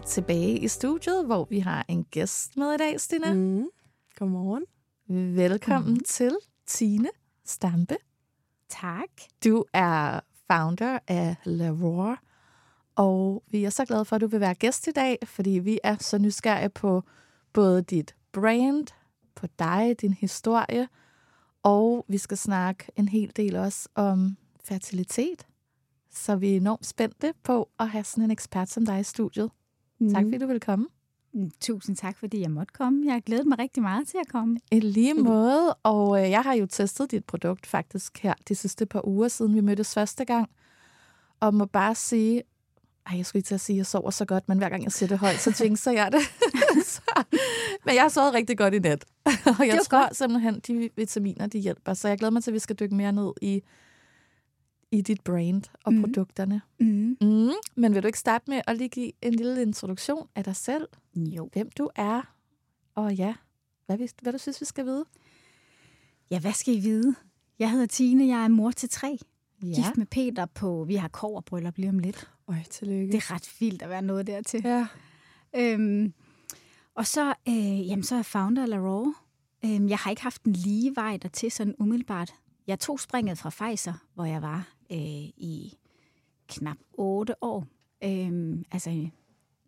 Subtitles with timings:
[0.00, 3.34] er tilbage i studiet, hvor vi har en gæst med i dag, Stine.
[3.34, 3.68] Mm.
[4.18, 4.64] Godmorgen.
[5.36, 6.00] Velkommen mm.
[6.06, 7.08] til Tine
[7.44, 7.96] Stampe.
[8.68, 9.08] Tak.
[9.44, 12.14] Du er founder af Leroy,
[12.94, 15.78] og vi er så glade for, at du vil være gæst i dag, fordi vi
[15.84, 17.02] er så nysgerrige på
[17.52, 18.86] både dit brand,
[19.34, 20.88] på dig, din historie,
[21.62, 25.46] og vi skal snakke en hel del også om fertilitet.
[26.10, 29.50] Så vi er enormt spændte på at have sådan en ekspert som dig i studiet.
[30.00, 30.14] Mm.
[30.14, 30.86] Tak fordi du vil komme.
[31.32, 33.06] Mm, Tusind tak, fordi jeg måtte komme.
[33.06, 34.58] Jeg har glædet mig rigtig meget til at komme.
[34.70, 38.86] I lige måde, og øh, jeg har jo testet dit produkt faktisk her de sidste
[38.86, 40.50] par uger, siden vi mødtes første gang.
[41.40, 42.42] Og må bare sige,
[43.06, 44.84] ej, jeg skulle ikke til at sige, at jeg sover så godt, men hver gang
[44.84, 46.20] jeg siger det højt, så jinxer jeg det.
[46.92, 47.00] så,
[47.84, 49.04] men jeg har sovet rigtig godt i nat.
[49.58, 50.16] og jeg tror godt.
[50.16, 51.94] simpelthen, de vitaminer, de hjælper.
[51.94, 53.62] Så jeg glæder mig til, at vi skal dykke mere ned i,
[54.92, 56.02] i dit brand og Mhm.
[56.02, 56.60] produkterne.
[56.80, 57.16] Mm.
[57.20, 57.50] Mm.
[57.76, 60.88] Men vil du ikke starte med at lige give en lille introduktion af dig selv?
[61.16, 61.48] Jo.
[61.52, 62.22] Hvem du er,
[62.94, 63.34] og ja,
[63.86, 65.04] hvad, vi, hvad du synes, vi skal vide?
[66.30, 67.14] Ja, hvad skal I vide?
[67.58, 69.18] Jeg hedder Tine, jeg er mor til tre.
[69.62, 69.66] Ja.
[69.74, 72.30] Gift med Peter på, vi har koverbryllup lige om lidt.
[72.48, 73.12] Øj, tillykke.
[73.12, 74.60] Det er ret vildt at være noget dertil.
[74.64, 74.86] Ja.
[75.56, 76.12] Øhm,
[76.94, 79.06] og så, øh, jamen, så er jeg founder af LaRaw.
[79.64, 82.32] Øhm, jeg har ikke haft en lige vej dertil sådan umiddelbart.
[82.66, 84.98] Jeg tog springet fra Pfizer, hvor jeg var øh,
[85.36, 85.78] i
[86.48, 87.66] knap otte år.
[88.04, 88.90] Øhm, altså,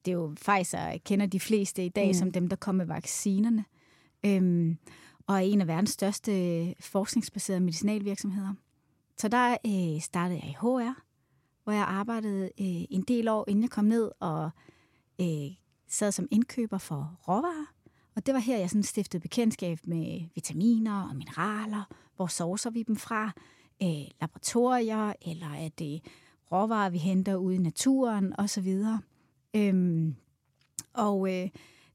[0.04, 2.14] det er jo Pfizer, kender de fleste i dag mm.
[2.14, 3.64] som dem, der kom med vaccinerne.
[4.26, 4.78] Øhm,
[5.26, 8.54] og er en af verdens største forskningsbaserede medicinalvirksomheder.
[9.18, 11.02] Så der øh, startede jeg i HR,
[11.64, 14.50] hvor jeg arbejdede øh, en del år, inden jeg kom ned og
[15.20, 15.50] øh,
[15.88, 17.66] sad som indkøber for råvarer.
[18.16, 21.84] Og det var her, jeg sådan stiftede bekendtskab med vitaminer og mineraler.
[22.16, 23.32] Hvor sourcer vi dem fra?
[23.82, 26.02] Øh, laboratorier, eller er det
[26.52, 28.76] råvarer, vi henter ude i naturen osv.
[29.56, 30.14] Øhm,
[30.93, 31.49] og øh,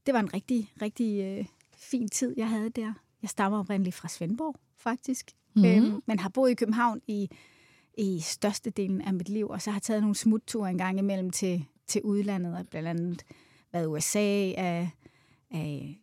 [0.06, 1.46] det var en rigtig, rigtig øh,
[1.76, 2.92] fin tid, jeg havde der.
[3.22, 5.30] Jeg stammer oprindeligt fra Svendborg, faktisk.
[5.56, 5.64] Mhm.
[5.64, 7.28] Øhm, men har boet i København i,
[7.98, 11.64] i størstedelen af mit liv, og så har taget nogle smutture en gang imellem til,
[11.86, 13.22] til udlandet, og blandt andet
[13.72, 14.90] været i USA af,
[15.50, 16.00] af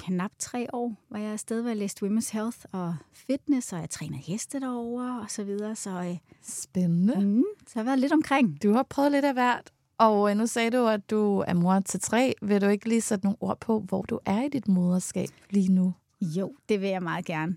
[0.00, 3.90] knap tre år, hvor jeg afsted, hvor jeg læste Women's Health og Fitness, og jeg
[3.90, 5.76] trænede heste derovre og så videre.
[5.76, 7.14] Så, øh, Spændende.
[7.26, 8.62] mm, så jeg har været lidt omkring.
[8.62, 11.80] Du har prøvet lidt af hvert, Og øh, nu sagde du, at du er mor
[11.80, 12.34] til tre.
[12.42, 15.72] Vil du ikke lige sætte nogle ord på, hvor du er i dit moderskab lige
[15.72, 15.94] nu?
[16.20, 17.56] Jo, det vil jeg meget gerne.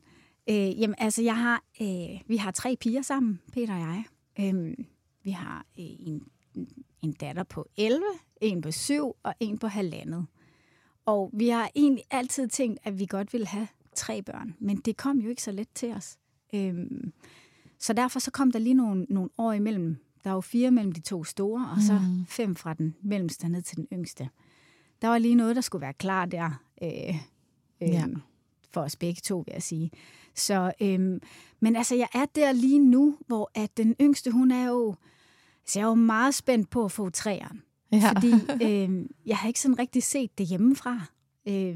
[0.50, 4.04] Øh, jamen, altså, jeg har, øh, vi har tre piger sammen, Peter og jeg.
[4.40, 4.74] Øh,
[5.24, 6.22] vi har øh, en,
[7.02, 8.04] en datter på 11,
[8.42, 10.26] en på 7 og en på halvandet.
[11.06, 14.98] Og vi har egentlig altid tænkt, at vi godt ville have tre børn, men det
[14.98, 16.18] kom jo ikke så let til os.
[16.54, 17.14] Øhm,
[17.80, 19.98] så derfor så kom der lige nogle, nogle år imellem.
[20.24, 22.26] Der var jo fire mellem de to store, og så mm.
[22.26, 24.30] fem fra den mellemste ned til den yngste.
[25.02, 26.62] Der var lige noget, der skulle være klar der.
[26.84, 27.16] Øh,
[27.82, 28.06] øh, ja.
[28.72, 29.92] For os begge to, vil jeg sige.
[30.36, 31.20] Så, øh,
[31.60, 34.96] men altså, jeg er der lige nu, hvor at den yngste, hun er jo...
[35.66, 37.62] Så jeg er jo meget spændt på at få træeren.
[37.92, 38.12] Ja.
[38.12, 38.32] Fordi
[38.64, 41.02] øh, jeg har ikke sådan rigtig set det hjemmefra.
[41.48, 41.76] Øh,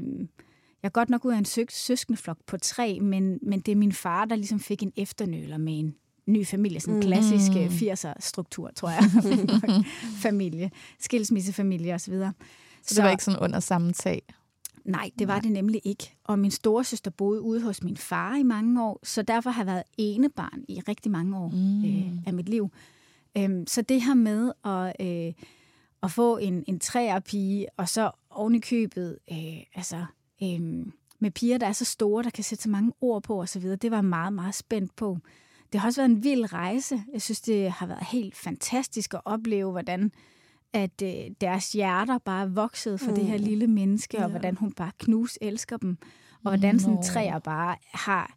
[0.82, 3.92] jeg er godt nok ud af en søskendeflok på tre, men, men det er min
[3.92, 5.94] far, der ligesom fik en efternøler med en
[6.26, 7.66] ny familie, sådan en klassisk mm.
[7.66, 9.02] 80'er-struktur, tror jeg.
[10.26, 12.14] familie, skilsmissefamilie osv.
[12.14, 12.32] Så,
[12.82, 14.22] så det var ikke sådan under samme tag?
[14.84, 15.40] Nej, det var Nej.
[15.40, 16.16] det nemlig ikke.
[16.24, 19.66] Og min storesøster boede ude hos min far i mange år, så derfor har jeg
[19.66, 21.84] været enebarn i rigtig mange år mm.
[21.84, 22.70] øh, af mit liv.
[23.36, 25.32] Øhm, så det her med at, øh,
[26.02, 30.04] at få en, en træerpige, og så oven i købet, øh, altså
[30.42, 33.62] øhm, med piger, der er så store, der kan sætte så mange ord på osv.,
[33.62, 35.18] det var meget, meget spændt på.
[35.72, 37.02] Det har også været en vild rejse.
[37.12, 40.12] Jeg synes, det har været helt fantastisk at opleve, hvordan
[40.72, 43.14] at øh, deres hjerter bare er vokset for mm.
[43.14, 43.44] det her mm.
[43.44, 44.24] lille menneske, ja.
[44.24, 45.96] og hvordan hun bare knus elsker dem,
[46.44, 48.36] og hvordan sådan træer bare har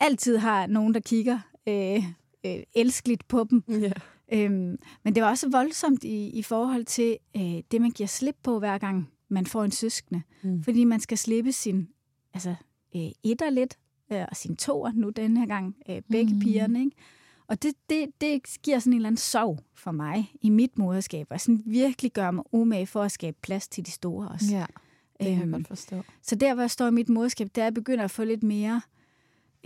[0.00, 2.04] altid har nogen, der kigger øh,
[2.46, 3.64] øh, elskeligt på dem.
[3.68, 3.90] Ja.
[4.32, 8.36] Øhm, men det var også voldsomt i, i forhold til øh, det, man giver slip
[8.42, 10.22] på hver gang man får en søskende.
[10.42, 10.62] Mm.
[10.62, 11.88] Fordi man skal slippe sin
[12.34, 12.54] altså,
[12.96, 13.78] øh, etter lidt,
[14.12, 16.40] øh, og sin toer nu den her gang, øh, begge mm.
[16.40, 16.80] pigerne.
[16.80, 16.96] Ikke?
[17.46, 21.26] Og det, det, det giver sådan en eller anden sorg for mig i mit moderskab,
[21.30, 24.54] og sådan virkelig gør mig umage for at skabe plads til de store også.
[24.54, 24.66] Ja,
[25.18, 26.02] det kan jeg øhm, godt forstå.
[26.22, 28.42] Så der, hvor jeg står i mit moderskab, der er jeg begynder at få lidt
[28.42, 28.80] mere,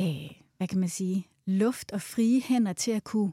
[0.01, 3.33] øh, hvad kan man sige, luft og frie hænder til at kunne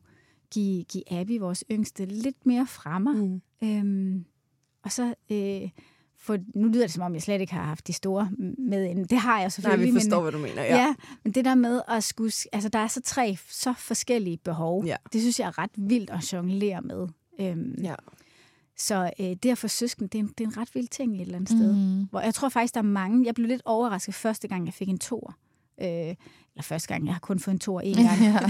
[0.52, 3.14] give, give Abby, vores yngste, lidt mere fremme.
[3.14, 3.42] Mm.
[3.68, 4.26] Øhm,
[4.84, 5.70] og så øh,
[6.18, 9.08] for nu lyder det som om, jeg slet ikke har haft de store med ind.
[9.08, 9.86] Det har jeg selvfølgelig.
[9.86, 10.64] Nej, vi forstår, men, hvad du mener.
[10.64, 10.78] Ja.
[10.78, 12.32] ja, men det der med at skulle...
[12.54, 14.86] Altså, der er så tre så forskellige behov.
[14.86, 14.96] Ja.
[15.14, 17.08] Det synes jeg er ret vildt at jonglere med.
[17.40, 17.96] Øhm, ja.
[18.78, 21.16] Så øh, det at få søsken, det er, en, det er en ret vild ting
[21.16, 21.58] et eller andet mm.
[21.58, 21.74] sted.
[21.74, 22.08] Mhm.
[22.10, 23.26] Hvor jeg tror faktisk, der er mange...
[23.26, 25.36] Jeg blev lidt overrasket første gang, jeg fik en tor.
[25.82, 26.16] Øh, eller
[26.62, 28.20] første gang, jeg har kun fået en tor en gang.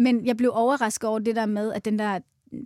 [0.00, 2.18] Men jeg blev overrasket over det der med, at den der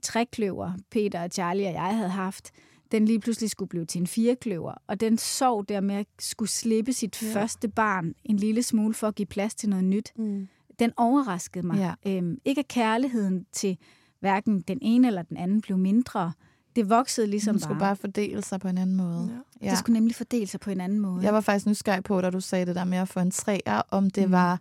[0.03, 2.51] trækløver, Peter og Charlie og jeg havde haft,
[2.93, 4.75] den lige pludselig skulle blive til en firekløver.
[4.87, 7.41] Og den sov der med at skulle slippe sit ja.
[7.41, 10.13] første barn en lille smule for at give plads til noget nyt.
[10.17, 10.49] Mm.
[10.79, 11.97] Den overraskede mig.
[12.05, 12.13] Ja.
[12.17, 13.79] Øhm, ikke at kærligheden til
[14.21, 16.33] hverken den ene eller den anden blev mindre.
[16.77, 17.55] Det voksede ligesom bare.
[17.55, 19.31] Det skulle bare fordele sig på en anden måde.
[19.61, 19.67] Ja.
[19.67, 19.71] Ja.
[19.71, 21.23] Det skulle nemlig fordele sig på en anden måde.
[21.23, 23.83] Jeg var faktisk nysgerrig på, da du sagde det der med at få en træer,
[23.91, 24.33] om det mm.
[24.33, 24.61] var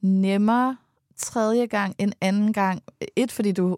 [0.00, 0.76] nemmere
[1.20, 2.82] tredje gang en anden gang.
[3.16, 3.76] Et, fordi du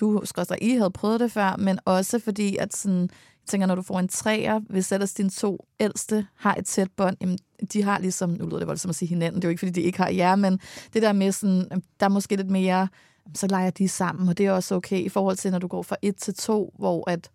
[0.00, 3.74] du skrøster, I havde prøvet det før, men også fordi, at sådan, jeg tænker, når
[3.74, 7.38] du får en træer, hvis ellers dine to ældste har et tæt bånd, jamen,
[7.72, 9.72] de har ligesom, nu lyder det voldsomt at sige hinanden, det er jo ikke, fordi
[9.72, 10.60] de ikke har jer, men
[10.92, 12.88] det der med sådan, der er måske lidt mere,
[13.34, 15.82] så leger de sammen, og det er også okay i forhold til, når du går
[15.82, 17.30] fra et til to, hvor at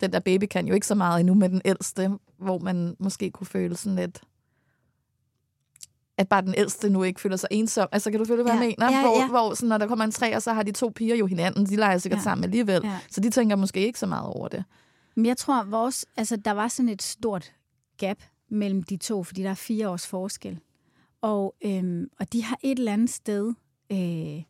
[0.00, 3.30] den der baby kan jo ikke så meget endnu med den ældste, hvor man måske
[3.30, 4.20] kunne føle sådan lidt,
[6.18, 7.88] at bare den ældste nu ikke føler sig ensom.
[7.92, 8.60] Altså, kan du føle, hvad ja.
[8.60, 8.92] jeg mener?
[8.92, 9.28] Ja, hvor, ja.
[9.28, 11.66] hvor sådan, når der kommer en tre, og så har de to piger jo hinanden.
[11.66, 12.22] De leger sikkert ja.
[12.22, 12.80] sammen alligevel.
[12.84, 12.98] Ja.
[13.10, 14.64] Så de tænker måske ikke så meget over det.
[15.16, 17.52] Men jeg tror, vores, altså, der var sådan et stort
[17.98, 20.58] gap mellem de to, fordi der er fire års forskel.
[21.22, 23.52] Og, øhm, og de har et eller andet sted...
[23.92, 24.42] Øh,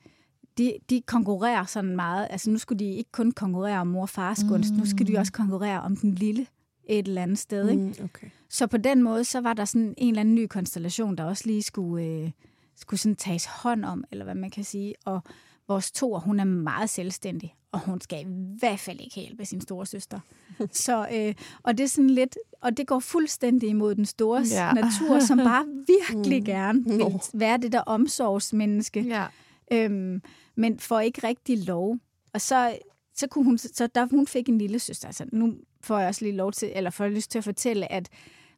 [0.58, 2.26] de, de konkurrerer sådan meget.
[2.30, 4.78] Altså nu skulle de ikke kun konkurrere om mor og fars gunst, mm.
[4.78, 6.46] nu skal de også konkurrere om den lille
[6.86, 7.70] et eller andet sted.
[7.70, 7.82] Ikke?
[7.82, 8.26] Mm, okay.
[8.48, 11.42] Så på den måde, så var der sådan en eller anden ny konstellation, der også
[11.46, 12.30] lige skulle, øh,
[12.76, 14.94] skulle sådan tages hånd om, eller hvad man kan sige.
[15.04, 15.22] Og
[15.68, 18.26] vores to, hun er meget selvstændig, og hun skal i
[18.58, 20.20] hvert fald ikke hjælpe sin store søster.
[20.72, 24.72] Så, øh, og det er sådan lidt, og det går fuldstændig imod den store ja.
[24.72, 26.44] natur, som bare virkelig mm.
[26.44, 29.00] gerne vil være det der omsorgsmenneske.
[29.00, 29.26] Ja.
[29.72, 30.22] Øhm,
[30.54, 31.98] men får ikke rigtig lov.
[32.34, 32.78] Og så,
[33.14, 36.24] så kunne hun, så da hun fik en lille søster, altså nu får jeg også
[36.24, 38.08] lige lov til, eller får lyst til at fortælle, at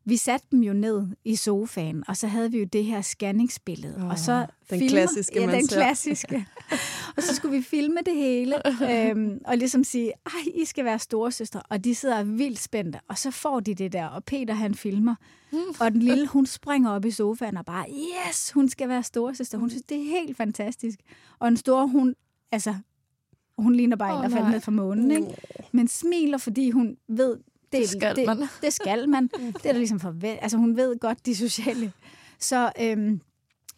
[0.07, 3.97] vi satte dem jo ned i sofaen, og så havde vi jo det her scanningsbillede.
[3.97, 6.47] Oh, og så den filmer, klassiske, ja, den klassiske.
[7.17, 8.57] og så skulle vi filme det hele,
[8.91, 11.61] øhm, og ligesom sige, ej, I skal være storesøster.
[11.69, 15.15] Og de sidder vildt spændte, og så får de det der, og Peter han filmer.
[15.81, 17.87] og den lille, hun springer op i sofaen og bare,
[18.29, 19.59] yes, hun skal være storesøster.
[19.59, 20.99] Hun synes, det er helt fantastisk.
[21.39, 22.15] Og den store, hun,
[22.53, 22.75] altså,
[23.59, 25.27] hun ligner bare oh, en, der faldt ned fra månen, ikke?
[25.73, 27.37] Men smiler, fordi hun ved,
[27.73, 28.41] det, Det skal man.
[28.41, 29.29] Det, det skal man.
[29.63, 30.39] Det er der ligesom forvent.
[30.43, 31.93] Altså, hun ved godt de sociale.
[32.39, 33.21] Så, øhm,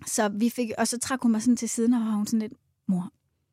[0.06, 2.38] så vi fik, og så trak hun mig sådan til siden, og var hun sådan
[2.38, 2.52] lidt,
[2.88, 3.10] mor,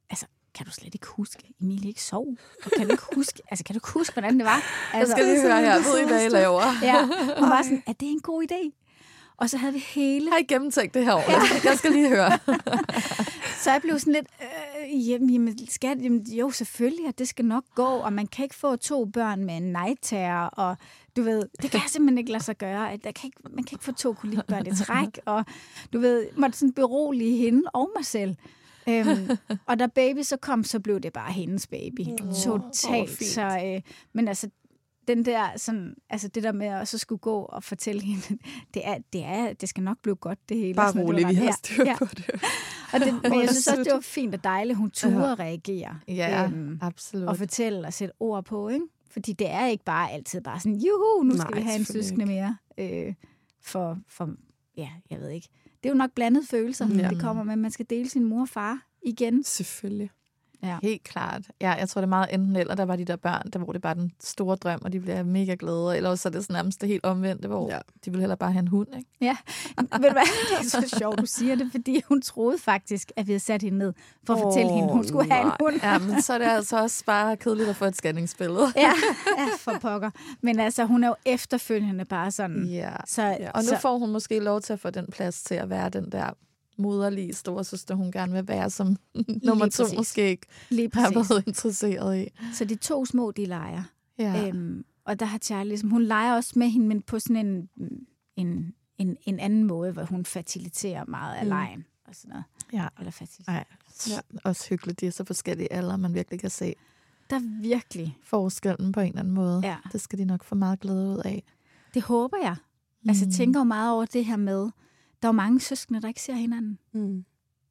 [0.10, 0.25] altså,
[0.56, 2.27] kan du slet ikke huske, Emilie ikke sov?
[2.65, 4.63] Og kan du ikke huske, altså, kan du ikke huske, hvordan det var?
[4.94, 5.75] Jeg Altså, skal lige høre her.
[5.75, 6.62] Ved I, hvad I laver?
[6.89, 7.01] Ja,
[7.39, 8.80] hun var sådan, er det en god idé?
[9.38, 10.32] Og så havde vi hele...
[10.32, 11.65] Har I gennemtænkt det her ordentligt?
[11.65, 12.32] Jeg skal lige høre.
[13.60, 14.48] Så jeg blev sådan lidt, øh,
[14.98, 18.56] jamen, jamen, skat, jamen, jo selvfølgelig, at det skal nok gå, og man kan ikke
[18.56, 20.78] få to børn med en nejtager, og
[21.16, 22.94] du ved, det kan simpelthen ikke lade sig gøre.
[22.94, 25.46] At der kan ikke, man kan ikke få to kolikbørn i træk, og
[25.94, 28.36] du ved, måtte sådan berolige hende og mig selv.
[28.90, 29.30] Øhm,
[29.68, 32.02] og da baby så kom, så blev det bare hendes baby.
[32.02, 33.10] Åh, Totalt.
[33.10, 33.30] fint.
[33.30, 33.82] så, øh,
[34.14, 34.50] men altså,
[35.07, 38.22] den der, sådan, altså det der med at så skulle gå og fortælle hende,
[38.74, 40.74] det, er, det, er, det skal nok blive godt, det hele.
[40.74, 41.95] Bare Sådan, rolig, vi har ja, styr ja.
[41.98, 42.29] på det.
[42.93, 45.39] Og det, men er jeg synes også, det var fint og dejligt, hun turde at
[45.39, 46.00] reagere.
[46.07, 47.29] Ja, Øhm, absolut.
[47.29, 48.86] og fortælle og sætte ord på, ikke?
[49.12, 51.86] Fordi det er ikke bare altid bare sådan, juhu, nu skal Nej, vi have en
[51.86, 52.57] søskende mere.
[52.77, 53.13] Øh,
[53.62, 54.29] for, for,
[54.77, 55.48] ja, jeg ved ikke.
[55.83, 57.10] Det er jo nok blandede følelser, Ja.
[57.10, 59.43] det kommer med, man skal dele sin mor og far igen.
[59.43, 60.10] Selvfølgelig.
[60.63, 60.77] Ja.
[60.82, 61.41] Helt klart.
[61.62, 63.74] Ja, jeg tror, det er meget enten eller, der var de der børn, der hvor
[63.74, 65.98] det bare den store drøm, og de bliver mega glade.
[65.98, 67.79] Eller så er det sådan nærmest det helt omvendte, hvor ja.
[68.05, 69.10] De vil heller bare have en hund, ikke?
[69.22, 69.38] Ja,
[69.77, 73.27] ved du hvad, det er så sjovt, du siger det, fordi hun troede faktisk, at
[73.27, 73.93] vi havde sat hende ned
[74.27, 75.58] for at Åh, fortælle hende, at hun skulle have en nej.
[75.60, 75.75] hund.
[75.84, 78.67] Ja, men så er det altså også bare kedeligt at få et scanningsbillede.
[78.75, 78.93] Ja,
[79.38, 80.10] ja, for pokker.
[80.41, 82.65] Men altså, hun er jo efterfølgende bare sådan.
[82.65, 82.91] Ja.
[83.05, 83.51] Så, Ja.
[83.51, 85.89] Og nu så, får hun måske lov til at få den plads til at være
[85.89, 86.29] den der
[86.77, 88.98] moderlige store søster, hun gerne vil være, som
[89.44, 89.98] nummer to præcis.
[89.98, 92.27] måske ikke lige har været interesseret i.
[92.53, 93.84] Så de to små, de leger.
[94.20, 94.48] Ja.
[94.48, 97.70] Øhm, og der har Charlie ligesom, hun leger også med hende, men på sådan en,
[98.36, 101.50] en, en, en anden måde, hvor hun faciliterer meget af Mm.
[101.50, 101.86] lejen.
[102.08, 102.44] Og sådan noget.
[102.74, 102.88] ja.
[103.00, 103.56] Eller faciliterer.
[103.56, 103.65] Ej,
[104.10, 104.20] ja.
[104.50, 105.00] også hyggeligt.
[105.00, 106.74] De er så forskellige alder, man virkelig kan se
[107.30, 109.62] Der er virkelig, forskellen på en eller anden måde.
[109.63, 109.75] Ja.
[109.92, 111.44] Det skal de nok få meget glæde ud af.
[111.94, 112.56] det håber jeg.
[113.03, 113.10] Mm.
[113.10, 114.70] Altså, jeg tænker jo meget over det her med,
[115.24, 116.80] der er mange søskende, der ikke ser hinanden.
[116.92, 117.25] Mm.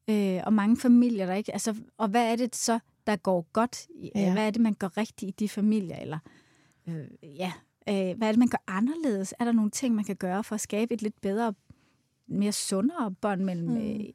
[0.09, 1.53] Øh, og mange familier, der ikke...
[1.53, 3.87] Altså, og hvad er det så, der går godt?
[4.15, 4.19] Ja.
[4.21, 4.33] Ja.
[4.33, 5.97] Hvad er det, man gør rigtigt i de familier?
[5.97, 6.19] Eller,
[6.87, 7.53] øh, ja,
[7.89, 9.33] øh, hvad er det, man gør anderledes?
[9.39, 11.53] Er der nogle ting, man kan gøre for at skabe et lidt bedre,
[12.27, 13.77] mere sundere bånd mellem, Mm.
[13.77, 14.05] øh,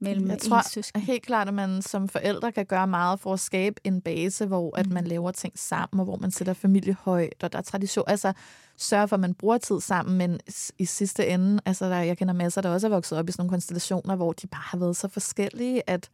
[0.00, 1.06] mellem Jeg tror søskende?
[1.06, 4.76] helt klart, at man som forældre kan gøre meget for at skabe en base, hvor
[4.78, 8.04] at man laver ting sammen, og hvor man sætter familie højt, og der er tradition.
[8.08, 8.32] Altså,
[8.76, 10.40] sørge for, at man bruger tid sammen, men
[10.78, 13.40] i sidste ende, altså, der, jeg kender masser, der også er vokset op i sådan
[13.40, 16.10] nogle konstellationer, hvor de bare har været så forskellige, at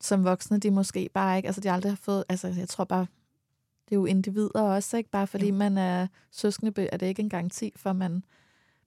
[0.00, 3.06] som voksne, de måske bare ikke, altså de aldrig har fået, altså jeg tror bare,
[3.88, 5.10] det er jo individer også, ikke?
[5.10, 5.54] Bare fordi Jo.
[5.54, 8.22] man er søskende, er det ikke en garanti for, at man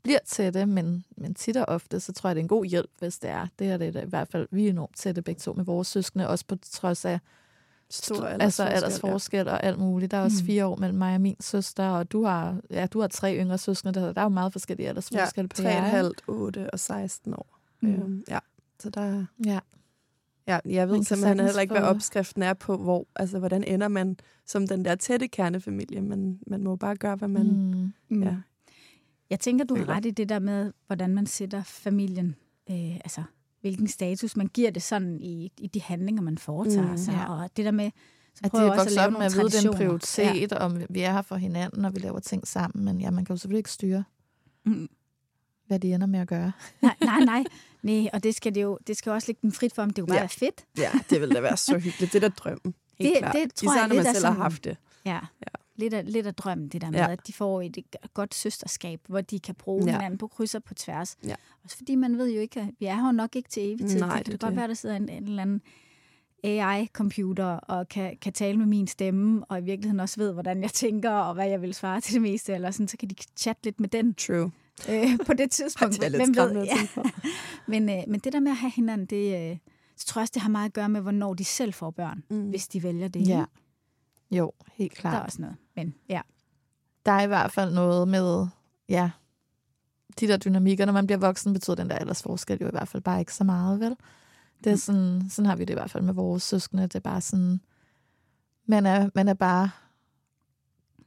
[0.08, 2.90] bliver tætte, men, men tit og ofte, så tror jeg, det er en god hjælp,
[3.00, 3.48] hvis det er.
[3.60, 6.28] Det er det i hvert fald, vi er enormt tætte begge to med vores søskende,
[6.28, 7.20] også på trods af
[7.90, 10.12] Stor altså aldersforskel, aldersforskel og alt muligt.
[10.12, 10.46] Der er også Mm.
[10.46, 13.58] fire år mellem mig og min søster, og du har, ja, du har tre yngre
[13.58, 16.04] søskende, der, der er jo meget forskellige Ja, aldersforskel på jer.
[16.04, 17.60] 3,5, 8 og 16 år.
[17.82, 17.90] Mm.
[17.94, 18.40] Øhm, ja,
[18.80, 19.26] så der...
[19.46, 19.60] Ja.
[20.48, 23.88] Ja, jeg ved Man simpelthen heller ikke, hvad opskriften er på, hvor, altså, hvordan ender
[23.88, 26.02] man som den der tætte kernefamilie.
[26.02, 27.46] Men man må bare gøre, hvad man...
[27.48, 27.94] Mm.
[28.18, 28.24] Mm.
[28.24, 28.36] Ja.
[29.29, 32.36] Jeg tænker, du har ret i det der med, hvordan man sætter familien,
[32.69, 33.24] øh, altså
[33.62, 37.13] hvilken status man giver det sådan i, i de handlinger, man foretager Mm, sig.
[37.13, 37.31] ja.
[37.34, 37.91] Og det der med,
[38.34, 39.77] så At de prøver er vokset op med at vide, det en traditioner.
[39.77, 40.57] prioritet, ja.
[40.65, 43.34] og vi er her for hinanden, og vi laver ting sammen, men ja, man kan
[43.34, 44.03] jo selvfølgelig ikke styre,
[44.65, 44.89] Mm.
[45.67, 46.51] hvad de ender med at gøre.
[46.81, 47.43] Nej, nej, nej.
[47.81, 49.89] Nej, og det skal, det jo, det skal jo også ligge dem frit for, om
[49.89, 50.22] det kunne Ja.
[50.22, 50.65] være fedt.
[50.77, 52.13] Ja, det vil da være så hyggeligt.
[52.13, 52.74] Det er da drømmen.
[53.00, 53.34] Helt Det- klart.
[53.36, 54.77] det tror Især jeg når man selv har haft det.
[55.05, 55.12] Ja.
[55.13, 55.19] Ja.
[55.77, 57.12] Lidt, af, lidt af drømmen, det der med, Ja.
[57.12, 57.77] at de får et
[58.13, 59.91] godt søsterskab, hvor de kan bruge Ja.
[59.91, 61.17] hinanden på kryds og på tværs.
[61.24, 61.36] Ja.
[61.63, 63.88] Også fordi man ved jo ikke, at vi er her jo nok ikke til evig
[63.89, 64.00] tid.
[64.00, 64.57] Nej, det kan det det er godt det.
[64.57, 65.62] være, der sidder en, en eller anden
[66.43, 70.72] AI-computer og kan, kan tale med min stemme, og i virkeligheden også ved, hvordan jeg
[70.72, 73.63] tænker, og hvad jeg vil svare til det meste, eller sådan, så kan de chatte
[73.63, 74.51] lidt med den True.
[74.89, 75.96] øh, på det tidspunkt.
[75.96, 76.63] Det er lidt ved?
[76.63, 77.01] Ja.
[77.67, 79.57] Men, øh, men det der med at have hinanden, det, øh,
[79.98, 82.24] så tror jeg også, det har meget at gøre med, hvornår de selv får børn,
[82.29, 82.50] Mm.
[82.50, 83.27] hvis de vælger det.
[83.27, 83.46] Ja.
[84.31, 85.25] Jo, helt Der er klart.
[85.25, 85.55] også noget.
[85.77, 86.22] Men ja.
[87.05, 88.48] Der er i hvert fald noget med,
[88.89, 89.12] ja,
[90.19, 93.03] de der dynamikker, når man bliver voksen, betyder den der aldersforskel jo i hvert fald
[93.03, 93.96] bare ikke så meget, vel?
[94.63, 94.77] Det er Mm.
[94.77, 96.84] sådan, sådan har vi det i hvert fald med vores søskende.
[96.84, 97.62] Det er bare sådan,
[98.65, 99.69] man er, man er bare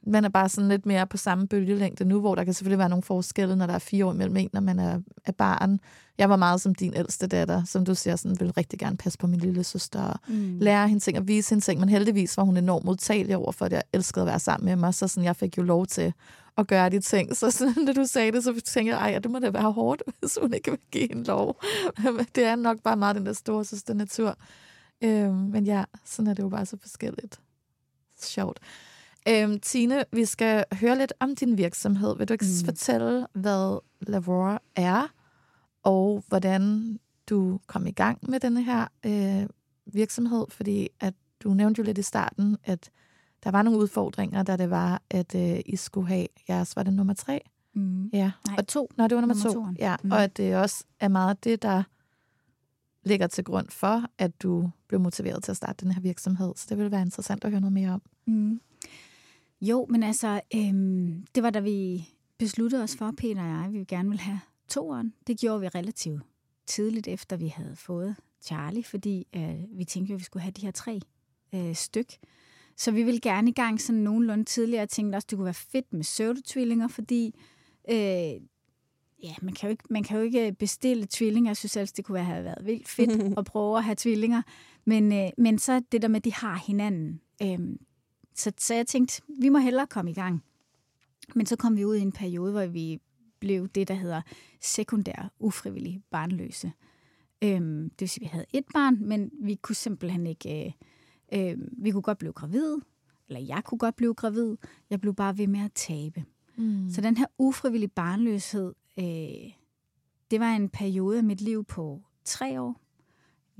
[0.06, 2.88] man er bare sådan lidt mere på samme bølgelængde nu, hvor der kan selvfølgelig være
[2.88, 5.80] nogle forskelle, når der er fire år mellem en, når man er, er barn.
[6.18, 9.18] Jeg var meget som din ældste datter, som du siger, sådan, vil rigtig gerne passe
[9.18, 10.58] på min lille søster og Mm.
[10.60, 13.64] lære hende ting og vise hende ting, men heldigvis var hun enormt modtagelig over for
[13.68, 13.72] det.
[13.76, 16.12] Jeg elskede at være sammen med mig, så sådan, jeg fik jo lov til
[16.58, 17.36] at gøre de ting.
[17.36, 20.02] Så sådan, da du sagde det, så tænkte jeg, ej, det må da være hårdt,
[20.20, 21.60] hvis hun ikke vil give hende lov.
[22.34, 24.36] Det er nok bare meget den der store søster natur.
[25.04, 27.40] Øhm, men ja, sådan er det jo bare så forskelligt.
[28.22, 28.58] Sjovt.
[29.28, 32.16] Øhm, Tine, vi skal høre lidt om din virksomhed.
[32.18, 32.64] Vil du ikke mm.
[32.64, 35.06] fortælle, hvad Lavora er,
[35.82, 36.98] og hvordan
[37.30, 39.48] du kom i gang med denne her øh,
[39.86, 40.46] virksomhed?
[40.48, 42.90] Fordi at du nævnte jo lidt i starten, at
[43.44, 46.92] der var nogle udfordringer, da det var, at øh, I skulle have jeres, var det
[46.94, 47.40] nummer tre?
[47.74, 48.10] Mm.
[48.12, 48.30] Ja.
[48.46, 48.90] Nej, og, to.
[48.96, 49.74] Nå, det var nummer, Nummer to.
[49.78, 50.10] Ja, Mm.
[50.10, 51.82] og at det også er meget det, der
[53.04, 56.52] ligger til grund for, at du blev motiveret til at starte den her virksomhed.
[56.56, 58.02] Så det ville være interessant at høre noget mere om.
[58.26, 58.60] Mm.
[59.60, 63.72] Jo, men altså, øhm, det var da vi besluttede os for, Peter og jeg, at
[63.72, 65.14] vi gerne ville have toeren.
[65.26, 66.22] Det gjorde vi relativt
[66.66, 70.60] tidligt efter, vi havde fået Charlie, fordi øh, vi tænkte, at vi skulle have de
[70.60, 71.00] her tre
[71.54, 72.12] øh, styk.
[72.76, 74.80] Så vi ville gerne i gang sådan nogenlunde tidligere.
[74.80, 77.34] Jeg tænkte også, det kunne være fedt med pseudotvillinger, fordi
[77.90, 77.96] øh,
[79.22, 81.50] ja, man, kan jo ikke, man kan jo ikke bestille tvillinger.
[81.50, 84.42] Jeg synes altså, det kunne være, have været vildt fedt at prøve at have tvillinger.
[84.84, 87.20] Men, øh, men så det der med, at de har hinanden.
[87.42, 87.58] Øh,
[88.40, 90.44] så, så jeg tænkte, vi må hellere komme i gang.
[91.34, 93.00] Men så kom vi ud i en periode, hvor vi
[93.40, 94.22] blev det, der hedder
[94.60, 96.72] sekundær ufrivillig barnløse.
[97.42, 100.66] Øhm, det vil sige, at vi havde et barn, men vi kunne simpelthen ikke...
[100.66, 102.76] Øh, øh, vi kunne godt blive gravid,
[103.28, 104.56] eller jeg kunne godt blive gravid.
[104.90, 106.24] Jeg blev bare ved med at tabe.
[106.56, 106.90] Mm.
[106.90, 109.52] Så den her ufrivillige barnløshed, øh,
[110.30, 112.80] det var en periode af mit liv på tre år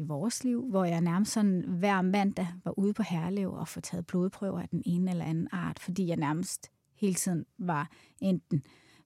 [0.00, 3.80] i vores liv, hvor jeg nærmest sådan hver mandag var ude på Herlev og få
[3.80, 7.90] taget blodprøver af den ene eller anden art, fordi jeg nærmest hele tiden var
[8.21, 8.62] enten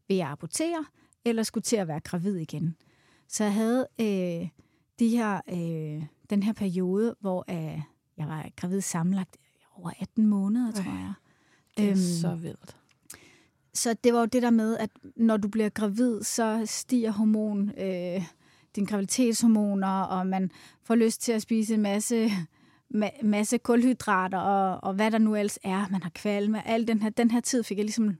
[0.09, 0.85] ved at abortere,
[1.25, 2.77] eller skulle til at være gravid igen.
[3.29, 4.49] Så jeg havde øh,
[4.99, 7.81] de her, øh, den her periode, hvor øh,
[8.17, 9.37] jeg var gravid sammenlagt
[9.77, 11.13] over 18 måneder, tror jeg.
[11.77, 12.77] Det er Øhm, så vildt.
[13.75, 17.69] så det var jo det der med, at når du bliver gravid, så stiger hormon,
[17.79, 18.23] øh,
[18.77, 20.51] dine graviditetshormoner, og man
[20.83, 22.27] får lyst til at spise en masse,
[22.95, 25.89] ma- masse kulhydrater, og, og hvad der nu ellers er.
[25.91, 26.69] Man har kvalme.
[26.69, 28.17] Al den her, den her tid fik jeg ligesom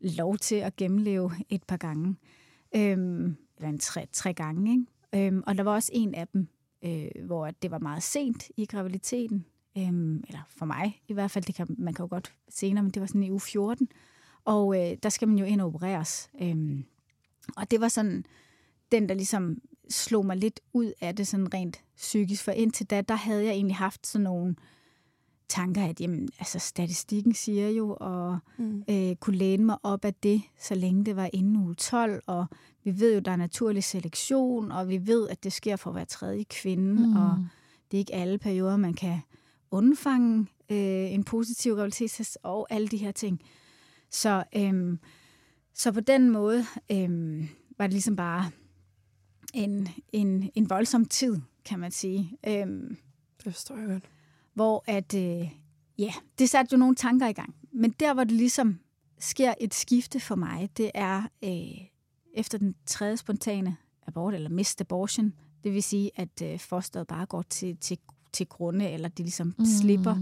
[0.00, 2.16] lov til at gennemleve et par gange.
[2.76, 5.26] Øhm, eller en tre, tre gange, ikke?
[5.26, 6.48] Øhm, og der var også en af dem,
[6.84, 9.44] øh, hvor det var meget sent i graviditeten.
[9.78, 12.90] Øhm, eller for mig i hvert fald, det kan, man kan jo godt senere, men
[12.90, 13.88] det var sådan i uge 14.
[14.44, 16.30] Og øh, der skal man jo ind og opereres.
[16.42, 16.84] Øhm,
[17.56, 18.24] og det var sådan
[18.92, 19.58] den, der ligesom
[19.90, 22.44] slog mig lidt ud af det sådan rent psykisk.
[22.44, 24.56] For indtil da, der havde jeg egentlig haft sådan nogle
[25.48, 28.84] tanker, at jamen, altså, statistikken siger jo, og Mm.
[28.90, 32.22] øh, kunne læne mig op af det, så længe det var inden uge 12.
[32.26, 32.46] Og
[32.84, 36.04] vi ved jo, der er naturlig selektion, og vi ved, at det sker for hver
[36.04, 37.06] tredje kvinde.
[37.06, 37.16] Mm.
[37.16, 37.46] Og
[37.90, 39.20] det er ikke alle perioder, man kan
[39.70, 43.40] undfange øh, en positiv graviditetstest og alle de her ting.
[44.10, 44.98] Så, øhm,
[45.74, 48.50] så på den måde øhm, var det ligesom bare
[49.54, 52.38] en, en, en voldsom tid, kan man sige.
[52.46, 52.96] Øhm,
[53.44, 54.04] Det forstår jeg godt.
[54.54, 55.48] hvor at, øh,
[55.98, 57.54] ja, det satte jo nogle tanker i gang.
[57.72, 58.78] Men der, hvor det ligesom
[59.18, 61.86] sker et skifte for mig, det er øh,
[62.34, 65.32] efter den tredje spontane abort, eller missed abortion.
[65.64, 67.98] Det vil sige, at øh, fosteret bare går til, til,
[68.32, 69.64] til grunde, eller det ligesom mm.
[69.64, 70.16] slipper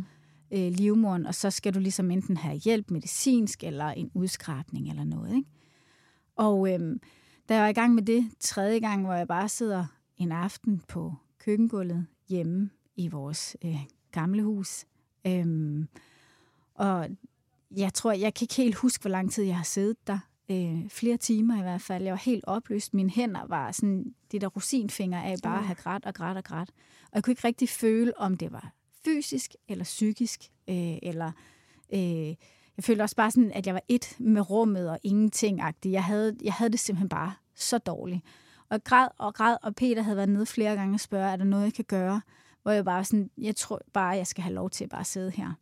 [0.51, 5.05] øh, livmoren, og så skal du ligesom enten have hjælp medicinsk, eller en udskrabning, eller
[5.05, 5.37] noget.
[5.37, 5.49] Ikke?
[6.37, 7.01] Og øhm,
[7.53, 9.85] da jeg var i gang med det tredje gang, hvor jeg bare sidder
[10.17, 13.81] en aften på køkkengulvet hjemme i vores øh,
[14.13, 14.85] gamle hus,
[15.27, 15.89] øhm,
[16.75, 17.09] og
[17.77, 20.19] jeg tror, jeg kan ikke helt huske, hvor lang tid jeg har siddet der.
[20.51, 22.05] Øh, flere timer i hvert fald.
[22.05, 22.95] Jeg var helt opløst.
[22.95, 26.45] Mine hænder var sådan de der rosinfingre af bare at have grædt og grædt og
[26.45, 26.71] grædt.
[27.03, 28.73] Og jeg kunne ikke rigtig føle, om det var
[29.05, 30.41] fysisk eller psykisk.
[30.69, 31.33] Øh, eller
[31.95, 32.29] øh,
[32.77, 35.89] jeg følte også bare sådan, at jeg var et med rummet og ingenting -agtig.
[35.89, 38.21] Jeg havde, jeg havde det simpelthen bare så dårligt.
[38.69, 41.37] Og jeg græd og græd, og Peter havde været nede flere gange og spørge, er
[41.37, 42.21] der noget, jeg kan gøre?
[42.63, 45.31] Hvor jeg bare sådan, jeg tror bare, jeg skal have lov til at bare sidde
[45.31, 45.53] her.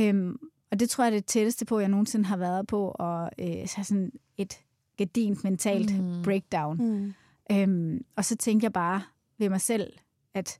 [0.00, 0.38] Øhm,
[0.70, 3.68] og det tror jeg er det tætteste på, jeg nogensinde har været på, at øh,
[3.74, 4.54] have sådan et
[4.96, 6.22] gedint mentalt mm.
[6.22, 6.76] breakdown.
[6.76, 7.14] Mm.
[7.52, 9.02] Øhm, og så tænker jeg bare
[9.38, 9.92] ved mig selv,
[10.34, 10.58] at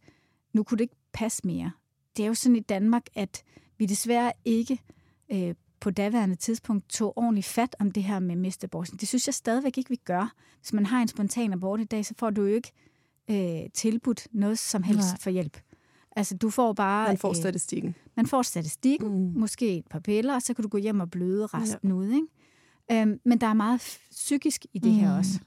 [0.53, 1.73] nu kunne det ikke passe mere.
[2.17, 3.43] Det er jo sådan i Danmark, at
[3.79, 4.81] vi desværre ikke
[5.33, 5.55] øh,
[5.87, 8.99] på daværende tidspunkt tog ordentligt fat om det her med mistaborten.
[8.99, 10.35] Det synes jeg stadigvæk ikke, vi gør.
[10.61, 12.73] Hvis man har en spontan abort i dag, så får du jo ikke
[13.31, 15.19] øh, tilbudt noget som helst Nej.
[15.21, 15.59] for hjælp.
[16.17, 17.09] Altså, du får bare...
[17.09, 17.95] Man får øh, statistikken.
[18.17, 19.41] man får statistikken, Mm.
[19.41, 21.95] måske et par piller, og så kan du gå hjem og bløde resten ja.
[21.95, 22.09] ud.
[22.09, 23.03] Ikke?
[23.03, 24.99] Øhm, men der er meget psykisk i det mm.
[24.99, 25.41] her også.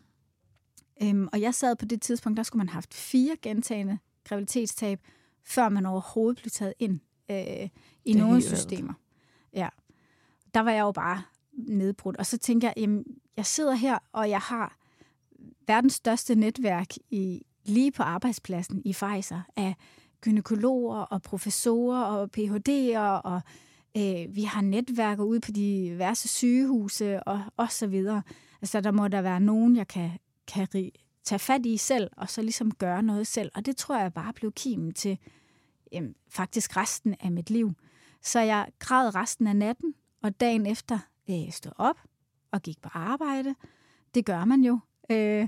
[1.03, 4.99] Øhm, og jeg sad på det tidspunkt, der skulle man have haft fire gentagende graviditetstab,
[5.45, 6.99] før man overhovedet blev taget ind
[7.31, 7.69] øh,
[8.05, 8.93] i nogle systemer.
[10.53, 11.21] Der var jeg jo bare
[11.53, 12.17] nedbrudt.
[12.17, 13.03] Og så tænkte jeg, jamen,
[13.37, 14.77] jeg sidder her, og jeg har
[15.67, 19.75] verdens største netværk i, lige på arbejdspladsen i Pfizer af
[20.21, 23.41] gynekologer og professorer og Ph.D.'er, og
[23.97, 28.21] øh, vi har netværker ude på de diverse sygehuse og, og så videre.
[28.61, 30.11] Altså, der må der være nogen, jeg kan,
[30.47, 30.67] kan
[31.23, 33.51] tage fat i selv, og så ligesom gøre noget selv.
[33.55, 35.17] Og det tror jeg bare blev kimen til
[35.91, 37.71] jamen, faktisk resten af mit liv.
[38.21, 41.95] Så jeg græd resten af natten, og dagen efter øh, stod op
[42.51, 43.55] og gik på arbejde.
[44.15, 44.79] Det gør man jo.
[45.11, 45.47] Øh,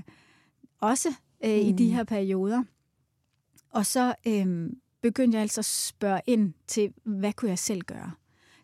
[0.80, 1.08] også
[1.44, 1.68] øh, mm.
[1.68, 1.92] i de mm.
[1.92, 2.62] her perioder.
[3.70, 8.12] Og så øh, begyndte jeg altså at spørge ind til, hvad kunne jeg selv gøre?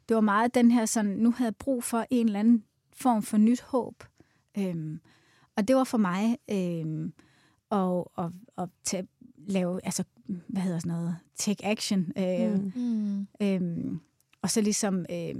[0.08, 3.22] Det var meget den her sådan, nu havde jeg brug for en eller anden form
[3.22, 4.04] for nyt håb.
[4.58, 4.98] Øh,
[5.56, 7.10] og det var for mig øh,
[7.70, 12.12] at, at, at tage, lave, altså, hvad hedder sådan noget, take action.
[12.18, 13.26] Øh, mm.
[13.40, 13.98] øh,
[14.42, 15.34] og så ligesom øh,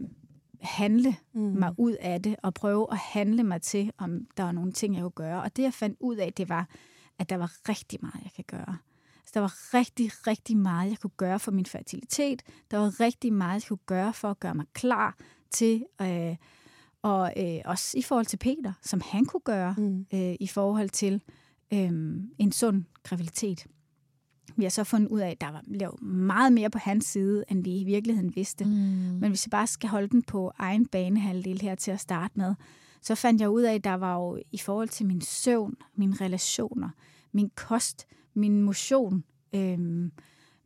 [0.60, 1.40] handle mm.
[1.40, 4.94] mig ud af det, og prøve at handle mig til, om der var nogle ting,
[4.94, 5.42] jeg kunne gøre.
[5.42, 6.68] Og det, jeg fandt ud af, det var,
[7.18, 8.76] at der var rigtig meget, jeg kan gøre.
[9.24, 12.42] Så der var rigtig, rigtig meget, jeg kunne gøre for min fertilitet.
[12.70, 15.16] Der var rigtig meget, jeg kunne gøre for at gøre mig klar
[15.50, 16.36] til, øh,
[17.02, 20.06] og øh, også i forhold til Peter, som han kunne gøre mm.
[20.14, 21.22] øh, i forhold til
[21.72, 21.90] øh,
[22.38, 23.66] en sund graviditet.
[24.56, 27.64] Vi har så fundet ud af, at der var meget mere på hans side, end
[27.64, 28.64] vi i virkeligheden vidste.
[28.64, 28.70] Mm.
[29.20, 32.54] Men hvis vi bare skal holde den på egen banehalvdel her til at starte med,
[33.02, 36.14] så fandt jeg ud af, at der var jo i forhold til min søvn, mine
[36.20, 36.90] relationer,
[37.32, 40.12] min kost, min motion, øhm,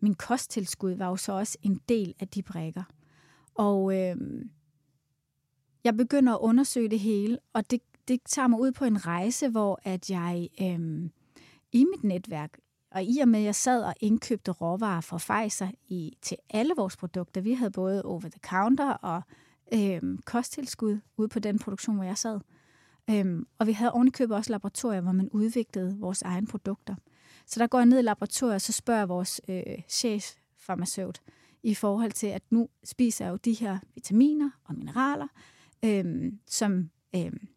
[0.01, 2.83] min kosttilskud var jo så også en del af de brækker.
[3.55, 4.51] Og øhm,
[5.85, 9.49] jeg begynder at undersøge det hele, og det, det tager mig ud på en rejse,
[9.49, 11.11] hvor at jeg øhm,
[11.73, 12.59] i mit netværk
[12.95, 16.75] og i og med, at jeg sad og indkøbte råvarer fra Pfizer i, til alle
[16.77, 19.23] vores produkter, vi havde både over-the-counter og
[19.75, 22.41] øhm, kosttilskud ude på den produktion, hvor jeg sad.
[23.11, 26.95] Øhm, og vi havde ovenikøbet også laboratorier, hvor man udviklede vores egne produkter.
[27.47, 31.23] Så der går jeg ned i laboratoriet, og så spørger vores øh, cheffarmaceut
[31.63, 35.29] i forhold til, at nu spiser jeg jo de her vitaminer og mineraler,
[35.85, 37.49] øhm, som øhm,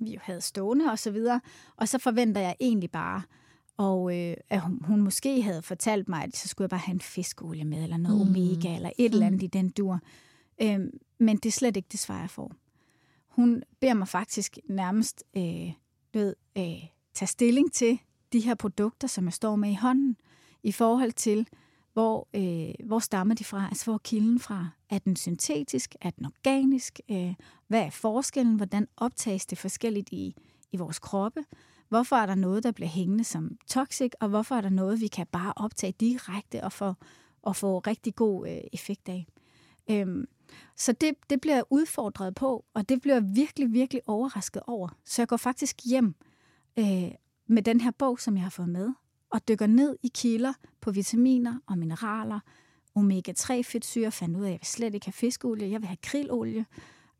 [0.00, 1.40] vi jo havde stående og så videre.
[1.76, 3.22] Og så forventer jeg egentlig bare,
[3.82, 6.94] og øh, at hun, hun måske havde fortalt mig, at så skulle jeg bare have
[6.94, 8.30] en fiskolie med, eller noget mm.
[8.30, 9.14] omega, eller et mm.
[9.14, 10.00] eller andet i den dur.
[10.62, 10.80] Øh,
[11.18, 12.52] men det er slet ikke det svar, jeg får.
[13.28, 15.72] Hun beder mig faktisk nærmest øh,
[16.12, 17.98] ved, øh, tage stilling til
[18.32, 20.16] de her produkter, som jeg står med i hånden,
[20.62, 21.46] i forhold til,
[21.92, 23.66] hvor, øh, hvor stammer de fra?
[23.68, 24.68] Altså, hvor er kilden fra?
[24.90, 25.94] Er den syntetisk?
[26.00, 27.00] Er den organisk?
[27.10, 27.34] Øh,
[27.68, 28.56] hvad er forskellen?
[28.56, 30.34] Hvordan optages det forskelligt i,
[30.72, 31.44] i vores kroppe?
[31.92, 35.06] Hvorfor er der noget, der bliver hængende som toxic, og hvorfor er der noget, vi
[35.06, 36.94] kan bare optage direkte og få,
[37.42, 39.26] og få rigtig god øh, effekt af?
[39.90, 40.24] Øhm,
[40.76, 44.88] så det, det bliver jeg udfordret på, og det bliver jeg virkelig, virkelig overrasket over.
[45.04, 46.14] Så jeg går faktisk hjem
[46.78, 47.10] øh,
[47.46, 48.92] med den her bog, som jeg har fået med,
[49.30, 52.40] og dykker ned i kilder på vitaminer og mineraler,
[52.94, 56.66] omega-3-fedtsyre, fandt ud af, at jeg vil slet ikke have fiskolie, jeg vil have krillolie,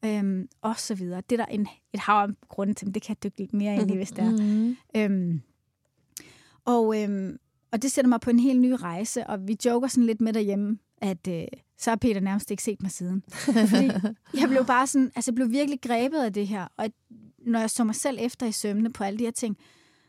[0.04, 1.22] øhm, og så videre.
[1.30, 3.52] Det er der en, et hav af grunde til, men det kan jeg dykke lidt
[3.52, 4.30] mere ind i, hvis der er.
[4.30, 4.76] Mm.
[4.96, 5.42] Øhm,
[6.64, 7.38] og, øhm,
[7.72, 10.32] og det sætter mig på en helt ny rejse, og vi joker sådan lidt med
[10.32, 11.44] derhjemme, at øh,
[11.78, 13.22] så har Peter nærmest ikke set mig siden.
[13.70, 13.90] Fordi
[14.40, 16.90] jeg blev bare sådan, altså jeg blev virkelig grebet af det her, og
[17.38, 19.56] når jeg så mig selv efter i sømne på alle de her ting,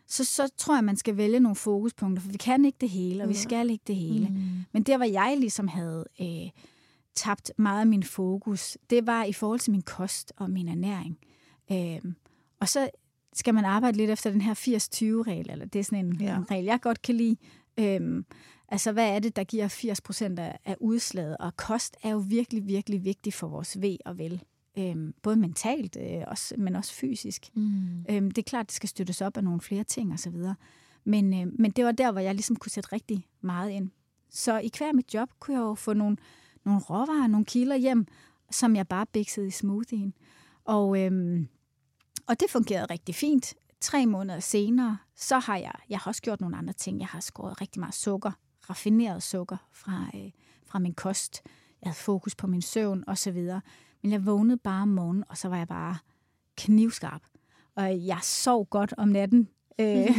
[0.08, 3.24] så, så tror jeg, man skal vælge nogle fokuspunkter, for vi kan ikke det hele,
[3.24, 4.28] og vi skal ikke det hele.
[4.30, 4.40] Mm.
[4.72, 6.50] Men der, hvor jeg ligesom havde øh,
[7.16, 11.18] tabt meget af min fokus, det var i forhold til min kost og min ernæring.
[11.72, 12.16] Øhm,
[12.60, 12.90] og så
[13.34, 16.38] skal man arbejde lidt efter den her 80-20-regel, eller det er sådan en, ja.
[16.38, 17.36] en regel, jeg godt kan lide.
[17.80, 18.26] Øhm,
[18.68, 21.38] altså, hvad er det, der giver 80 procent af, af udslaget?
[21.38, 24.44] Og kost er jo virkelig, virkelig vigtig for vores ved og vel.
[24.78, 27.50] Øhm, både mentalt, øh, også, men også fysisk.
[27.56, 28.06] Mm.
[28.10, 30.36] Øhm, det er klart, det skal støttes op af nogle flere ting osv.
[31.04, 33.90] Men, øh, men det var der, hvor jeg ligesom kunne sætte rigtig meget ind.
[34.30, 36.18] Så i hver mit job kunne jeg jo få nogle
[36.66, 38.08] nogle råvarer, nogle kilder hjem,
[38.52, 40.14] som jeg bare biksede i smoothien.
[40.66, 41.48] Og, øhm,
[42.28, 43.54] og det fungerede rigtig fint.
[43.82, 47.00] Tre måneder senere, så har jeg, jeg har også gjort nogle andre ting.
[47.00, 48.32] Jeg har skåret rigtig meget sukker,
[48.70, 50.32] raffineret sukker fra, øh,
[50.66, 51.42] fra min kost.
[51.82, 53.62] Jeg havde fokus på min søvn og så videre.
[54.02, 55.98] Men jeg vågnede bare om morgenen, og så var jeg bare
[56.58, 57.22] knivskarp.
[57.76, 59.50] Og jeg sov godt om natten.
[59.80, 60.08] Øh,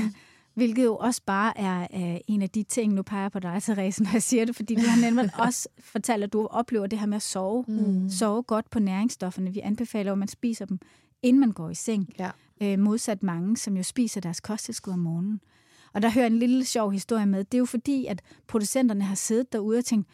[0.55, 4.03] Hvilket jo også bare er uh, en af de ting, nu peger på dig, Therese,
[4.03, 7.07] når jeg siger det, fordi du har nemlig også fortalt, at du oplever det her
[7.07, 7.64] med at sove.
[7.69, 8.11] Mm.
[8.11, 9.53] Sove godt på næringsstofferne.
[9.53, 10.79] Vi anbefaler at man spiser dem,
[11.23, 12.14] inden man går i seng.
[12.19, 12.31] Ja.
[12.61, 15.40] Uh, modsat mange, som jo spiser deres kosttilskud om morgenen.
[15.93, 17.45] Og der hører en lille sjov historie med.
[17.45, 20.09] Det er jo fordi, at producenterne har siddet derude og tænkt,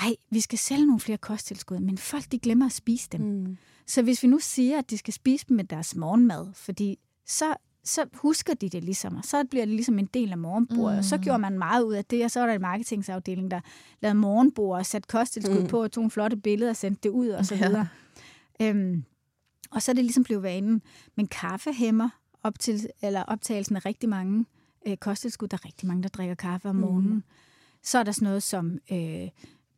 [0.00, 3.20] ej, vi skal sælge nogle flere kosttilskud, men folk de glemmer at spise dem.
[3.20, 3.56] Mm.
[3.86, 7.54] Så hvis vi nu siger, at de skal spise dem med deres morgenmad, fordi så
[7.86, 10.94] så husker de det ligesom, og så bliver det ligesom en del af morgenbordet.
[10.94, 10.98] Mm.
[10.98, 13.60] Og så gjorde man meget ud af det, og så var der en marketingsafdeling, der
[14.00, 15.68] lavede morgenbord og satte kosttilskud mm.
[15.68, 17.88] på, og tog nogle flotte billeder og sendte det ud, og så videre.
[18.60, 18.70] Ja.
[18.70, 19.04] Øhm,
[19.70, 20.82] og så er det ligesom blevet vanen.
[21.16, 22.08] Men kaffe hæmmer
[22.42, 24.44] op til, eller optagelsen af rigtig mange
[24.86, 25.48] øh, kosttilskud.
[25.48, 27.14] Der er rigtig mange, der drikker kaffe om morgenen.
[27.14, 27.22] Mm.
[27.82, 29.28] Så er der sådan noget som øh,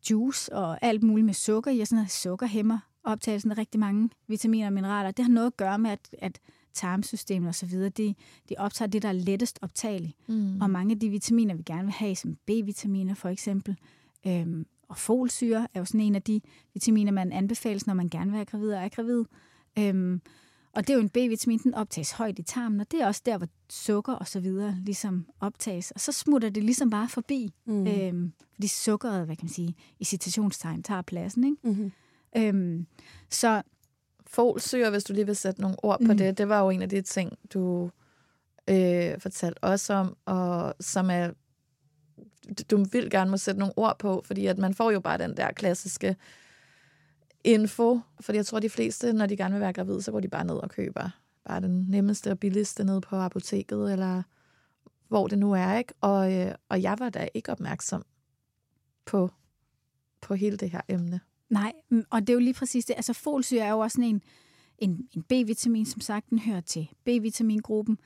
[0.09, 3.79] juice og alt muligt med sukker i, og sådan noget sukker hæmmer optagelsen af rigtig
[3.79, 5.11] mange vitaminer og mineraler.
[5.11, 6.39] Det har noget at gøre med, at, at
[6.73, 8.15] tarmsystemet og så videre, de,
[8.49, 10.13] de optager det, der er lettest optageligt.
[10.27, 10.61] Mm.
[10.61, 13.77] Og mange af de vitaminer, vi gerne vil have, som B-vitaminer for eksempel,
[14.27, 16.41] øhm, og folsyre er jo sådan en af de
[16.73, 19.25] vitaminer, man anbefales, når man gerne vil være gravid og er gravid.
[19.79, 20.21] Øhm,
[20.73, 23.21] og det er jo en B-vitamin, den optages højt i tarmen, og det er også
[23.25, 25.91] der, hvor sukker og så videre ligesom optages.
[25.91, 27.87] Og så smutter det ligesom bare forbi, mm.
[27.87, 31.43] øhm, fordi sukkeret, hvad kan man sige, i citationstegn tager pladsen.
[31.43, 31.57] Ikke?
[31.63, 31.91] Mm-hmm.
[32.37, 32.87] Øhm,
[33.29, 33.61] så
[34.29, 36.17] folsyre, hvis du lige vil sætte nogle ord på mm.
[36.17, 37.91] det, det var jo en af de ting, du
[38.67, 41.31] øh, fortalte os om, og som er,
[42.71, 45.37] du vil gerne må sætte nogle ord på, fordi at man får jo bare den
[45.37, 46.15] der klassiske
[47.43, 50.27] info, fordi jeg tror, de fleste, når de gerne vil være gravide, så går de
[50.27, 51.09] bare ned og køber
[51.45, 54.23] bare den nemmeste og billigste ned på apoteket, eller
[55.07, 55.93] hvor det nu er, ikke?
[56.01, 58.05] Og, øh, og jeg var da ikke opmærksom
[59.05, 59.31] på,
[60.21, 61.19] på hele det her emne.
[61.49, 62.93] Nej, mm, og det er jo lige præcis det.
[62.93, 64.21] Altså folsyre er jo også sådan en,
[64.77, 67.97] en, en B-vitamin, som sagt, den hører til B-vitamingruppen.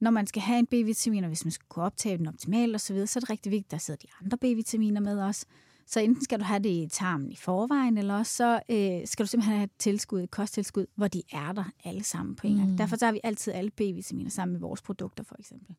[0.00, 2.78] Når man skal have en B-vitamin, og hvis man skal kunne optage den optimalt osv.,
[2.78, 5.46] så, videre, så er det rigtig vigtigt, at der sidder de andre B-vitaminer med også.
[5.86, 9.24] Så enten skal du have det i tarmen i forvejen, eller også så øh, skal
[9.24, 12.56] du simpelthen have et tilskud, et kosttilskud, hvor de er der alle sammen på en
[12.56, 12.70] gang.
[12.70, 12.76] Mm.
[12.76, 15.76] Derfor tager vi altid alle B-vitaminer sammen med vores produkter, for eksempel.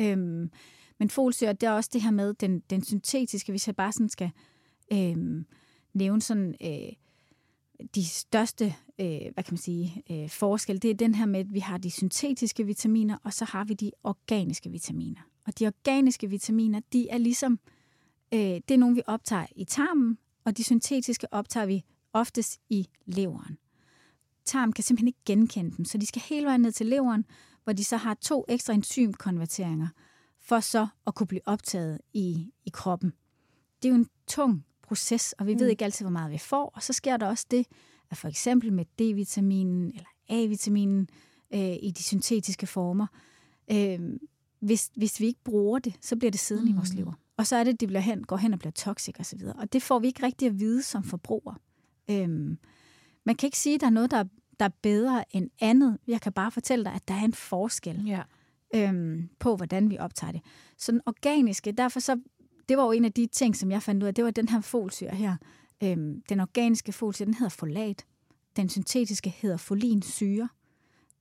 [0.00, 0.50] Øhm,
[0.98, 4.08] men folsyre, det er også det her med den, den syntetiske, hvis jeg bare sådan
[4.08, 4.30] skal
[4.92, 5.46] øhm,
[5.94, 6.92] nævne sådan øh,
[7.94, 11.54] de største øh, hvad kan man sige, øh, forskel, det er den her med, at
[11.54, 15.20] vi har de syntetiske vitaminer, og så har vi de organiske vitaminer.
[15.46, 17.58] Og de organiske vitaminer, de er ligesom,
[18.34, 22.88] øh, det er nogle, vi optager i tarmen, og de syntetiske optager vi oftest i
[23.06, 23.58] leveren.
[24.44, 27.24] Tarmen kan simpelthen ikke genkende dem, så de skal hele vejen ned til leveren,
[27.64, 29.88] hvor de så har to ekstra enzymkonverteringer,
[30.40, 33.12] for så at kunne blive optaget i, i kroppen.
[33.82, 35.60] Det er jo en tung proces, og vi mm.
[35.60, 36.72] ved ikke altid, hvor meget vi får.
[36.74, 37.66] Og så sker der også det,
[38.10, 41.08] at for eksempel med D-vitaminen eller A-vitaminen
[41.54, 43.06] øh, i de syntetiske former,
[43.70, 44.00] øh,
[44.60, 46.76] hvis, hvis vi ikke bruger det, så bliver det siddende mm.
[46.76, 46.96] i vores mm.
[46.96, 47.12] lever.
[47.36, 49.40] Og så er det, at det bliver hen, går hen og bliver toxic osv.
[49.46, 51.54] Og, og det får vi ikke rigtig at vide som forbruger.
[52.10, 52.28] Øh,
[53.24, 54.24] man kan ikke sige, at der er noget, der er,
[54.58, 55.98] der er bedre end andet.
[56.06, 58.06] Jeg kan bare fortælle dig, at der er en forskel.
[58.06, 58.22] Ja
[58.74, 60.40] øhm, på, hvordan vi optager det.
[60.78, 62.20] Så den organiske, derfor så
[62.68, 64.48] det var jo en af de ting, som jeg fandt ud af, det var den
[64.48, 65.36] her folsyre her.
[65.82, 68.04] Øhm, den organiske folsyre, den hedder folat.
[68.56, 70.48] Den syntetiske hedder folinsyre.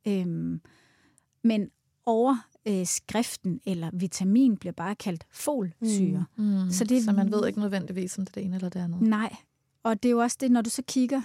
[0.07, 0.61] Øhm,
[1.43, 1.69] men
[2.05, 6.25] over øh, skriften eller vitamin bliver bare kaldt folsyre.
[6.37, 8.69] Mm, mm, så, det, så man ved ikke nødvendigvis, om det er det ene eller
[8.69, 9.01] det andet.
[9.01, 9.35] Nej,
[9.83, 11.21] og det er jo også det, når du så kigger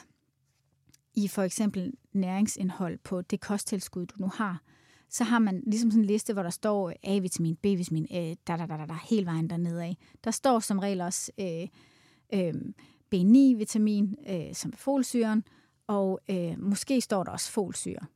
[1.14, 4.62] i for eksempel næringsindhold på det kosttilskud, du nu har,
[5.11, 8.66] så har man ligesom sådan en liste, hvor der står A-vitamin, B-vitamin, øh, da, da,
[8.66, 9.97] da, da, da, hele vejen dernede af.
[10.25, 11.68] Der står som regel også øh,
[12.35, 12.55] øh,
[13.14, 15.44] B9-vitamin, øh, som er folsyren,
[15.87, 18.07] og øh, måske står der også folsyre.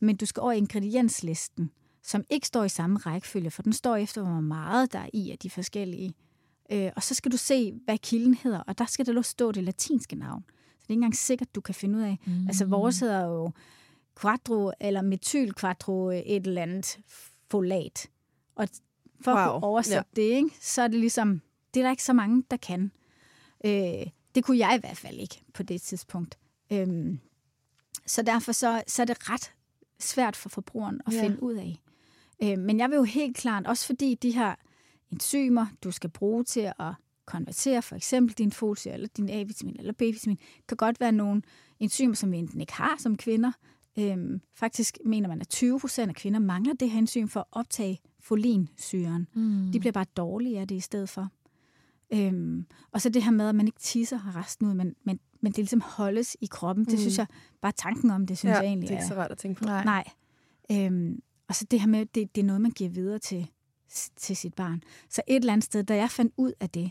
[0.00, 1.70] Men du skal over i ingredienslisten,
[2.02, 5.30] som ikke står i samme rækkefølge, for den står efter, hvor meget der er i
[5.30, 6.14] af de forskellige.
[6.72, 9.64] Øh, og så skal du se, hvad kilden hedder, og der skal der stå det
[9.64, 10.44] latinske navn.
[10.48, 12.18] Så det er ikke engang sikkert, du kan finde ud af.
[12.26, 12.46] Mm.
[12.46, 13.52] Altså, vores hedder jo
[14.20, 16.98] quattro eller metyl quattro et eller andet
[17.50, 18.10] folat.
[18.54, 18.68] Og
[19.20, 19.40] for wow.
[19.40, 20.22] at kunne oversætte ja.
[20.22, 21.40] det, ikke, så er det ligesom,
[21.74, 22.92] det er der ikke så mange, der kan.
[23.64, 26.38] Øh, det kunne jeg i hvert fald ikke på det tidspunkt.
[26.72, 27.18] Øh,
[28.06, 29.52] så derfor så, så er det ret
[29.98, 31.22] svært for forbrugeren at ja.
[31.22, 31.82] finde ud af.
[32.42, 34.54] Øh, men jeg vil jo helt klart, også fordi de her
[35.12, 36.92] enzymer, du skal bruge til at
[37.24, 41.42] konvertere for eksempel din folsyre eller din A-vitamin eller B-vitamin, kan godt være nogle
[41.80, 43.52] enzymer, som vi enten ikke har som kvinder,
[43.98, 47.46] Øhm, faktisk mener man, at 20 procent af kvinder mangler det her enzym for at
[47.52, 49.28] optage folinsyren.
[49.34, 49.72] Mm.
[49.72, 51.28] De bliver bare dårlige af det i stedet for.
[52.12, 55.52] Øhm, og så det her med, at man ikke tisser resten ud, men, men, men
[55.52, 56.84] det ligesom holdes i kroppen.
[56.84, 56.98] Det mm.
[56.98, 57.26] synes jeg,
[57.60, 59.58] bare tanken om det, synes ja, jeg egentlig det er ikke så rart at tænke
[59.58, 59.64] på.
[59.64, 59.84] Nej.
[59.84, 60.04] Nej.
[60.72, 63.50] Øhm, og så det her med, det, det er noget, man giver videre til,
[64.16, 64.82] til sit barn.
[65.10, 66.90] Så et eller andet sted, da jeg fandt ud af det,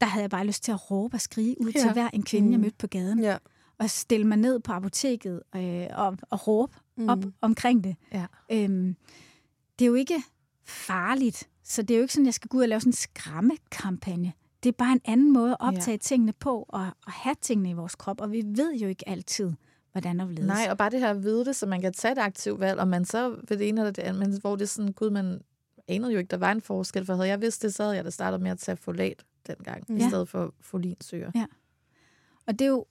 [0.00, 1.80] der havde jeg bare lyst til at råbe og skrige ud ja.
[1.80, 2.52] til hver en kvinde, mm.
[2.52, 3.20] jeg mødte på gaden.
[3.20, 3.36] Ja
[3.80, 7.08] at stille mig ned på apoteket øh, og, og råbe mm.
[7.08, 7.96] op omkring det.
[8.12, 8.26] Ja.
[8.52, 8.96] Øhm,
[9.78, 10.22] det er jo ikke
[10.64, 12.88] farligt, så det er jo ikke sådan, at jeg skal gå ud og lave sådan
[12.88, 14.32] en skræmmekampagne.
[14.62, 15.96] Det er bare en anden måde at optage ja.
[15.96, 19.52] tingene på og, og have tingene i vores krop, og vi ved jo ikke altid,
[19.92, 20.46] hvordan og hvorledes.
[20.46, 22.80] Nej, og bare det her at vide det, så man kan tage et aktivt valg,
[22.80, 25.10] og man så ved det ene eller det andet, men hvor det er sådan, gud,
[25.10, 25.40] man
[25.88, 28.04] anede jo ikke, der var en forskel, for havde jeg vidst det, så havde jeg
[28.04, 30.06] da startet med at tage folat dengang, ja.
[30.06, 31.32] i stedet for folinsyre.
[31.34, 31.46] Ja.
[32.46, 32.86] Og det er jo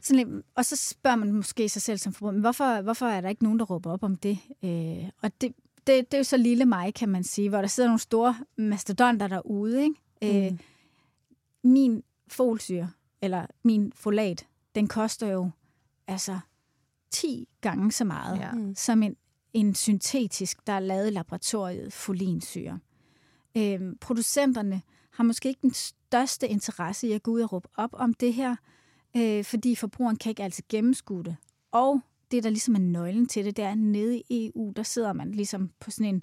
[0.00, 3.28] sådan og så spørger man måske sig selv som forbruger, men hvorfor, hvorfor er der
[3.28, 4.38] ikke nogen, der råber op om det?
[4.62, 5.52] Øh, og det,
[5.86, 8.36] det, det er jo så lille mig, kan man sige, hvor der sidder nogle store
[8.56, 9.82] mastodonter derude.
[9.82, 10.46] Ikke?
[10.46, 10.58] Øh, mm.
[11.70, 12.90] min folsyre,
[13.22, 15.50] eller min folat, den koster jo
[16.06, 16.38] altså
[17.10, 18.50] 10 gange så meget ja.
[18.74, 19.16] som en,
[19.52, 22.78] en syntetisk, der er lavet i laboratoriet folinsyre.
[23.56, 27.90] Øh, producenterne har måske ikke den største interesse i at gå ud og råbe op
[27.92, 28.56] om det her,
[29.16, 31.36] øh, fordi forbrugeren kan ikke altid gennemskue det.
[31.72, 32.00] Og
[32.30, 35.12] det, der ligesom er nøglen til det, det er, at nede i EU, der sidder
[35.12, 36.22] man ligesom på sådan en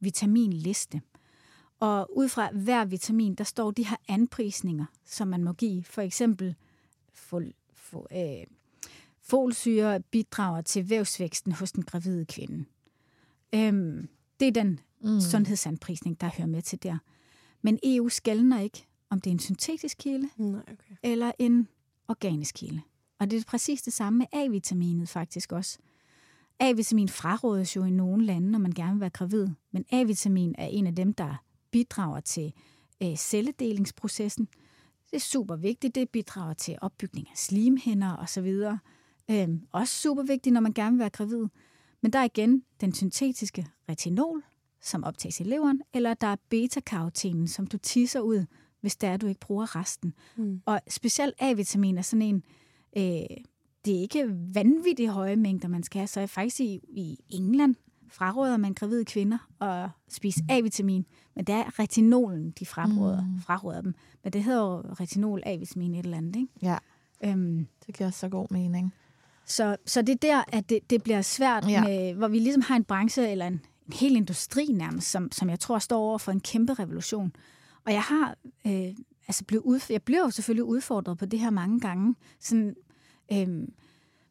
[0.00, 1.00] vitaminliste.
[1.80, 5.84] Og ud fra hver vitamin, der står de her anprisninger, som man må give.
[5.84, 6.54] For eksempel
[7.12, 8.46] fol, fol, øh,
[9.20, 12.64] folsyre bidrager til vævsvæksten hos den gravide kvinde.
[13.54, 14.08] Øhm,
[14.40, 15.20] det er den mm.
[15.20, 16.98] sundhedsanprisning, der hører med til der.
[17.62, 20.96] Men EU skældner ikke, om det er en syntetisk kilde Nej, okay.
[21.02, 21.68] eller en
[22.08, 22.80] organisk kilde.
[23.18, 25.78] Og det er præcis det samme med A-vitaminet faktisk også.
[26.60, 29.48] A-vitamin frarådes jo i nogle lande, når man gerne vil være gravid.
[29.72, 32.52] Men A-vitamin er en af dem, der bidrager til
[33.02, 34.48] øh, celledelingsprocessen.
[35.10, 35.94] Det er super vigtigt.
[35.94, 38.54] Det bidrager til opbygning af slimhinder osv.
[39.30, 41.46] Øh, også super vigtigt, når man gerne vil være gravid.
[42.00, 44.42] Men der er igen den syntetiske retinol,
[44.80, 48.44] som optages i leveren, eller der er beta-karotenen, som du tisser ud,
[48.84, 50.14] hvis det er, du ikke bruger resten.
[50.36, 50.60] Mm.
[50.66, 52.44] Og specielt A-vitamin er sådan en,
[52.96, 53.36] øh,
[53.84, 56.06] det er ikke vanvittigt høje mængder, man skal have.
[56.06, 57.74] Så er faktisk i, i England
[58.08, 63.40] fraråder man gravide kvinder at spise A-vitamin, men det er retinolen, de fraråder, mm.
[63.40, 63.94] fraråder dem.
[64.24, 66.52] Men det hedder jo retinol A-vitamin et eller andet, ikke?
[66.62, 66.78] Ja,
[67.24, 68.94] Øhm, det giver så god mening.
[69.46, 71.84] så, så det er der, at det, det bliver svært, ja.
[71.84, 75.50] med, hvor vi ligesom har en branche, eller en, en hel industri nærmest, som, som
[75.50, 77.32] jeg tror står over for en kæmpe revolution.
[77.86, 78.94] Og jeg har øh,
[79.28, 82.14] altså blevet udf- jeg bliver jo selvfølgelig udfordret på det her mange gange.
[82.40, 82.76] Sådan,
[83.32, 83.68] øh,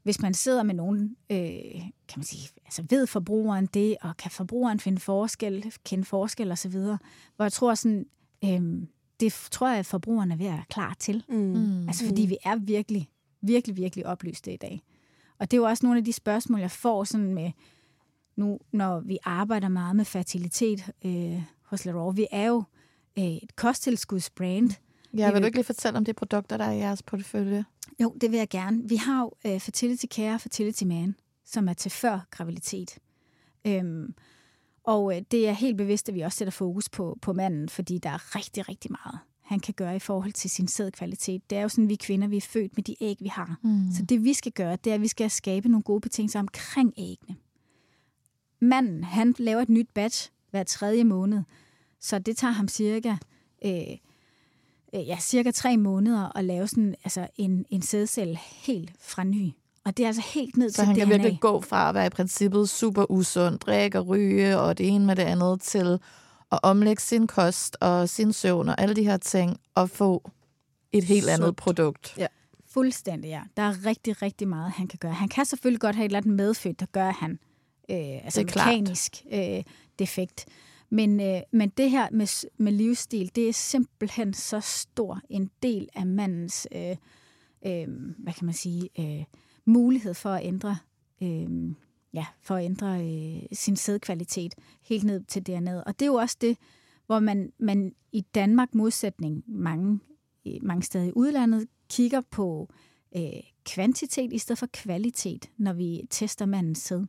[0.04, 4.32] hvis man sidder med nogen, øh, kan man sige, altså ved forbrugeren det, og kan
[4.32, 6.80] forbrugeren finde forskel, kende forskel osv.,
[7.36, 8.06] hvor jeg tror sådan,
[8.44, 8.88] øh,
[9.20, 11.24] det tror jeg, at forbrugeren er ved at være klar til.
[11.30, 11.36] Mm.
[11.36, 11.88] Mm.
[11.88, 13.10] Altså fordi vi er virkelig,
[13.42, 14.82] virkelig, virkelig oplyste i dag.
[15.38, 17.52] Og det er jo også nogle af de spørgsmål, jeg får sådan med,
[18.36, 22.13] nu når vi arbejder meget med fertilitet øh, hos Leroy.
[22.16, 22.63] Vi er jo øh,
[23.15, 24.71] et kosttilskudsbrand.
[25.17, 27.65] Ja, Vi vil du ikke lige fortælle om de produkter, der er i jeres portefølje?
[27.99, 28.89] Jo, det vil jeg gerne.
[28.89, 32.97] Vi har jo øh, Fertility Care og Fertility Man, som er til før graviditet.
[33.67, 34.13] Øhm,
[34.84, 37.97] og øh, det er helt bevidst, at vi også sætter fokus på, på manden, fordi
[37.97, 41.49] der er rigtig, rigtig meget, han kan gøre i forhold til sin sædkvalitet.
[41.49, 43.60] Det er jo sådan, vi kvinder, vi er født med de æg, vi har.
[43.63, 43.91] Mm.
[43.91, 46.93] Så det vi skal gøre, det er, at vi skal skabe nogle gode betingelser omkring
[46.97, 47.36] æggene.
[48.60, 51.43] Manden, han laver et nyt batch hver tredje måned,
[52.04, 53.16] så det tager ham cirka,
[53.66, 53.72] øh,
[54.96, 59.52] øh, ja, cirka tre måneder at lave sådan, altså en, en sædcelle helt fra ny.
[59.86, 61.16] Og det er altså helt ned Så til han kan DNA.
[61.18, 65.06] virkelig gå fra at være i princippet super usund, drikke og ryge og det ene
[65.06, 66.00] med det andet, til
[66.52, 70.32] at omlægge sin kost og sin søvn og alle de her ting, og få
[70.92, 71.58] et helt andet Sundt.
[71.58, 72.13] produkt.
[72.18, 72.28] Ja.
[72.68, 73.42] Fuldstændig, ja.
[73.58, 75.13] Der er rigtig, rigtig meget, han kan gøre.
[75.13, 77.32] Han kan selvfølgelig godt have et eller andet medfødt, der gør, at han
[77.92, 78.68] øh, altså Det er klart.
[78.68, 79.63] mekanisk øh,
[80.00, 80.46] defekt.
[80.93, 85.89] Men, øh, men det her med, med livsstil, det er simpelthen så stor en del
[85.95, 86.95] af mandens, øh,
[87.65, 89.23] øh, hvad kan man sige, øh,
[89.65, 90.77] mulighed for at ændre,
[91.23, 91.47] øh,
[92.13, 95.84] ja, for at ændre øh, sin sædkvalitet helt ned til DNA'et.
[95.84, 96.58] Og det er jo også det,
[97.06, 99.99] hvor man, man i Danmark modsætning mange,
[100.47, 102.69] øh, mange steder i udlandet kigger på
[103.15, 107.06] øh, kvantitet i stedet for kvalitet, når vi tester mandens sæd.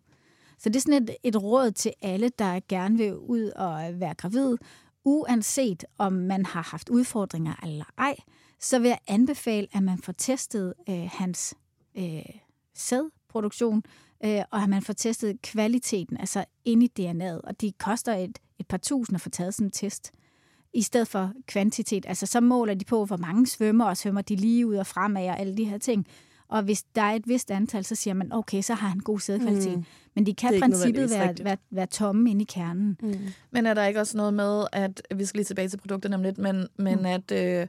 [0.64, 4.14] Så det er sådan et, et råd til alle, der gerne vil ud og være
[4.14, 4.57] gravid,
[5.05, 8.16] uanset om man har haft udfordringer eller ej,
[8.61, 11.55] så vil jeg anbefale, at man får testet øh, hans
[11.94, 12.22] øh,
[12.74, 13.83] sædproduktion,
[14.24, 17.40] øh, og at man får testet kvaliteten, altså ind i DNA'et.
[17.44, 20.12] Og det koster et, et par tusind at få taget sådan en test,
[20.74, 22.06] i stedet for kvantitet.
[22.08, 25.29] Altså så måler de på, hvor mange svømmer, og svømmer de lige ud og fremad
[25.29, 26.06] og alle de her ting.
[26.49, 29.21] Og hvis der er et vist antal, så siger man, okay, så har han god
[29.21, 29.79] sædkvalitet.
[29.79, 29.85] Mm.
[30.15, 31.45] Men de Det kan i princippet være, rigtigt.
[31.45, 32.97] være, være tomme inde i kernen.
[33.03, 33.15] Mm.
[33.51, 36.23] Men er der ikke også noget med, at vi skal lige tilbage til produkterne om
[36.23, 37.07] lidt, men, men mm.
[37.07, 37.67] at øh,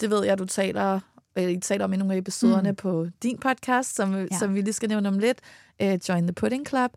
[0.00, 1.00] det ved jeg, du taler,
[1.36, 2.76] øh, I taler om i nogle af episoderne mm.
[2.76, 4.38] På din podcast, som, ja.
[4.38, 5.38] Som vi lige skal nævne om lidt,
[5.82, 6.90] øh, Join the Pudding Club,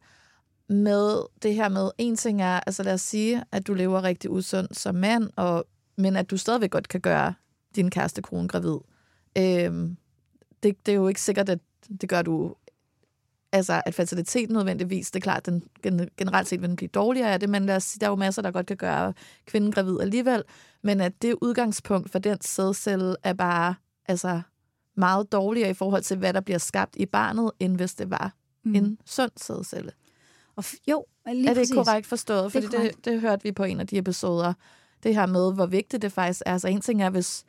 [0.70, 4.32] med det her med, en ting er, altså lad os sige, at du lever rigtig
[4.32, 5.66] usund som mand, og,
[5.98, 7.34] men at du stadigvæk godt kan gøre
[7.76, 8.78] din kæreste kone gravid.
[9.38, 9.90] Øh,
[10.66, 11.60] det, det er jo ikke sikkert, at
[12.02, 12.56] det gør du
[13.52, 15.64] altså, at fertilitet nødvendigvis, det er klart, den
[16.18, 18.16] generelt set vil den blive dårligere af det, men lad os sige, der er jo
[18.16, 19.14] masser, der godt kan gøre
[19.46, 20.44] kvinden gravid alligevel,
[20.82, 24.42] men at det udgangspunkt for den sædcelle er bare altså,
[24.96, 28.34] meget dårligere i forhold til, hvad der bliver skabt i barnet, end hvis det var
[28.64, 28.76] mm.
[28.76, 29.92] en sund sædcelle.
[30.56, 31.74] Og jo, lige Er det præcis.
[31.76, 32.52] korrekt forstået?
[32.52, 33.06] Fordi Det det, er det, korrekt.
[33.06, 34.54] det hørte vi på en af de episoder.
[35.04, 36.54] Det her med, hvor vigtigt det faktisk er.
[36.54, 37.46] Altså en ting er, hvis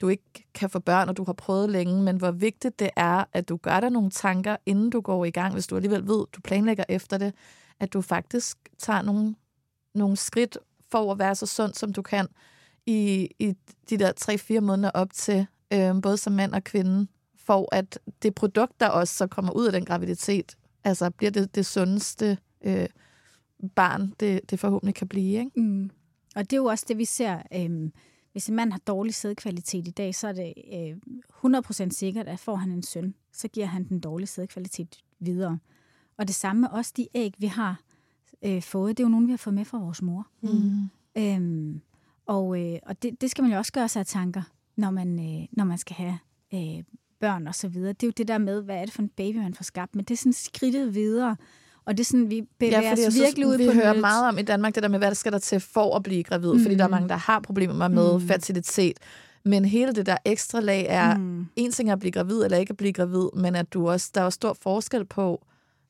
[0.00, 3.24] du ikke kan få børn, og du har prøvet længe, men hvor vigtigt det er,
[3.32, 6.24] at du gør dig nogle tanker, inden du går i gang, hvis du alligevel ved,
[6.32, 7.34] du planlægger efter det,
[7.80, 9.34] at du faktisk tager nogle,
[9.94, 10.58] nogle skridt
[10.90, 12.26] for at være så sund, som du kan
[12.86, 13.54] i, i
[13.90, 14.12] de der
[14.56, 18.88] 3-4 måneder op til, øh, både som mand og kvinde, for at det produkt, der
[18.88, 22.86] også så kommer ud af den graviditet, altså bliver det det sundeste øh,
[23.76, 25.38] barn, det, det forhåbentlig kan blive.
[25.38, 25.60] Ikke?
[25.60, 25.90] Mm.
[26.36, 27.42] Og det er jo også det, vi ser.
[27.54, 27.90] Øh
[28.36, 30.96] hvis en mand har dårlig sædkvalitet i dag, så er det øh,
[31.44, 35.58] 100% sikkert, at får han en søn, så giver han den dårlige sædkvalitet videre.
[36.18, 37.80] Og det samme med også de æg, vi har
[38.44, 38.96] øh, fået.
[38.96, 40.26] Det er jo nogle, vi har fået med fra vores mor.
[40.40, 40.88] Mm.
[41.18, 41.80] Øhm,
[42.26, 44.42] og øh, og det, det skal man jo også gøre sig af tanker,
[44.76, 46.18] når man, øh, når man skal have
[46.54, 46.84] øh,
[47.20, 47.92] børn og så videre.
[47.92, 49.94] Det er jo det der med, hvad er det for en baby, man får skabt.
[49.94, 51.36] Men det er sådan skridtet videre.
[51.86, 54.00] Og det er sådan, vi bevæger Ja, os virkelig synes, ud vi på hører noget-
[54.00, 56.22] meget om i Danmark, det der med, hvad der skal der til for at blive
[56.22, 56.60] gravid, mm.
[56.62, 58.26] fordi der er mange, der har problemer med mm.
[58.28, 58.98] fertilitet.
[59.44, 61.46] Men hele det der ekstra lag er, mm.
[61.56, 64.10] en ting er at blive gravid eller ikke at blive gravid, men at du også,
[64.14, 65.46] der er også stor forskel på,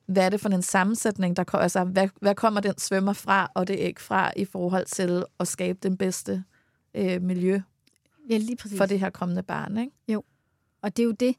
[0.07, 3.51] hvad er det for en sammensætning, der kommer, altså hvad, hvad kommer den svømmer fra,
[3.55, 6.45] og det æg fra, i forhold til at skabe den bedste
[6.95, 7.61] øh, miljø
[8.31, 8.79] Ja, lige præcis.
[8.79, 9.93] for det her kommende barn, ikke?
[10.09, 10.23] Jo,
[10.83, 11.35] og det er jo det.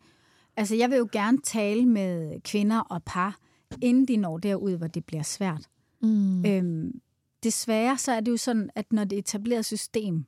[0.58, 3.36] Altså, jeg vil jo gerne tale med kvinder og par,
[3.82, 5.70] inden de når derud, hvor det bliver svært.
[6.02, 6.46] Mm.
[6.46, 7.02] Øhm,
[7.44, 10.26] desværre så er det jo sådan, at når det etablerede system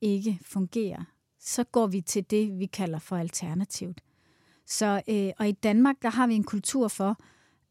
[0.00, 1.04] ikke fungerer,
[1.40, 4.00] så går vi til det, vi kalder for alternativt.
[4.66, 7.16] Så, øh, og i Danmark, der har vi en kultur for,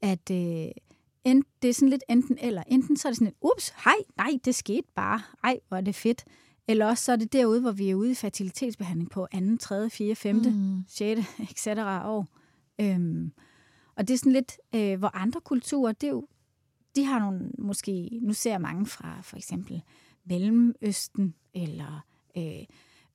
[0.01, 0.72] at øh,
[1.24, 2.63] ent, det er sådan lidt enten eller.
[2.68, 5.22] Enten så er det sådan et, ups, hej, nej, det skete bare.
[5.43, 6.26] Ej, hvor er det fedt.
[6.68, 9.89] Eller også så er det derude, hvor vi er ude i fertilitetsbehandling på 2., 3.,
[9.89, 10.84] 4., 5., mm.
[10.88, 11.68] 6., etc.
[12.05, 12.28] år.
[12.82, 13.32] Øhm,
[13.98, 16.28] og det er sådan lidt, øh, hvor andre kulturer, det er jo,
[16.95, 19.82] de har nogle, måske, nu ser jeg mange fra for eksempel
[20.26, 22.06] Mellemøsten eller
[22.38, 22.64] øh,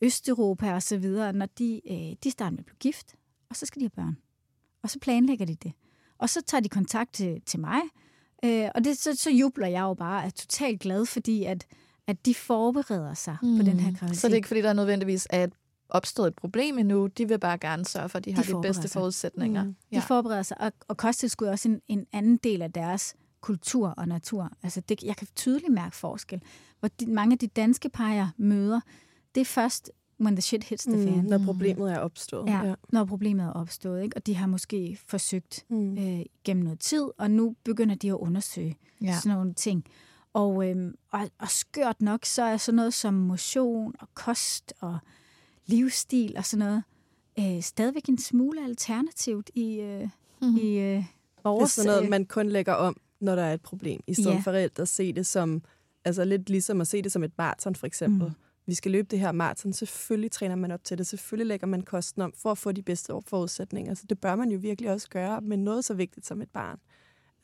[0.01, 3.15] Østeuropa og så videre, når de, øh, de starter med at blive gift,
[3.51, 4.17] og så skal de have børn.
[4.83, 5.73] Og så planlægger de det.
[6.19, 7.81] Og så tager de kontakt til, til mig,
[8.45, 11.67] øh, og det, så, så jubler jeg jo bare, er totalt glad, fordi at,
[12.07, 13.57] at de forbereder sig mm.
[13.57, 14.21] på den her graviditet.
[14.21, 15.53] Så det er ikke, fordi der nødvendigvis er et
[15.93, 17.07] opstået et problem endnu.
[17.07, 18.91] De vil bare gerne sørge for, at de, de har de bedste sig.
[18.91, 19.65] forudsætninger.
[19.65, 19.77] Mm.
[19.95, 23.89] De forbereder sig, og, og kosttilskud er også en, en anden del af deres kultur
[23.89, 24.51] og natur.
[24.63, 26.43] Altså det, jeg kan tydeligt mærke forskel.
[26.81, 28.81] Hvor de, mange af de danske par, jeg møder,
[29.35, 29.91] det er først,
[30.21, 31.25] when the shit hits the Mm, fan.
[31.25, 32.49] når problemet er opstået.
[32.49, 32.69] Ja, Ja.
[32.69, 34.03] ja, når problemet er opstået.
[34.03, 34.17] Ikke?
[34.17, 35.99] Og de har måske forsøgt Mm.
[35.99, 39.07] øh, gennem noget tid, og nu begynder de at undersøge Ja.
[39.07, 39.17] ja.
[39.21, 39.85] sådan nogle ting.
[40.33, 44.99] Og, øhm, og, og skørt nok, så er sådan noget som motion og kost og
[45.67, 46.83] livsstil og sådan noget
[47.39, 50.09] øh, stadigvæk en smule alternativt i, øh,
[50.43, 50.57] Mhm.
[50.57, 51.03] i øh, Det er
[51.43, 51.71] vores...
[51.71, 54.35] sådan noget, øh, man kun lægger om, når der er et problem, i stedet Ja.
[54.35, 54.41] ja.
[54.41, 55.63] for reelt at se det som,
[56.05, 58.29] altså lidt ligesom at se det som et maraton for eksempel.
[58.29, 58.35] Mm.
[58.67, 61.81] Vi skal løbe det her maraton, selvfølgelig træner man op til det, selvfølgelig lægger man
[61.83, 63.95] kosten om for at få de bedste forudsætninger.
[63.95, 66.79] Så det bør man jo virkelig også gøre med noget så vigtigt som et barn.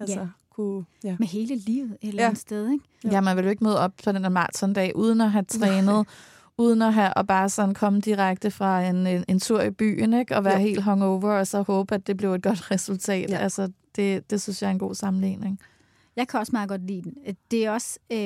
[0.01, 0.27] Altså, Ja.
[0.51, 1.17] kunne, ja.
[1.19, 2.29] med hele livet et eller Ja.
[2.29, 2.85] andet sted, ikke?
[3.05, 6.07] Ja, man vil jo ikke møde op på den der maratondag, uden at have trænet,
[6.59, 10.15] uden at have og bare sådan komme direkte fra en, en, en tur i byen,
[10.15, 10.37] ikke?
[10.37, 10.67] og være Jo.
[10.67, 13.31] helt hungover, og så håbe, at det blev et godt resultat.
[13.31, 13.37] Ja.
[13.37, 15.61] Altså, det, det synes jeg er en god sammenligning.
[16.17, 17.37] Jeg kan også meget godt lide den.
[17.51, 18.19] Det er også øh,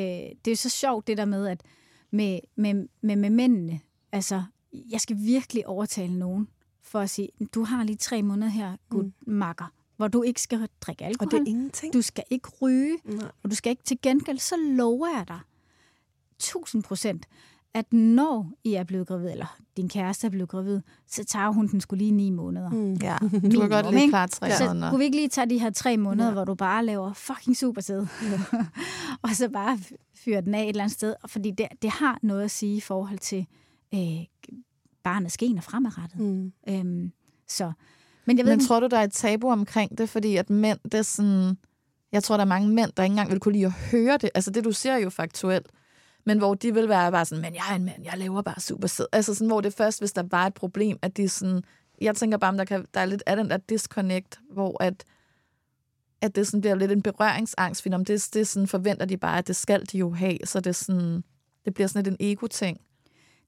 [0.44, 1.60] det er så sjovt det der med, at
[2.10, 3.80] med, med, med, med mændene,
[4.12, 4.42] altså,
[4.90, 6.48] jeg skal virkelig overtale nogen
[6.82, 9.12] for at sige, du har lige tre måneder her, gud mm.
[9.26, 11.30] makker, hvor du ikke skal drikke Og alkohol.
[11.30, 11.94] det er ingenting.
[11.94, 13.28] Du skal ikke ryge, Nej.
[13.44, 15.40] og du skal ikke til gengæld, så lover jeg dig,
[16.36, 17.26] 1000 procent,
[17.74, 21.66] at når I er blevet gravid, eller din kæreste er blevet gravid, så tager hun
[21.66, 22.70] den skulle lige ni måneder.
[22.70, 22.92] Mm.
[22.94, 23.16] Ja,
[23.52, 24.08] du kan godt ikke?
[24.08, 24.90] klart tre Så måneder.
[24.90, 26.32] kunne vi ikke lige tage de her tre måneder, Ja.
[26.34, 28.06] hvor du bare laver fucking supersæd,
[29.22, 29.78] og så bare
[30.14, 32.76] fyre den af et eller andet sted, Og fordi det, det har noget at sige
[32.76, 33.46] i forhold til
[33.94, 34.00] øh,
[35.02, 36.20] barnets gener fremadrettet.
[36.20, 36.52] Mm.
[36.68, 37.12] Øhm,
[37.48, 37.72] så,
[38.26, 40.08] men jeg ved Men ikke, tror du, der er et tabu omkring det?
[40.08, 41.56] Fordi at mænd, det er sådan...
[42.12, 44.30] Jeg tror, der er mange mænd, der ikke engang vil kunne lide at høre det.
[44.34, 45.66] Altså det, du siger er jo faktuelt.
[46.24, 48.60] Men hvor de vil være bare sådan, men jeg er en mand, jeg laver bare
[48.60, 49.06] super sæd.
[49.12, 51.62] Altså sådan, hvor det først, hvis der var et problem, at de sådan...
[52.00, 55.04] Jeg tænker bare, om der, kan, der er lidt af den der disconnect, hvor at,
[56.20, 59.38] at det sådan bliver lidt en berøringsangst, fordi om det, det sådan forventer de bare,
[59.38, 61.24] at det skal de jo have, så det, sådan,
[61.64, 62.80] det bliver sådan lidt en ego-ting.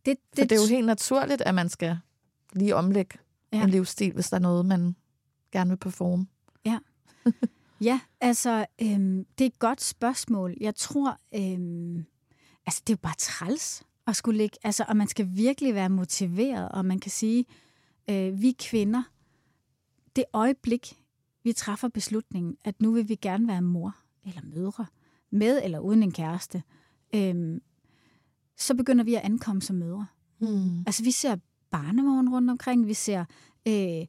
[0.06, 1.98] det, For det er jo helt naturligt, at man skal
[2.52, 3.18] lige omlægge
[3.52, 3.62] ja.
[3.62, 4.96] en livsstil, hvis der er noget, man
[5.52, 6.26] gerne vil performe?
[6.64, 6.78] Ja.
[7.88, 10.54] ja, altså, øhm, det er et godt spørgsmål.
[10.60, 12.06] Jeg tror, øhm,
[12.66, 15.88] altså, det er jo bare træls at skulle ligge, altså, og man skal virkelig være
[15.88, 17.44] motiveret, og man kan sige,
[18.10, 19.02] øh, vi kvinder,
[20.16, 21.00] det øjeblik,
[21.42, 23.96] vi træffer beslutningen, at nu vil vi gerne være mor
[24.26, 24.86] eller mødre,
[25.30, 26.62] med eller uden en kæreste,
[27.14, 27.62] øhm,
[28.56, 30.06] så begynder vi at ankomme som mødre.
[30.40, 30.78] Mm.
[30.78, 31.36] Altså, vi ser
[31.70, 33.24] barnevogn rundt omkring, vi ser
[33.68, 34.06] øh,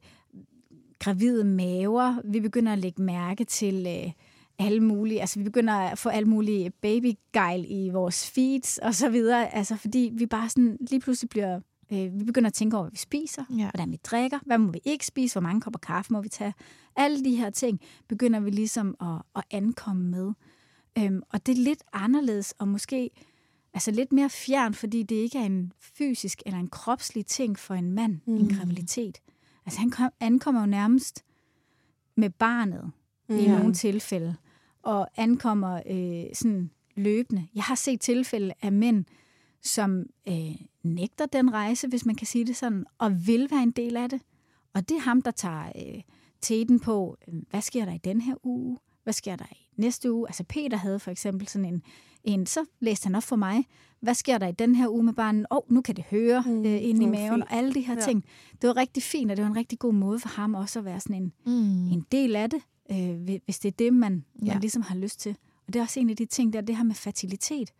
[0.98, 4.12] gravide maver, vi begynder at lægge mærke til øh,
[4.58, 9.08] alle mulige, altså vi begynder at få alle mulige babygejl i vores feeds og så
[9.08, 11.60] videre, altså fordi vi bare sådan lige pludselig bliver,
[11.92, 13.70] øh, vi begynder at tænke over, hvad vi spiser, ja.
[13.74, 16.54] hvordan vi drikker, hvad må vi ikke spise, hvor mange kopper kaffe må vi tage.
[16.96, 20.32] Alle de her ting begynder vi ligesom at, at ankomme med.
[20.98, 23.10] Øhm, og det er lidt anderledes, og måske
[23.74, 27.74] altså lidt mere fjern, fordi det ikke er en fysisk eller en kropslig ting for
[27.74, 28.36] en mand, mm.
[28.36, 29.18] en graviditet.
[29.66, 31.24] Altså han kom, ankommer jo nærmest
[32.16, 32.90] med barnet
[33.28, 33.38] mm.
[33.38, 34.36] i nogle tilfælde,
[34.86, 37.46] og ankommer øh, sådan løbende.
[37.54, 39.04] Jeg har set tilfælde af mænd,
[39.62, 43.70] som øh, nægter den rejse, hvis man kan sige det sådan, og vil være en
[43.70, 44.20] del af det.
[44.74, 46.02] Og det er ham, der tager øh,
[46.40, 48.78] teten på, øh, hvad sker der i den her uge?
[49.04, 50.28] Hvad sker der i næste uge?
[50.28, 51.82] Altså Peter havde for eksempel sådan en,
[52.24, 53.64] en så læste han op for mig,
[54.00, 55.46] hvad sker der i den her uge med barnet?
[55.50, 57.42] Åh, oh, nu kan det høre mm, øh, ind i maven, fint.
[57.42, 58.00] og alle de her ja.
[58.00, 58.24] ting.
[58.62, 60.84] Det var rigtig fint, og det var en rigtig god måde for ham også at
[60.84, 61.92] være sådan en, mm.
[61.92, 62.60] en del af det,
[62.90, 64.52] øh, hvis det er det, man, ja.
[64.52, 65.36] man ligesom har lyst til.
[65.66, 67.72] Og det er også en af de ting, der det her med fertilitet.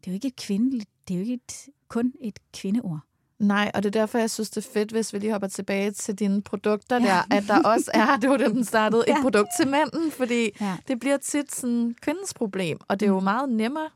[0.00, 3.00] Det er jo ikke et kvindeligt, det er jo ikke et, kun et kvindeord.
[3.38, 5.90] Nej, og det er derfor, jeg synes, det er fedt, hvis vi lige hopper tilbage
[5.90, 7.06] til dine produkter ja.
[7.06, 9.16] der, at der også er, det var det, den startede, ja.
[9.16, 10.76] et produkt til manden, fordi ja.
[10.88, 13.24] det bliver tit sådan kvindens problem, og det er jo mm.
[13.24, 13.90] meget nemmere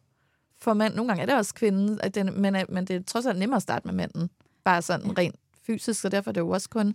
[0.59, 0.94] for mænd.
[0.94, 3.57] Nogle gange er det også kvinden, at den, men, men det er trods alt nemmere
[3.57, 4.30] at starte med manden,
[4.64, 5.12] bare sådan ja.
[5.18, 5.36] rent
[5.66, 6.94] fysisk, så derfor er det jo også kun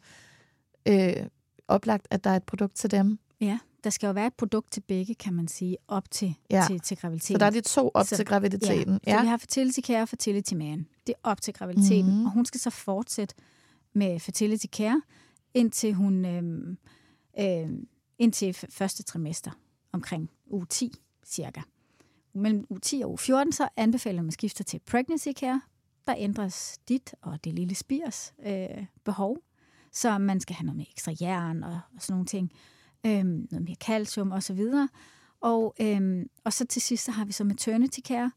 [0.88, 1.14] øh,
[1.68, 3.20] oplagt, at der er et produkt til dem.
[3.42, 6.64] Ja, der skal jo være et produkt til begge, kan man sige, op til, ja.
[6.68, 7.36] til, til graviditeten.
[7.36, 9.00] Så der er de to op så, til graviditeten.
[9.08, 10.88] Ja, så vi har fertility care og fertility man.
[11.08, 12.26] Det er op til graviditeten, mm-hmm.
[12.26, 13.36] og hun skal så fortsætte
[13.94, 15.02] med fertility care,
[15.54, 16.44] indtil hun øh,
[17.40, 17.70] øh,
[18.18, 19.52] indtil første trimester,
[19.92, 20.94] omkring uge 10
[21.26, 21.62] cirka.
[22.34, 25.62] Mellem uge 10 og uge 14, så anbefaler man skifter til pregnancy care.
[26.08, 29.38] Der ændres dit og det lille spirs øh, behov,
[29.92, 32.52] så man skal have noget med ekstra jern og, og sådan nogle ting
[33.06, 34.62] øhm, noget mere calcium osv.
[35.42, 38.32] Og, øhm, og så til sidst så har vi så maternity care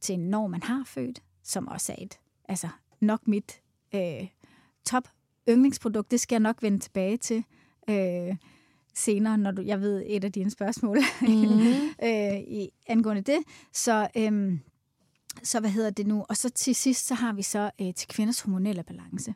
[0.00, 2.18] til når man har født, som også er et,
[2.48, 2.68] altså
[3.00, 3.60] nok mit
[3.94, 4.28] øh,
[4.84, 5.08] top
[5.48, 6.10] yndlingsprodukt.
[6.10, 7.44] Det skal jeg nok vende tilbage til
[7.90, 8.36] øh,
[8.94, 11.88] senere, når du, jeg ved et af dine spørgsmål mm-hmm.
[12.08, 13.38] øh, i, angående det.
[13.72, 14.60] Så, øhm,
[15.42, 16.24] så hvad hedder det nu?
[16.28, 19.34] Og så til sidst, så har vi så øh, til kvinders hormonelle balance.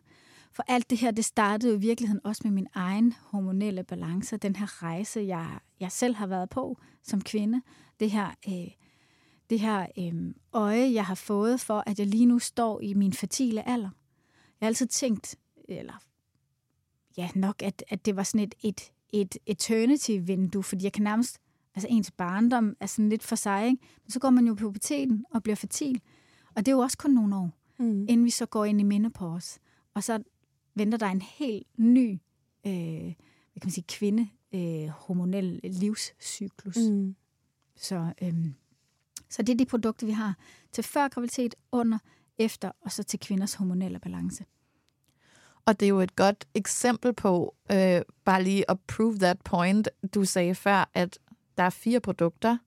[0.52, 4.36] For alt det her, det startede jo i virkeligheden også med min egen hormonelle balance,
[4.36, 7.62] den her rejse, jeg, jeg selv har været på som kvinde.
[8.00, 8.70] Det her, øh,
[9.50, 13.12] det her øh, øje, jeg har fået for, at jeg lige nu står i min
[13.12, 13.90] fertile alder.
[14.60, 15.36] Jeg har altid tænkt,
[15.68, 16.02] eller
[17.16, 21.38] ja, nok, at, at det var sådan et, et, et eternity-vindue, fordi jeg kan nærmest,
[21.74, 23.84] altså ens barndom er sådan lidt for sig, ikke?
[24.04, 26.00] men så går man jo på puberteten og bliver fertil.
[26.54, 28.02] Og det er jo også kun nogle år, mm.
[28.08, 29.60] inden vi så går ind i menopause.
[29.94, 30.22] Og så
[30.74, 32.20] venter der en helt ny
[32.66, 33.14] øh,
[33.52, 36.76] hvad kan man sige, kvinde øh, hormonel livscyklus.
[36.76, 37.16] Mm.
[37.76, 38.34] Så, øh,
[39.28, 40.36] så det er de produkter, vi har
[40.72, 41.98] til før graviditet, under,
[42.38, 44.44] efter, og så til kvinders hormonelle balance.
[45.64, 49.88] Og det er jo et godt eksempel på, øh, bare lige at prove that point,
[50.14, 51.18] du sagde før, at
[51.56, 52.58] der er fire produkter.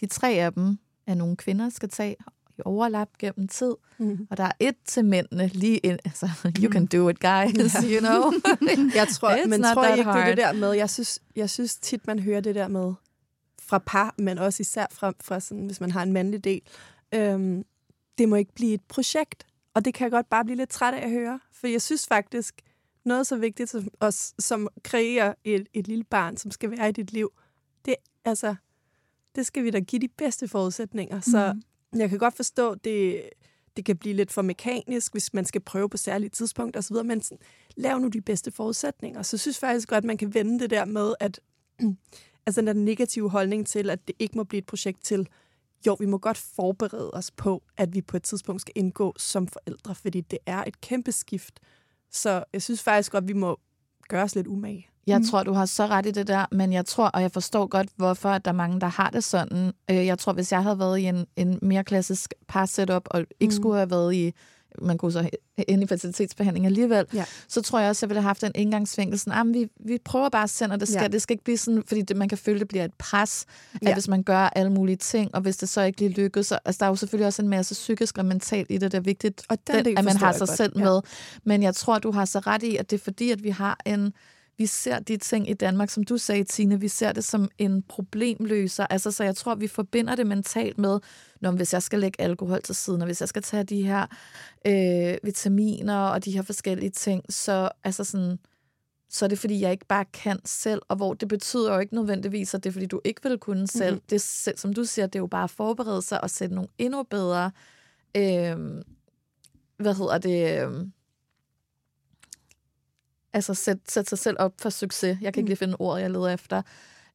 [0.00, 2.16] De tre af dem er nogle kvinder skal tage,
[2.58, 3.74] i overlap gennem tid.
[3.98, 4.26] Mm.
[4.30, 5.98] Og der er et til mændene lige ind.
[6.04, 6.28] Altså,
[6.62, 8.32] you can do it, guys, you know.
[9.00, 10.16] jeg tror, men tror jeg ikke, hard.
[10.16, 12.94] det er det der med, jeg synes, jeg synes tit, man hører det der med
[13.62, 16.60] fra par, men også især fra, fra sådan, hvis man har en mandlig del.
[17.14, 17.64] Øhm,
[18.18, 19.46] det må ikke blive et projekt.
[19.74, 21.40] Og det kan jeg godt bare blive lidt træt af at høre.
[21.52, 22.62] For jeg synes faktisk,
[23.04, 26.92] noget så vigtigt som os, som kreerer et, et lille barn, som skal være i
[26.92, 27.30] dit liv,
[27.84, 27.94] det,
[28.24, 28.54] altså,
[29.34, 31.20] det skal vi da give de bedste forudsætninger.
[31.20, 31.62] Så mm.
[31.96, 33.22] Jeg kan godt forstå, det,
[33.76, 37.22] det kan blive lidt for mekanisk, hvis man skal prøve på særlige tidspunkter osv., men
[37.22, 37.38] sådan,
[37.76, 39.22] lav nu de bedste forudsætninger.
[39.22, 41.40] Så jeg synes faktisk godt, at man kan vende det der med, at
[42.46, 45.28] altså den negative holdning til, at det ikke må blive et projekt til,
[45.86, 49.48] jo, vi må godt forberede os på, at vi på et tidspunkt skal indgå som
[49.48, 51.60] forældre, fordi det er et kæmpe skift.
[52.10, 53.60] Så jeg synes faktisk godt, at vi må
[54.08, 54.88] gøre os lidt umage.
[55.08, 55.24] Jeg mm.
[55.24, 57.88] tror, du har så ret i det der, men jeg tror, og jeg forstår godt,
[57.96, 59.72] hvorfor at der er mange, der har det sådan.
[59.90, 63.20] Øh, jeg tror, hvis jeg havde været i en, en mere klassisk par setup og
[63.40, 63.56] ikke mm.
[63.56, 64.32] skulle have været i
[64.82, 65.30] man kunne så
[65.68, 67.24] ind i fertilitetsbehandling alligevel, ja.
[67.48, 69.18] så tror jeg også, at jeg ville have haft en indgangsvinkel.
[69.18, 71.08] Sådan, ah, vi, vi prøver bare at sende, og det skal, ja.
[71.08, 73.46] det skal ikke blive sådan, fordi det, man kan føle, at det bliver et pres,
[73.74, 73.92] at ja.
[73.92, 76.78] hvis man gør alle mulige ting, og hvis det så ikke lige lykkes, så, altså
[76.78, 79.42] der er jo selvfølgelig også en masse psykisk og mentalt i det, det er vigtigt,
[79.48, 80.56] og den, den, at man har sig godt.
[80.56, 80.84] selv ja.
[80.84, 81.00] med.
[81.44, 83.78] Men jeg tror, du har så ret i, at det er fordi, at vi har
[83.86, 84.12] en
[84.58, 87.82] vi ser de ting i Danmark, som du sagde, Tine, vi ser det som en
[87.82, 88.86] problemløser.
[88.86, 91.00] Altså, så jeg tror, vi forbinder det mentalt med,
[91.40, 94.06] når hvis jeg skal lægge alkohol til siden, og hvis jeg skal tage de her
[94.66, 98.38] øh, vitaminer og de her forskellige ting, så, altså sådan,
[99.10, 101.94] så er det, fordi jeg ikke bare kan selv, og hvor det betyder jo ikke
[101.94, 103.94] nødvendigvis, at det er, fordi du ikke vil kunne selv.
[103.94, 104.06] Mm-hmm.
[104.10, 107.02] Det, som du siger, det er jo bare at forberede sig og sætte nogle endnu
[107.02, 107.50] bedre,
[108.16, 108.82] øh,
[109.76, 110.86] hvad hedder det, øh,
[113.38, 115.18] altså sætte, sæt sig selv op for succes.
[115.20, 115.46] Jeg kan ikke mm.
[115.46, 116.62] lige finde ord, jeg leder efter.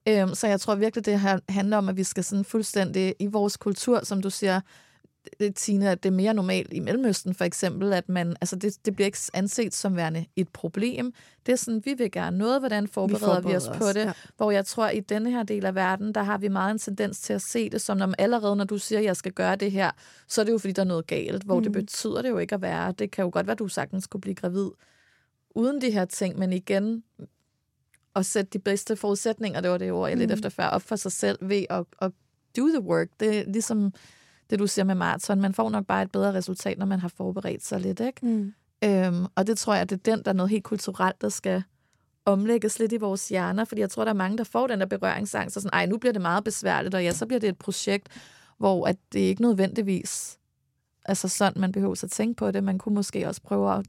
[0.08, 3.28] Øhm, så jeg tror virkelig, det her handler om, at vi skal sådan fuldstændig i
[3.28, 4.62] vores kultur, som du siger,
[5.40, 8.86] det, Tine, at det er mere normalt i Mellemøsten for eksempel, at man, altså det,
[8.86, 11.14] det bliver ikke anset som værende et problem.
[11.46, 13.88] Det er sådan, vi vil gerne noget, hvordan forbereder vi, forbereder vi os, os på
[13.88, 14.06] det?
[14.06, 14.12] Ja.
[14.38, 16.80] Hvor jeg tror, at i denne her del af verden, der har vi meget en
[16.80, 19.56] tendens til at se det som, når allerede når du siger, at jeg skal gøre
[19.56, 19.92] det her,
[20.28, 21.64] så er det jo, fordi der er noget galt, hvor mm.
[21.64, 22.92] det betyder det jo ikke at være.
[22.92, 24.70] Det kan jo godt være, at du sagtens skulle blive gravid
[25.56, 27.04] uden de her ting, men igen
[28.16, 30.34] at sætte de bedste forudsætninger, det var det ord, jeg lidt mm.
[30.34, 32.12] efter før, op for sig selv ved at, at
[32.58, 33.08] do the work.
[33.20, 33.94] Det er ligesom
[34.50, 35.42] det, du siger med maraton.
[35.42, 38.26] Man får nok bare et bedre resultat, når man har forberedt sig lidt, ikke?
[38.26, 38.54] Mm.
[38.84, 41.64] Øhm, og det tror jeg, det er den, der er noget helt kulturelt, der skal
[42.26, 44.86] omlægges lidt i vores hjerner, fordi jeg tror, der er mange, der får den der
[44.86, 47.58] berøringsangst, og sådan, ej, nu bliver det meget besværligt, og ja, så bliver det et
[47.58, 48.08] projekt,
[48.58, 50.40] hvor at det ikke nødvendigvis
[51.06, 52.64] altså sådan, man behøver at tænke på det.
[52.64, 53.86] Man kunne måske også prøve at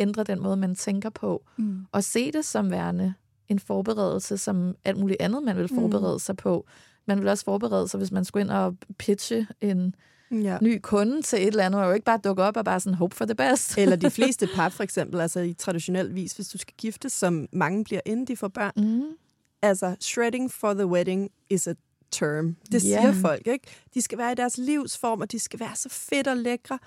[0.00, 1.86] ændre den måde, man tænker på, mm.
[1.92, 3.14] og se det som værende
[3.48, 5.80] en forberedelse, som alt muligt andet, man vil mm.
[5.80, 6.18] forberede mm.
[6.18, 6.66] sig på.
[7.06, 9.94] Man vil også forberede sig, hvis man skulle ind og pitche en
[10.30, 10.58] ja.
[10.62, 12.94] ny kunde til et eller andet, og jo ikke bare dukke op og bare sådan
[12.94, 13.78] hope for the best.
[13.78, 17.48] eller de fleste par, for eksempel, altså i traditionel vis, hvis du skal gifte, som
[17.52, 18.72] mange bliver, inden de får børn.
[18.76, 19.16] Mm.
[19.62, 21.74] Altså, shredding for the wedding is a
[22.10, 22.56] term.
[22.72, 23.02] Det yeah.
[23.02, 23.66] siger folk, ikke?
[23.94, 26.78] De skal være i deres livsform, og de skal være så fedt og lækre.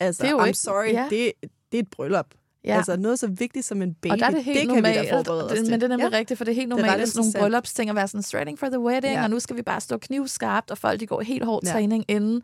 [0.00, 1.10] Altså, det er jo I'm ikke, sorry, yeah.
[1.10, 1.32] det,
[1.72, 2.34] det er et bryllup.
[2.64, 2.76] Ja.
[2.76, 5.02] Altså noget så vigtigt som en baby, og der er det, helt det normalt, kan
[5.04, 6.18] vi da forberede os det, Men det er nemlig ja.
[6.18, 8.66] rigtigt, for det er helt normalt, at sådan nogle bryllupsting at være sådan straighting for
[8.66, 9.22] the wedding, ja.
[9.22, 11.72] og nu skal vi bare stå knivskarpt, og folk de går helt hård ja.
[11.72, 12.42] træning inden.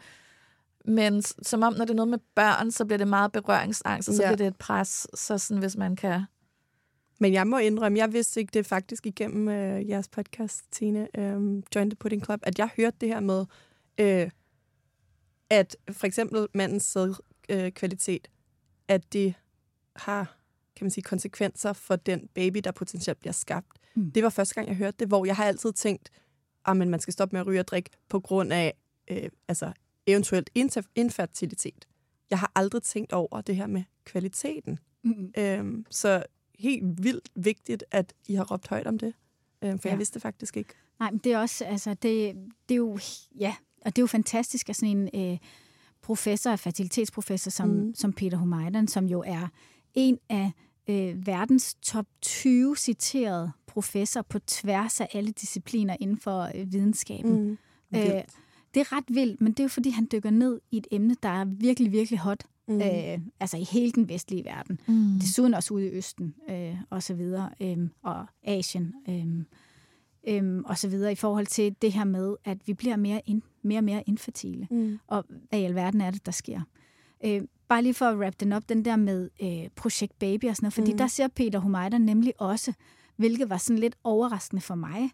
[0.84, 4.14] Men som om, når det er noget med børn, så bliver det meget berøringsangst, og
[4.14, 4.28] så ja.
[4.28, 6.22] bliver det et pres, så sådan, hvis man kan...
[7.20, 11.62] Men jeg må indrømme, jeg vidste ikke det faktisk igennem øh, jeres podcast, Tine, øh,
[11.74, 13.44] Join the Pudding Club, at jeg hørte det her med,
[13.98, 14.30] øh,
[15.50, 19.34] at for eksempel mandens sædkvalitet, øh, at det
[19.98, 20.38] har
[20.78, 23.78] kan man sige, konsekvenser for den baby, der potentielt bliver skabt.
[23.94, 24.10] Mm.
[24.12, 26.10] Det var første gang, jeg hørte det, hvor jeg har altid tænkt,
[26.66, 28.74] at ah, man skal stoppe med at ryge og drikke på grund af
[29.10, 29.72] øh, altså,
[30.06, 30.50] eventuelt
[30.94, 31.88] infertilitet.
[32.30, 34.78] Jeg har aldrig tænkt over det her med kvaliteten.
[35.04, 35.32] Mm.
[35.38, 36.22] Øhm, så
[36.58, 39.14] helt vildt vigtigt, at I har råbt højt om det,
[39.62, 39.92] øhm, for ja.
[39.92, 40.74] jeg vidste det faktisk ikke.
[41.00, 42.34] Nej, men det er også, altså, det,
[42.68, 42.98] det er jo,
[43.38, 45.38] ja, og det er jo fantastisk, at sådan en øh,
[46.02, 47.94] professor, fertilitetsprofessor som, mm.
[47.94, 49.48] som Peter Humaydan, som jo er
[49.94, 50.52] en af
[50.88, 57.42] øh, verdens top 20 citerede professor på tværs af alle discipliner inden for øh, videnskaben.
[57.42, 57.58] Mm.
[57.94, 58.22] Øh,
[58.74, 61.16] det er ret vildt, men det er jo fordi, han dykker ned i et emne,
[61.22, 62.44] der er virkelig, virkelig hot.
[62.68, 62.80] Mm.
[62.80, 64.80] Øh, altså i hele den vestlige verden.
[64.88, 65.18] Mm.
[65.20, 69.44] Desuden også ude i Østen øh, og så videre, øh, og Asien øh,
[70.28, 73.42] øh, og så videre, i forhold til det her med, at vi bliver mere, ind,
[73.62, 74.68] mere og mere infertile.
[74.70, 74.98] Mm.
[75.06, 76.60] Og hvad i alverden er det, der sker?
[77.24, 80.56] Øh, bare lige for at wrap den op, den der med øh, Projekt Baby og
[80.56, 80.98] sådan noget, fordi mm.
[80.98, 82.72] der ser Peter Humeider nemlig også,
[83.16, 85.10] hvilket var sådan lidt overraskende for mig,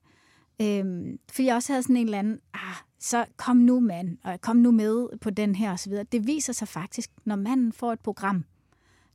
[0.62, 4.40] Øhm, fordi jeg også havde sådan en eller anden, ah, så kom nu mand, og
[4.40, 5.92] kom nu med på den her osv.
[6.12, 8.44] Det viser sig faktisk, når manden får et program,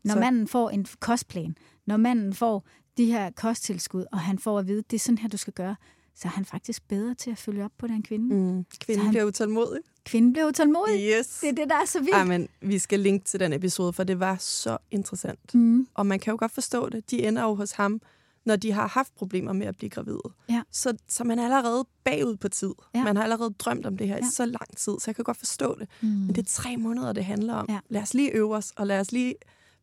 [0.04, 0.20] når så...
[0.20, 2.68] manden får en kostplan, når manden får
[2.98, 5.76] de her kosttilskud, og han får at vide, det er sådan her, du skal gøre,
[6.22, 8.36] så er han faktisk bedre til at følge op på den kvinde.
[8.36, 8.66] Mm.
[8.80, 9.82] Kvinden han, bliver utålmodig.
[10.06, 11.18] Kvinden bliver utålmodig.
[11.20, 11.40] Yes.
[11.42, 12.14] Det er det, der er så vildt.
[12.14, 15.54] Ej, men vi skal linke til den episode, for det var så interessant.
[15.54, 15.88] Mm.
[15.94, 17.12] Og man kan jo godt forstå det.
[17.12, 18.02] De ender jo hos ham,
[18.46, 20.22] når de har haft problemer med at blive gravide.
[20.50, 20.62] Ja.
[20.72, 22.74] Så, så man er allerede bagud på tid.
[22.96, 23.04] Ja.
[23.04, 24.28] Man har allerede drømt om det her ja.
[24.28, 25.88] i så lang tid, så jeg kan godt forstå det.
[26.02, 26.08] Mm.
[26.08, 27.66] Men det er tre måneder, det handler om.
[27.70, 27.80] Ja.
[27.90, 29.36] Lad os lige øve os, og lad os lige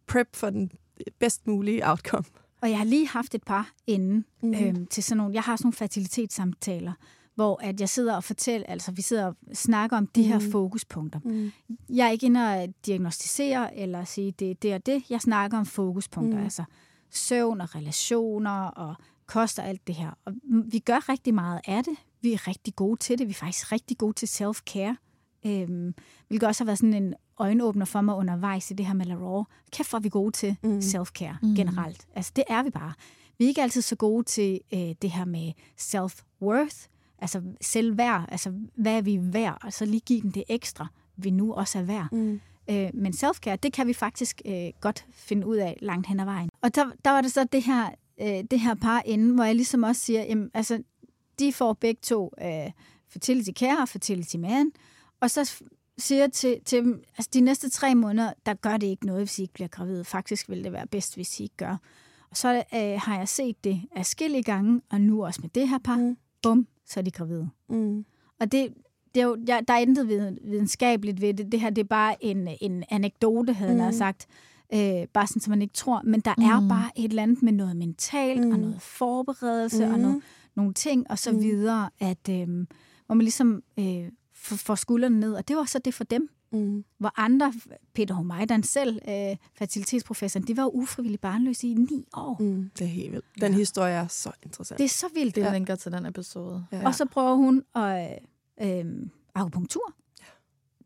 [0.07, 0.70] prep for den
[1.18, 2.24] bedst mulige outcome.
[2.61, 4.54] Og jeg har lige haft et par inden mm.
[4.54, 6.92] øhm, til sådan nogle, jeg har sådan nogle fertilitetssamtaler,
[7.34, 10.28] hvor at jeg sidder og fortæller, altså vi sidder og snakker om de mm.
[10.28, 11.20] her fokuspunkter.
[11.24, 11.52] Mm.
[11.88, 15.02] Jeg er ikke inde og diagnostisere eller sige, det er det og det.
[15.11, 16.44] Jeg snakker om fokuspunkter, mm.
[16.44, 16.64] altså
[17.11, 18.94] søvn og relationer og
[19.26, 20.11] kost og alt det her.
[20.24, 20.32] Og
[20.64, 21.96] vi gør rigtig meget af det.
[22.20, 23.26] Vi er rigtig gode til det.
[23.26, 24.96] Vi er faktisk rigtig gode til self-care.
[25.46, 25.94] Øhm,
[26.28, 29.45] hvilket også har været sådan en øjenåbner for mig undervejs i det her med Larore.
[29.72, 30.78] Kæft, hvor er vi gode til mm.
[30.78, 31.55] self-care mm.
[31.55, 32.07] generelt.
[32.14, 32.93] Altså, det er vi bare.
[33.39, 38.53] Vi er ikke altid så gode til øh, det her med self-worth, altså selvværd, altså
[38.76, 41.82] hvad er vi værd, og så lige give den det ekstra, vi nu også er
[41.82, 42.09] værd.
[42.12, 42.41] Mm.
[42.70, 46.24] Øh, men self-care, det kan vi faktisk øh, godt finde ud af langt hen ad
[46.24, 46.51] vejen.
[46.62, 49.55] Og der, der var det så det her, øh, det her par inden, hvor jeg
[49.55, 50.82] ligesom også siger, jamen, altså,
[51.39, 52.70] de får begge to øh,
[53.09, 54.72] fertility care og fertility man,
[55.20, 55.62] og så
[55.99, 59.38] siger til, til dem, altså de næste tre måneder, der gør det ikke noget, hvis
[59.38, 60.05] I ikke bliver gravid.
[60.05, 61.76] Faktisk vil det være bedst, hvis I ikke gør.
[62.30, 65.78] Og så øh, har jeg set det afskillige gange, og nu også med det her
[65.78, 66.16] par, mm.
[66.42, 67.49] bum, så er de gravide.
[67.68, 68.05] Mm.
[68.40, 68.74] Og det,
[69.14, 71.53] det er jo, ja, der er intet videnskabeligt ved det.
[71.53, 73.80] Det her det er bare en, en anekdote, havde mm.
[73.80, 74.26] jeg sagt.
[74.74, 76.03] Øh, bare sådan, så man ikke tror.
[76.05, 76.44] Men der mm.
[76.44, 78.53] er bare et eller andet med noget mentalt, mm.
[78.53, 79.92] og noget forberedelse, mm.
[79.92, 80.22] og noget,
[80.55, 81.42] nogle ting, og så mm.
[81.42, 82.66] videre, at, øh,
[83.07, 84.09] hvor man ligesom øh,
[84.47, 85.34] får skuldrene ned.
[85.34, 86.30] Og det var så det for dem.
[86.53, 86.84] Mm.
[86.99, 87.53] Hvor andre,
[87.94, 92.36] Peter Homeidan selv, øh, fertilitetsprofessoren, de var jo ufrivilligt barnløse i ni år.
[92.40, 92.70] Mm.
[92.78, 93.24] Det er helt vildt.
[93.40, 93.59] Den ja.
[93.59, 94.78] historie er så interessant.
[94.78, 95.34] Det er så vildt.
[95.34, 95.53] Det ja.
[95.53, 96.66] linker til den episode.
[96.72, 96.86] Ja.
[96.86, 98.18] Og så prøver hun at
[98.62, 98.84] øh,
[99.34, 99.92] akupunktur.
[100.20, 100.24] Ja.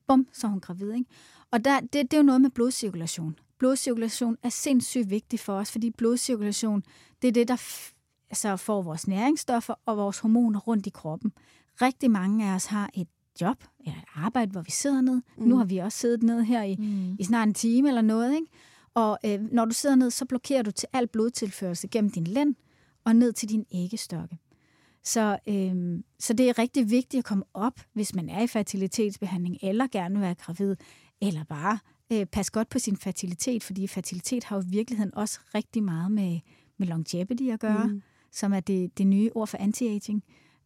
[0.06, 0.92] Bum, så er hun gravid.
[0.92, 1.10] Ikke?
[1.50, 3.36] Og der, det, det er jo noget med blodcirkulation.
[3.58, 6.82] Blodcirkulation er sindssygt vigtigt for os, fordi blodcirkulation,
[7.22, 7.56] det er det, der
[8.30, 11.32] altså får vores næringsstoffer og vores hormoner rundt i kroppen.
[11.82, 13.08] Rigtig mange af os har et
[13.40, 15.22] job eller et arbejde, hvor vi sidder ned.
[15.38, 15.44] Mm.
[15.44, 17.16] Nu har vi også siddet ned her i, mm.
[17.18, 18.34] i snart en time eller noget.
[18.34, 18.46] Ikke?
[18.94, 22.54] Og øh, når du sidder ned, så blokerer du til al blodtilførsel gennem din lænd
[23.04, 24.38] og ned til din æggestokke.
[25.04, 29.56] Så, øh, så det er rigtig vigtigt at komme op, hvis man er i fertilitetsbehandling,
[29.62, 30.76] eller gerne vil være gravid,
[31.20, 31.78] eller bare
[32.12, 36.12] øh, passe godt på sin fertilitet, fordi fertilitet har jo i virkeligheden også rigtig meget
[36.12, 36.40] med,
[36.78, 38.02] med longevity at gøre, mm.
[38.32, 40.20] som er det, det nye ord for anti-aging.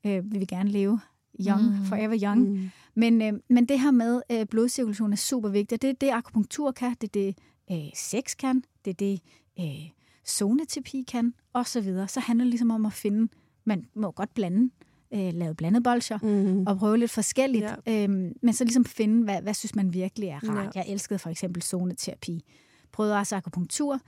[0.07, 1.01] Øh, vi vil gerne leve
[1.41, 1.85] young, mm.
[1.85, 2.51] forever young.
[2.51, 2.71] Mm.
[2.95, 5.83] Men, øh, men det her med øh, blodcirkulation er super vigtigt.
[5.83, 7.39] Det er det, akupunktur kan, det er det,
[7.71, 9.21] øh, sex kan, det er det,
[9.61, 9.91] øh,
[10.29, 12.09] zoneterapi kan, og så videre.
[12.09, 13.29] Så handler det ligesom om at finde,
[13.65, 14.71] man må godt blande,
[15.15, 16.67] øh, lave blandet bolcher, mm.
[16.67, 18.05] og prøve lidt forskelligt, ja.
[18.05, 18.11] øh,
[18.43, 20.77] men så ligesom finde, hvad, hvad synes man virkelig er rart.
[20.77, 20.81] Ja.
[20.81, 22.45] Jeg elskede for eksempel zoneterapi.
[22.93, 24.01] Prøvede også akupunktur.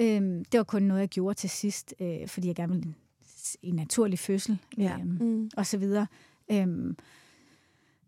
[0.00, 0.20] Øh,
[0.52, 2.94] det var kun noget, jeg gjorde til sidst, øh, fordi jeg gerne ville
[3.62, 4.96] i naturlig fødsel, ja.
[4.98, 5.50] øh, mm.
[5.56, 6.06] og så videre.
[6.50, 6.96] Øhm,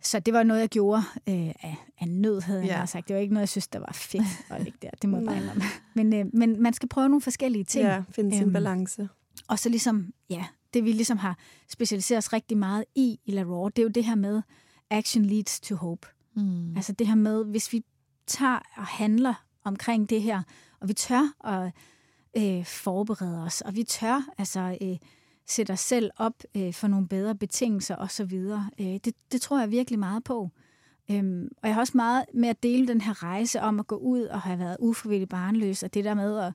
[0.02, 2.86] så det var noget, jeg gjorde øh, af, af nød, havde jeg ja.
[2.86, 3.08] sagt.
[3.08, 4.90] Det var ikke noget, jeg synes, der var fedt at ligge der.
[5.02, 7.84] Det må jeg bare men, øh, men man skal prøve nogle forskellige ting.
[7.84, 9.08] Ja, finde sin øhm, balance.
[9.48, 13.42] Og så ligesom, ja, det vi ligesom har specialiseret os rigtig meget i i La
[13.42, 14.42] Raw, det er jo det her med,
[14.90, 16.08] action leads to hope.
[16.34, 16.76] Mm.
[16.76, 17.84] Altså det her med, hvis vi
[18.26, 19.34] tager og handler
[19.64, 20.42] omkring det her,
[20.80, 21.72] og vi tør at
[22.36, 24.96] øh, forberede os, og vi tør altså øh,
[25.46, 28.32] sætte os selv op øh, for nogle bedre betingelser osv.
[28.80, 30.50] Øh, det, det tror jeg virkelig meget på.
[31.10, 33.96] Øhm, og jeg har også meget med at dele den her rejse om at gå
[33.96, 36.52] ud og have været ufrivillig barnløs, og det der med at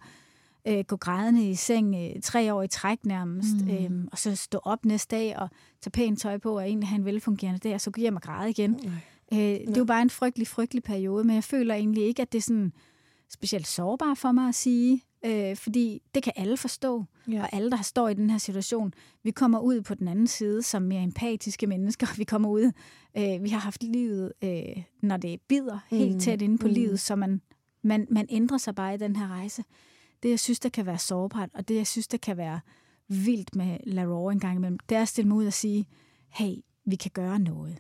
[0.68, 3.70] øh, gå grædende i seng øh, tre år i træk nærmest, mm.
[3.70, 5.50] øhm, og så stå op næste dag og
[5.82, 8.22] tage pænt tøj på og egentlig have en velfungerende dag, og så gå hjem og
[8.22, 8.72] græde igen.
[8.72, 9.38] Mm.
[9.38, 12.32] Øh, det er jo bare en frygtelig, frygtelig periode, men jeg føler egentlig ikke, at
[12.32, 12.74] det er sådan
[13.30, 17.42] specielt sårbart for mig at sige, øh, fordi det kan alle forstå, ja.
[17.42, 18.94] og alle, der står i den her situation,
[19.24, 22.08] vi kommer ud på den anden side som mere empatiske mennesker.
[22.18, 22.72] Vi kommer ud,
[23.18, 26.20] øh, vi har haft livet, øh, når det bider helt mm.
[26.20, 26.74] tæt inde på mm.
[26.74, 27.42] livet, så man,
[27.82, 29.64] man, man ændrer sig bare i den her rejse.
[30.24, 32.60] Det, jeg synes, der kan være sårbart, og det, jeg synes, der kan være
[33.08, 35.88] vildt med La Raw en gang imellem, det er at stille mig ud og sige,
[36.30, 36.56] hey,
[36.86, 37.78] vi kan gøre noget.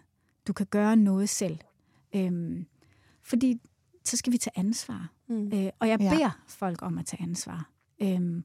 [0.48, 1.58] Du kan gøre noget selv.
[2.16, 2.66] Øhm,
[3.24, 3.60] fordi
[4.04, 5.12] så skal vi tage ansvar.
[5.32, 5.52] Mm.
[5.54, 6.32] Øh, og jeg beder ja.
[6.48, 7.70] folk om at tage ansvar.
[8.02, 8.44] Øhm,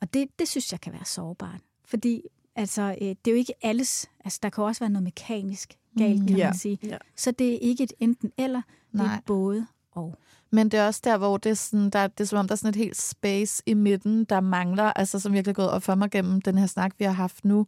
[0.00, 1.60] og det, det synes jeg kan være sårbart.
[1.84, 2.22] Fordi
[2.56, 4.10] altså, øh, det er jo ikke alles...
[4.24, 6.26] Altså, der kan også være noget mekanisk galt, mm.
[6.26, 6.46] kan ja.
[6.46, 6.78] man sige.
[6.82, 6.98] Ja.
[7.16, 8.62] Så det er ikke et enten eller,
[8.92, 9.14] det Nej.
[9.14, 10.14] er både og.
[10.50, 12.52] Men det er også der, hvor det er, sådan, der, det er som om, der
[12.52, 15.82] er sådan et helt space i midten, der mangler, altså som virkelig er gået op
[15.82, 17.66] for mig gennem den her snak, vi har haft nu,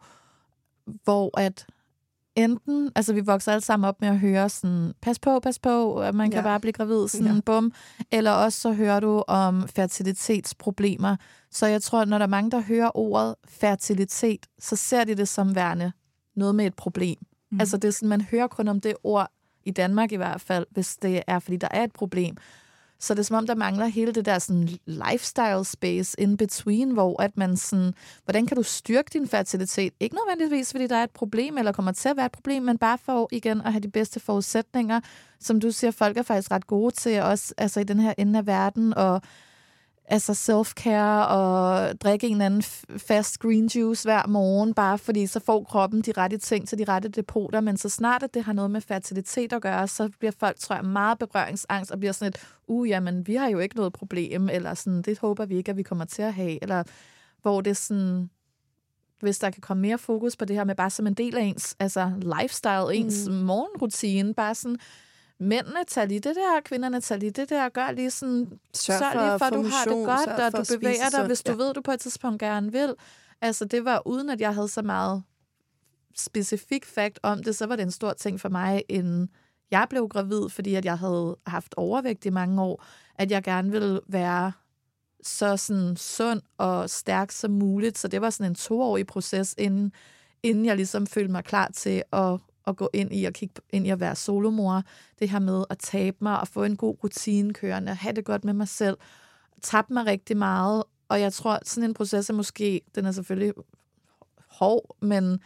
[1.05, 1.67] hvor at
[2.45, 6.01] enten, altså vi vokser alle sammen op med at høre sådan, pas på, pas på,
[6.01, 6.43] at man kan ja.
[6.43, 7.41] bare blive gravid, sådan ja.
[7.47, 7.73] bum.
[8.13, 11.17] Eller også så hører du om fertilitetsproblemer.
[11.51, 15.29] Så jeg tror, når der er mange, der hører ordet fertilitet, så ser de det
[15.29, 15.93] som værende
[16.37, 17.19] noget med et problem.
[17.51, 17.61] Mm.
[17.61, 19.31] Altså det er sådan, man hører kun om det ord,
[19.65, 22.37] i Danmark i hvert fald, hvis det er, fordi der er et problem.
[23.01, 26.91] Så det er som om, der mangler hele det der sådan lifestyle space in between,
[26.91, 27.95] hvor at man sådan,
[28.25, 29.93] hvordan kan du styrke din fertilitet?
[30.01, 32.79] Ikke nødvendigvis, fordi der er et problem, eller kommer til at være et problem, men
[32.79, 35.01] bare for igen at have de bedste forudsætninger.
[35.41, 38.39] Som du siger, folk er faktisk ret gode til, også altså i den her ende
[38.39, 39.23] af verden, og
[40.11, 42.63] altså self-care og drikke en anden
[42.97, 46.85] fast green juice hver morgen, bare fordi så får kroppen de rette ting til de
[46.85, 50.33] rette depoter, men så snart at det har noget med fertilitet at gøre, så bliver
[50.41, 53.77] folk, tror jeg, meget berøringsangst og bliver sådan et, uh, jamen, vi har jo ikke
[53.77, 56.83] noget problem, eller sådan, det håber vi ikke, at vi kommer til at have, eller
[57.43, 58.31] hvor det sådan,
[59.21, 61.43] hvis der kan komme mere fokus på det her med bare som en del af
[61.43, 63.35] ens altså lifestyle, ens mm.
[63.35, 64.79] morgenrutine, bare sådan,
[65.41, 69.13] mændene tager lige det der, kvinderne tager lige det der, gør lige sådan, sørg, sørg
[69.15, 71.57] lige for, at du har det godt, og du bevæger dig, hvis du ja.
[71.57, 72.95] ved, du på et tidspunkt gerne vil.
[73.41, 75.23] Altså, det var uden, at jeg havde så meget
[76.17, 79.31] specifik fakt om det, så var det en stor ting for mig, inden
[79.71, 82.85] jeg blev gravid, fordi at jeg havde haft overvægt i mange år,
[83.15, 84.53] at jeg gerne ville være
[85.23, 87.99] så sådan sund og stærk som muligt.
[87.99, 89.93] Så det var sådan en toårig proces, inden,
[90.43, 93.87] inden jeg ligesom følte mig klar til at, at gå ind i at kigge ind
[93.87, 94.83] i at være solomor.
[95.19, 98.45] Det her med at tabe mig og få en god rutine kørende, have det godt
[98.45, 98.97] med mig selv,
[99.63, 100.85] tabe mig rigtig meget.
[101.09, 103.53] Og jeg tror, sådan en proces er måske, den er selvfølgelig
[104.49, 105.41] hård, men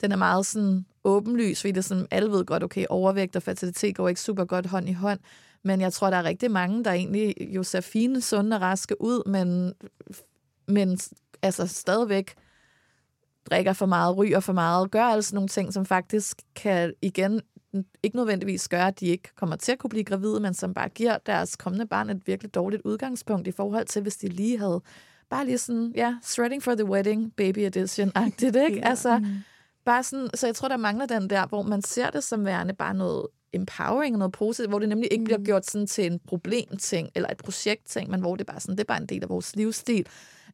[0.00, 3.42] den er meget sådan åbenlys, fordi det er sådan, alle ved godt, okay, overvægt og
[3.42, 5.20] fertilitet går ikke super godt hånd i hånd.
[5.62, 9.02] Men jeg tror, der er rigtig mange, der egentlig jo ser fine, sunde og raske
[9.02, 9.74] ud, men,
[10.66, 10.98] men
[11.42, 12.34] altså stadigvæk
[13.50, 17.40] drikker for meget, ryger for meget, gør altså nogle ting, som faktisk kan igen
[18.02, 20.88] ikke nødvendigvis gøre, at de ikke kommer til at kunne blive gravide, men som bare
[20.88, 24.80] giver deres kommende barn et virkelig dårligt udgangspunkt i forhold til, hvis de lige havde
[25.30, 28.78] bare lige sådan, ja, shredding for the wedding, baby edition-agtigt, ikke?
[28.78, 28.88] ja.
[28.88, 29.26] Altså, mm.
[29.84, 32.74] bare sådan, så jeg tror, der mangler den der, hvor man ser det som værende
[32.74, 35.44] bare noget empowering og noget positivt, hvor det nemlig ikke bliver mm.
[35.44, 38.88] gjort sådan til en problemting eller et projektting, men hvor det bare sådan, det er
[38.88, 40.06] bare en del af vores livsstil,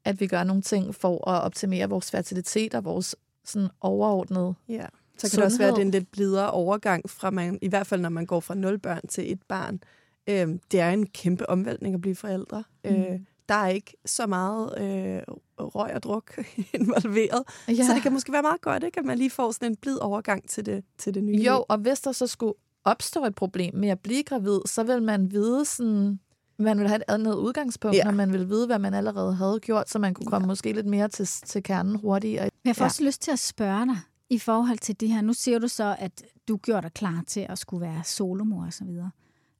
[0.04, 4.86] at vi gør nogle ting for at optimere vores fertilitet og vores sådan overordnede Ja,
[5.18, 5.36] så kan sundhed.
[5.36, 8.00] det også være, at det er en lidt blidere overgang fra man, i hvert fald
[8.00, 9.80] når man går fra nul børn til et barn.
[10.26, 12.64] Øhm, det er en kæmpe omvæltning at blive forældre.
[12.84, 12.90] Mm.
[12.90, 15.22] Øh, der er ikke så meget øh,
[15.58, 16.38] røg og druk
[16.80, 17.42] involveret.
[17.68, 17.74] Ja.
[17.74, 18.98] Så det kan måske være meget godt, ikke?
[18.98, 21.42] at man lige får sådan en blid overgang til det, til det nye.
[21.42, 25.02] Jo, og hvis der så skulle opstår et problem med at blive gravid, så vil
[25.02, 26.20] man vide sådan,
[26.58, 28.04] man vil have et andet udgangspunkt, ja.
[28.04, 30.48] når man vil vide, hvad man allerede havde gjort, så man kunne komme ja.
[30.48, 32.50] måske lidt mere til, til kernen hurtigere.
[32.64, 32.88] Jeg får ja.
[32.88, 33.96] også lyst til at spørge dig
[34.30, 35.20] i forhold til det her.
[35.20, 38.72] Nu siger du så, at du gjorde dig klar til at skulle være solomor og
[38.72, 39.10] så videre.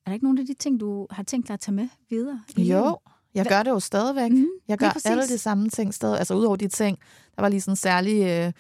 [0.07, 2.43] Er der ikke nogen af de ting, du har tænkt dig at tage med videre?
[2.59, 2.99] Jo,
[3.35, 4.33] jeg gør det jo stadigvæk.
[4.33, 6.19] Mm, jeg gør alle de samme ting stadig.
[6.19, 6.99] Altså udover de ting,
[7.37, 8.23] der var lige sådan en særlig...
[8.23, 8.53] Øh,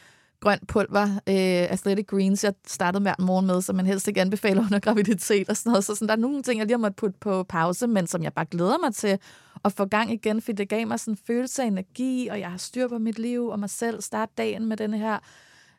[0.45, 4.21] grønt pulver, øh, altså Athletic Greens, jeg startede hver morgen med, som man helst ikke
[4.21, 5.85] anbefaler under graviditet og sådan noget.
[5.85, 8.23] Så sådan, der er nogle ting, jeg lige har måttet putte på pause, men som
[8.23, 9.19] jeg bare glæder mig til
[9.65, 12.51] at få gang igen, for det gav mig sådan en følelse af energi, og jeg
[12.51, 14.03] har styr på mit liv og mig selv.
[14.03, 15.19] Start dagen med den her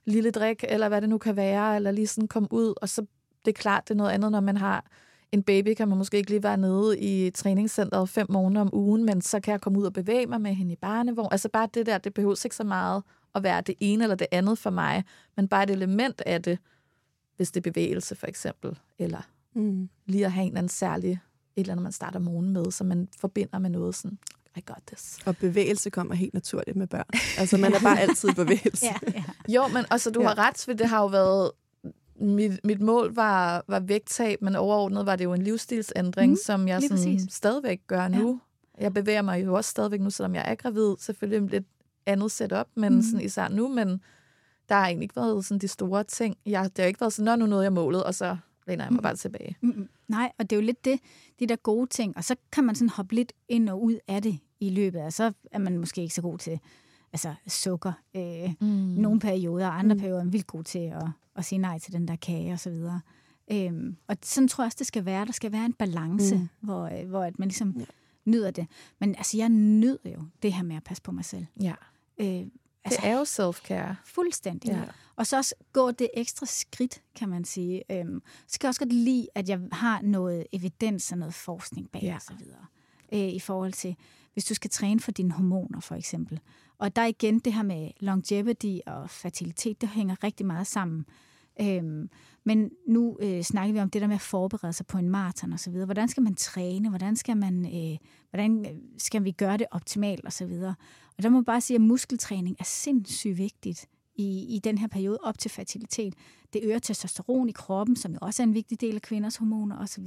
[0.05, 3.05] lille drik, eller hvad det nu kan være, eller lige sådan komme ud, og så
[3.45, 4.85] det er klart, det er noget andet, når man har
[5.31, 9.05] en baby, kan man måske ikke lige være nede i træningscenteret fem måneder om ugen,
[9.05, 11.27] men så kan jeg komme ud og bevæge mig med hende i barnevogn.
[11.31, 13.03] Altså bare det der, det behøver ikke så meget
[13.35, 15.03] at være det ene eller det andet for mig,
[15.35, 16.59] men bare et element af det,
[17.35, 19.21] hvis det er bevægelse for eksempel, eller
[19.53, 19.89] mm.
[20.05, 21.19] lige at have en eller anden særlig, et
[21.55, 24.17] eller andet, man starter morgen med, som man forbinder med noget sådan,
[24.57, 25.17] I got this.
[25.25, 27.05] Og bevægelse kommer helt naturligt med børn.
[27.37, 28.85] Altså, man er bare altid i bevægelse.
[28.85, 29.23] ja, ja.
[29.53, 30.27] Jo, men altså, du ja.
[30.27, 31.51] har ret, for det har jo været
[32.19, 36.67] mit, mit mål var, var vægttab, men overordnet var det jo en livsstilsændring, mm, som
[36.67, 38.39] jeg sådan, stadigvæk gør nu.
[38.77, 38.83] Ja.
[38.83, 40.95] Jeg bevæger mig jo også stadigvæk nu, selvom jeg er gravid.
[40.99, 41.65] Selvfølgelig lidt
[42.05, 43.01] andet setup, men mm.
[43.01, 44.01] sådan især nu, men
[44.69, 46.37] der har egentlig ikke været sådan de store ting.
[46.45, 48.37] Jeg, det har ikke været sådan, nu nåede jeg målet, og så
[48.67, 49.03] læner jeg mig mm.
[49.03, 49.57] bare tilbage.
[49.61, 49.89] Mm.
[50.07, 50.99] Nej, og det er jo lidt det,
[51.39, 54.21] de der gode ting, og så kan man sådan hoppe lidt ind og ud af
[54.21, 56.59] det i løbet, og så er man måske ikke så god til
[57.13, 58.67] altså sukker øh, mm.
[58.67, 59.99] nogle perioder, og andre mm.
[59.99, 62.59] perioder er man vildt god til at, at sige nej til den der kage og
[62.59, 63.01] så videre.
[63.51, 65.25] Øhm, og sådan tror jeg også, det skal være.
[65.25, 66.47] Der skal være en balance, mm.
[66.61, 67.85] hvor, øh, hvor at man ligesom ja.
[68.25, 68.67] nyder det.
[68.99, 71.45] Men altså, jeg nyder jo det her med at passe på mig selv.
[71.61, 71.73] Ja.
[72.17, 72.47] Øh,
[72.83, 73.95] altså, det er jo self-care.
[74.05, 74.69] Fuldstændig.
[74.69, 74.83] Ja.
[75.15, 77.91] Og så også gå det ekstra skridt, kan man sige.
[77.91, 81.91] Øhm, så kan jeg også godt lide, at jeg har noget evidens og noget forskning
[81.91, 82.15] bag ja.
[82.15, 82.65] og så videre.
[83.13, 83.95] Øh, I forhold til,
[84.33, 86.39] hvis du skal træne for dine hormoner, for eksempel.
[86.77, 91.05] Og der igen det her med longevity og fertilitet, det hænger rigtig meget sammen.
[91.61, 92.09] Øhm,
[92.43, 95.53] men nu øh, snakker vi om det der med at forberede sig på en maraton
[95.53, 95.85] og så videre.
[95.85, 96.89] Hvordan skal man træne?
[96.89, 97.97] Hvordan skal man øh,
[98.29, 100.75] hvordan øh, skal vi gøre det optimalt og så videre?
[101.17, 104.87] Og der må man bare sige, at muskeltræning er sindssygt vigtigt i, i den her
[104.87, 106.13] periode op til fertilitet.
[106.53, 109.77] Det øger testosteron i kroppen, som jo også er en vigtig del af kvinders hormoner
[109.77, 110.05] osv.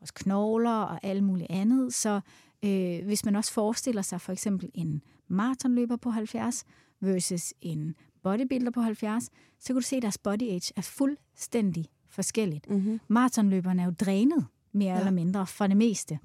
[0.00, 1.94] Vores knogler og alt muligt andet.
[1.94, 2.20] Så
[2.64, 6.64] øh, hvis man også forestiller sig for eksempel en maratonløber på 70
[7.00, 9.24] versus en bodybuilder på 70,
[9.58, 12.70] så kan du se, at deres body age er fuldstændig forskelligt.
[12.70, 13.00] Mm-hmm.
[13.08, 14.98] Maratonløberne er jo drænet mere ja.
[14.98, 16.18] eller mindre for det meste.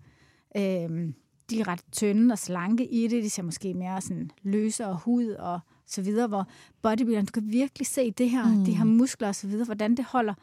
[0.58, 1.16] Øhm,
[1.50, 3.24] de er ret tynde og slanke i det.
[3.24, 6.48] De ser måske mere sådan løse og hud og så videre, hvor
[6.82, 8.66] bodybuilderen, du kan virkelig se det her, mm.
[8.66, 10.34] de her muskler og så videre, hvordan det holder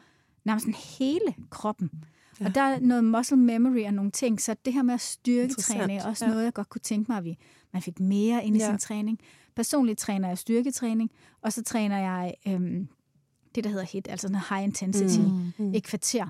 [0.43, 0.67] nærmest
[0.99, 1.91] hele kroppen.
[2.39, 2.45] Ja.
[2.45, 5.93] Og der er noget muscle memory og nogle ting, så det her med at styrketræne
[5.93, 6.31] er også ja.
[6.31, 7.37] noget, jeg godt kunne tænke mig, at vi,
[7.73, 8.69] man fik mere ind i ja.
[8.69, 9.19] sin træning.
[9.55, 12.87] Personligt træner jeg styrketræning, og så træner jeg øhm,
[13.55, 15.53] det, der hedder HIT, altså sådan high intensity, mm.
[15.57, 15.73] Mm.
[15.73, 16.27] et kvarter.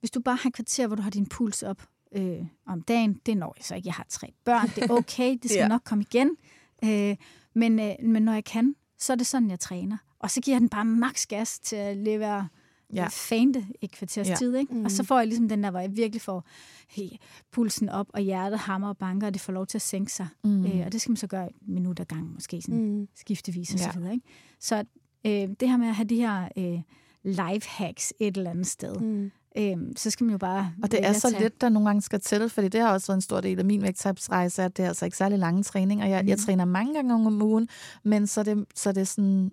[0.00, 1.82] Hvis du bare har et kvarter, hvor du har din puls op
[2.12, 3.86] øh, om dagen, det når jeg så ikke.
[3.86, 5.68] Jeg har tre børn, det er okay, det skal ja.
[5.68, 6.36] nok komme igen.
[6.84, 7.16] Øh,
[7.54, 9.96] men, øh, men når jeg kan, så er det sådan, jeg træner.
[10.18, 12.48] Og så giver jeg den bare maks gas til at levere
[12.94, 13.06] ja.
[13.10, 14.34] fante et kvarters ja.
[14.34, 14.56] tid.
[14.56, 14.74] Ikke?
[14.74, 14.84] Mm.
[14.84, 16.44] Og så får jeg ligesom den der, hvor jeg virkelig får
[16.88, 17.08] hey,
[17.52, 20.28] pulsen op, og hjertet hammer og banker, og det får lov til at sænke sig.
[20.44, 20.66] Mm.
[20.66, 23.08] Øh, og det skal man så gøre et minut ad gang, måske sådan mm.
[23.14, 23.92] skiftevis og ja.
[23.92, 24.14] så videre.
[24.14, 24.26] Ikke?
[24.60, 24.84] Så
[25.26, 26.80] øh, det her med at have de her øh,
[27.24, 29.30] life hacks et eller andet sted, mm.
[29.58, 30.72] Øhm, så skal man jo bare...
[30.82, 33.16] Og det er så lidt, der nogle gange skal til, fordi det har også været
[33.16, 36.06] en stor del af min vægttabsrejse, at det er altså ikke særlig lange træninger.
[36.06, 36.28] Jeg, mm.
[36.28, 37.68] jeg træner mange gange om ugen,
[38.02, 39.52] men så er det, så er det sådan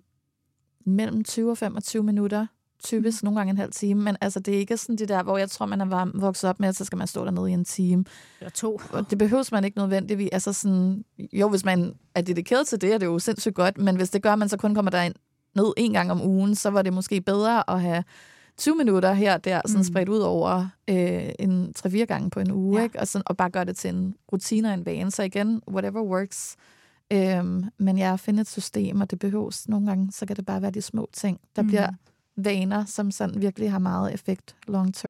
[0.86, 2.46] mellem 20 og 25 minutter,
[2.84, 3.26] typisk mm.
[3.26, 5.50] nogle gange en halv time, men altså det er ikke sådan det der, hvor jeg
[5.50, 8.04] tror, man er vokset op med, at så skal man stå dernede i en time.
[8.40, 8.80] Eller to.
[8.90, 10.28] Og det behøves man ikke nødvendigvis.
[10.32, 13.96] Altså sådan, jo, hvis man er dedikeret til det, er det jo sindssygt godt, men
[13.96, 15.14] hvis det gør, at man så kun kommer derind
[15.54, 18.04] ned en gang om ugen, så var det måske bedre at have
[18.58, 19.84] 20 minutter her og der, sådan mm.
[19.84, 22.84] spredt ud over øh, en 3-4 gange på en uge, ja.
[22.84, 23.00] ikke?
[23.00, 25.10] Og, sådan, og bare gøre det til en rutine og en vane.
[25.10, 26.56] Så igen, whatever works.
[27.12, 30.62] Øhm, men jeg finder et system, og det behøves nogle gange, så kan det bare
[30.62, 31.68] være de små ting, der mm.
[31.68, 31.88] bliver
[32.36, 35.08] vaner, som sådan virkelig har meget effekt long term.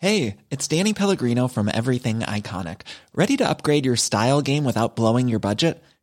[0.00, 2.80] Hey, it's Danny Pellegrino from Everything Iconic.
[3.14, 5.74] Ready to upgrade your style game without blowing your budget?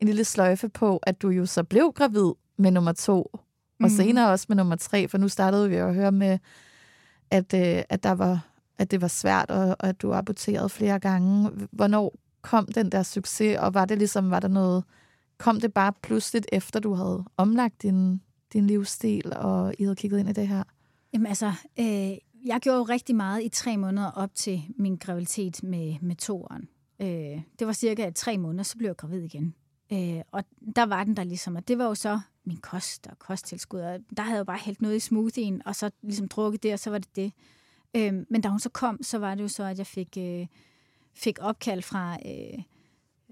[0.00, 3.84] en lille sløjfe på, at du jo så blev gravid med nummer to, mm.
[3.84, 6.38] og senere også med nummer tre, for nu startede vi jo at høre med,
[7.30, 8.46] at, øh, at, der var,
[8.78, 11.50] at det var svært, og, og at du aborterede flere gange.
[11.70, 14.84] Hvornår kom den der succes, og var det ligesom, var der noget,
[15.38, 18.20] kom det bare pludseligt efter, du havde omlagt din,
[18.52, 20.62] din livsstil, og I havde kigget ind i det her?
[21.12, 25.62] Jamen altså, øh, jeg gjorde jo rigtig meget i tre måneder op til min graviditet
[25.62, 26.68] med, med toeren.
[27.00, 29.54] Øh, det var cirka tre måneder, så blev jeg gravid igen.
[29.92, 30.44] Øh, og
[30.76, 34.00] der var den der ligesom, og det var jo så min kost og kosttilskud, og
[34.16, 36.78] der havde jeg jo bare hældt noget i smoothien, og så ligesom drukket det, og
[36.78, 37.32] så var det det.
[37.96, 40.46] Øh, men da hun så kom, så var det jo så, at jeg fik, øh,
[41.14, 42.62] fik opkald fra, øh,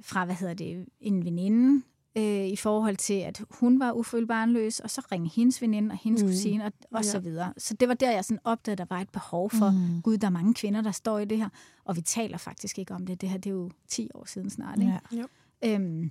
[0.03, 1.83] fra, hvad hedder det, en veninde,
[2.17, 5.99] øh, i forhold til, at hun var ufølt barnløs, og så ringede hendes veninde og
[6.03, 6.29] hendes mm.
[6.29, 7.11] kusine, og, og ja.
[7.11, 7.53] så videre.
[7.59, 10.03] Så det var der, jeg sådan opdagede, at der var et behov for, mm.
[10.03, 11.49] gud, der er mange kvinder, der står i det her,
[11.85, 13.21] og vi taler faktisk ikke om det.
[13.21, 14.99] Det her, det er jo 10 år siden snart, ikke?
[15.13, 15.25] Ja.
[15.65, 16.11] Øhm,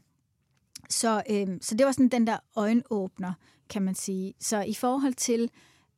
[0.89, 3.33] så, øh, så det var sådan den der øjenåbner,
[3.69, 4.33] kan man sige.
[4.39, 5.49] Så i forhold til,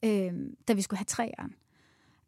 [0.05, 0.33] øh,
[0.67, 1.55] da vi skulle have træeren,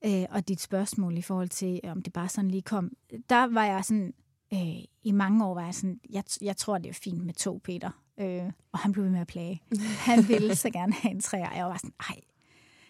[0.05, 2.91] øh, og dit spørgsmål i forhold til, om det bare sådan lige kom,
[3.29, 4.13] der var jeg sådan,
[4.53, 7.61] øh, i mange år var jeg sådan, jeg, jeg tror, det er fint med to,
[7.63, 7.91] Peter.
[8.19, 9.61] Øh, og han blev ved med at plage.
[10.09, 11.55] Han ville så gerne have en træer.
[11.55, 12.19] Jeg var sådan, nej,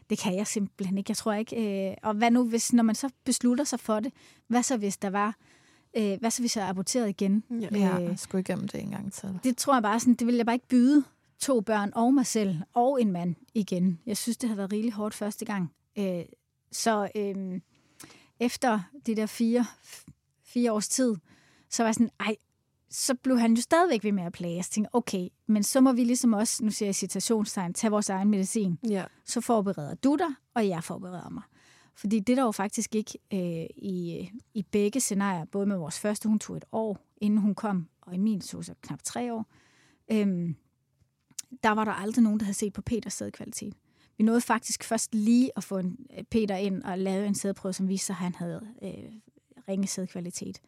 [0.10, 1.10] det kan jeg simpelthen ikke.
[1.10, 1.90] Jeg tror ikke.
[1.90, 4.14] Øh, og hvad nu, hvis, når man så beslutter sig for det,
[4.48, 5.36] hvad så hvis der var,
[5.98, 7.44] øh, hvad så hvis jeg aborterede igen?
[7.50, 9.40] Ja, øh, jeg skulle igennem det en gang til.
[9.44, 11.04] Det tror jeg bare sådan, det vil jeg bare ikke byde
[11.40, 14.00] to børn og mig selv og en mand igen.
[14.06, 15.72] Jeg synes, det har været rigtig hårdt første gang.
[15.98, 16.22] Øh,
[16.72, 17.62] så øh,
[18.40, 19.66] efter de der fire,
[20.44, 21.16] fire års tid,
[21.70, 22.36] så var jeg sådan, ej,
[22.90, 24.56] så blev han jo stadigvæk ved med at plage.
[24.56, 28.10] Jeg tænkte, okay, men så må vi ligesom også, nu siger jeg citationstegn, tage vores
[28.10, 28.80] egen medicin.
[28.90, 29.06] Ja.
[29.26, 31.44] Så forbereder du dig, og jeg forbereder mig.
[31.96, 36.30] Fordi det der jo faktisk ikke øh, i, i begge scenarier, både med vores første,
[36.30, 39.46] hun tog et år, inden hun kom, og i min tog så knap tre år,
[40.12, 40.54] øh,
[41.64, 43.74] der var der aldrig nogen, der havde set på Peters sædkvalitet.
[44.18, 47.74] Vi nåede faktisk først lige at få en, øh, Peter ind og lave en sædprøve,
[47.74, 49.12] som viste sig, at han havde øh,
[49.68, 50.62] ringe sædkvalitet.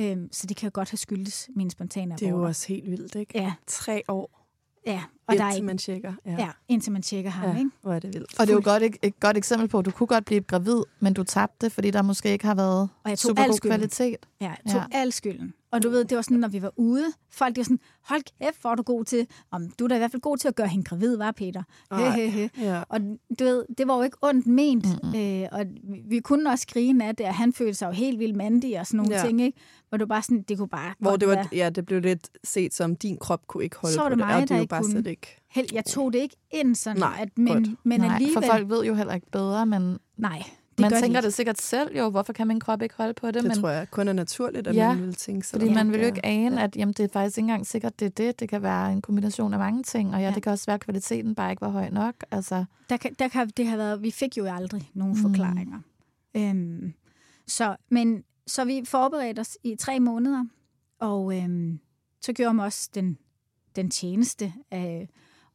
[0.00, 2.90] Øhm, så det kan jo godt have skyldes mine spontane Det er jo også helt
[2.90, 3.38] vildt, ikke?
[3.38, 3.54] Ja.
[3.66, 4.41] Tre år.
[4.86, 6.12] Ja, og indtil der er ikke, man tjekker.
[6.26, 6.34] Ja.
[6.38, 7.70] ja, indtil man tjekker ham, ja, ikke?
[7.82, 8.40] hvor er det vildt.
[8.40, 10.40] Og det er jo godt, et, et godt eksempel på, at du kunne godt blive
[10.40, 13.58] gravid, men du tabte, fordi der måske ikke har været og jeg tog super god
[13.58, 14.26] kvalitet.
[14.40, 14.98] Ja, jeg tog ja.
[14.98, 15.54] al skylden.
[15.72, 18.22] Og du ved, det var sådan, når vi var ude, folk de var sådan, hold
[18.40, 20.48] kæft, hvor er du god til, om du er da i hvert fald god til
[20.48, 21.62] at gøre hende gravid, var Peter?
[21.92, 22.50] He, he, he.
[22.58, 22.82] Ja.
[22.88, 23.00] Og
[23.38, 25.20] du ved, det var jo ikke ondt ment, mm-hmm.
[25.20, 28.18] øh, og vi, vi kunne også grine af det, og han følte sig jo helt
[28.18, 29.26] vildt mandig og sådan nogle ja.
[29.26, 29.58] ting, ikke?
[29.88, 31.48] Hvor du bare sådan, det kunne bare Hvor det var, være.
[31.52, 34.24] ja, det blev lidt set som, din krop kunne ikke holde så var det på
[34.24, 35.10] mig, det, og det er jo bare kunne.
[35.10, 35.40] ikke...
[35.50, 38.34] Held, jeg tog det ikke ind sådan, Nej, at, men, men Nej, alligevel...
[38.34, 39.98] for folk ved jo heller ikke bedre, men...
[40.16, 40.42] Nej,
[40.78, 43.34] man tænker de det sikkert selv jo, hvorfor kan min krop ikke holde på det?
[43.34, 45.60] Det men, tror jeg kun er naturligt, at ja, man vil tænke sådan.
[45.60, 48.06] fordi man vil jo ikke ane, at jamen, det er faktisk ikke engang sikkert, det
[48.06, 48.40] er det.
[48.40, 50.34] Det kan være en kombination af mange ting, og ja, ja.
[50.34, 52.14] det kan også være, at kvaliteten bare ikke var høj nok.
[52.30, 52.64] Altså.
[52.88, 55.20] Der kan, der kan, det har været, vi fik jo aldrig nogen mm.
[55.20, 55.78] forklaringer.
[56.36, 56.92] Øhm,
[57.46, 60.44] så, men, så vi forberedte os i tre måneder,
[61.00, 61.78] og øhm,
[62.20, 63.18] så gjorde jeg også den,
[63.76, 65.08] den tjeneste af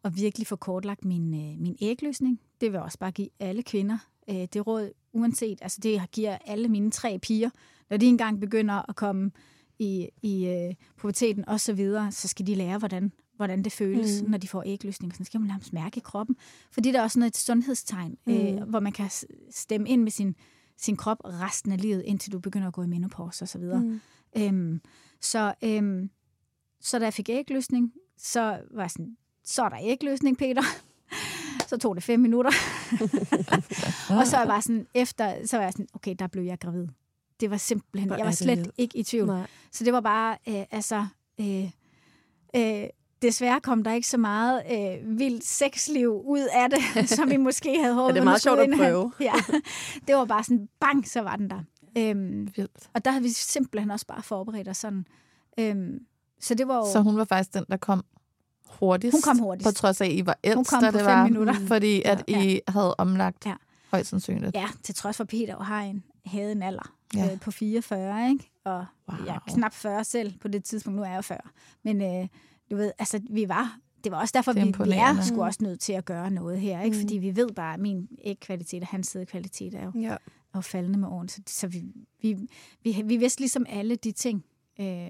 [0.03, 2.39] at virkelig få kortlagt min, øh, min ægløsning.
[2.61, 3.97] Det vil også bare give alle kvinder
[4.30, 7.49] øh, det råd, uanset, altså det giver alle mine tre piger,
[7.89, 9.32] når de engang begynder at komme
[9.80, 14.22] i, i øh, puberteten og så videre, så skal de lære, hvordan, hvordan det føles,
[14.22, 14.30] mm.
[14.30, 15.15] når de får ægløsning.
[15.15, 16.36] Så skal man nærmest mærke i kroppen.
[16.72, 18.34] Fordi der er også noget et sundhedstegn, mm.
[18.34, 19.09] øh, hvor man kan
[19.51, 20.36] stemme ind med sin,
[20.78, 23.82] sin krop resten af livet, indtil du begynder at gå i menopause og så videre.
[23.82, 23.99] Mm.
[24.38, 24.82] Øhm,
[25.22, 26.09] så, øhm,
[26.82, 30.63] så da jeg fik ægløsning, så var jeg sådan, så er der ægløsning, Peter.
[31.68, 32.51] Så tog det fem minutter.
[34.20, 36.59] og så var jeg bare sådan, efter, så var jeg sådan, okay, der blev jeg
[36.59, 36.88] gravid.
[37.39, 39.28] Det var simpelthen, jeg var slet ikke i tvivl.
[39.28, 39.47] Nej.
[39.72, 41.05] Så det var bare, øh, altså,
[41.39, 41.72] øh,
[42.55, 42.84] øh,
[43.22, 47.80] desværre kom der ikke så meget øh, vildt sexliv ud af det, som vi måske
[47.82, 48.07] havde håbet.
[48.13, 49.11] Ja, det er meget sjovt at prøve.
[49.20, 49.34] ja,
[50.07, 51.59] det var bare sådan, bang, så var den der.
[51.97, 52.89] Øhm, vildt.
[52.93, 55.05] Og der havde vi simpelthen også bare forberedt os sådan.
[55.59, 55.99] Øhm,
[56.39, 56.91] så det var jo...
[56.93, 58.03] Så hun var faktisk den, der kom
[58.80, 59.15] hurtigst.
[59.15, 59.65] Hun kom hurtigst.
[59.68, 61.53] På trods af, at I var ældst, Hun kom på det fem var, minutter.
[61.74, 62.43] Fordi at Ja.
[62.43, 63.53] I havde omlagt Ja.
[63.91, 64.55] højst sandsynligt.
[64.55, 67.34] Ja, til trods for, Peter har en, havde en alder Ja.
[67.34, 68.51] øh, på 44, ikke?
[68.65, 69.26] Og Wow.
[69.26, 70.97] jeg er knap 40 selv på det tidspunkt.
[70.97, 71.38] Nu er jeg jo 40.
[71.84, 72.28] Men øh,
[72.72, 73.78] du ved, altså, vi var...
[74.03, 76.59] Det var også derfor, er vi, vi er sgu også nødt til at gøre noget
[76.59, 76.97] her, ikke?
[76.97, 80.07] Fordi vi ved bare, at min ægkvalitet og hans sædkvalitet er jo, Ja.
[80.11, 80.18] er
[80.55, 81.30] jo faldende med årene.
[81.30, 81.84] Så, så vi,
[82.22, 82.38] vi,
[82.84, 84.45] vi, vi vidste ligesom alle de ting,
[84.80, 85.09] øh,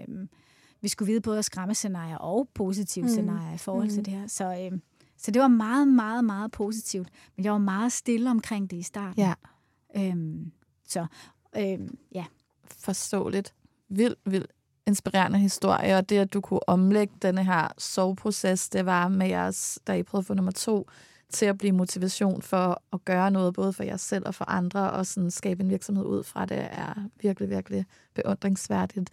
[0.82, 3.10] vi skulle vide både skræmmescenarier og positive Mm.
[3.10, 4.28] scenarier i forhold til det her.
[4.28, 4.80] Så, øh,
[5.18, 7.10] så det var meget, meget, meget positivt.
[7.36, 9.22] Men jeg var meget stille omkring det i starten.
[9.22, 9.34] Ja.
[9.96, 10.52] Øhm,
[10.88, 11.06] så
[11.58, 12.26] øhm, ja,
[12.78, 13.54] Forståeligt.
[13.90, 14.52] Vildt, vildt
[14.88, 19.80] inspirerende historie, og det, at du kunne omlægge denne her soveproces, det var med jeres,
[19.88, 20.88] da I prøvede få nummer to,
[21.30, 24.92] til at blive motivation for at gøre noget, både for jer selv og for andre,
[24.92, 29.10] og sådan skabe en virksomhed ud fra det, er virkelig, virkelig beundringsværdigt.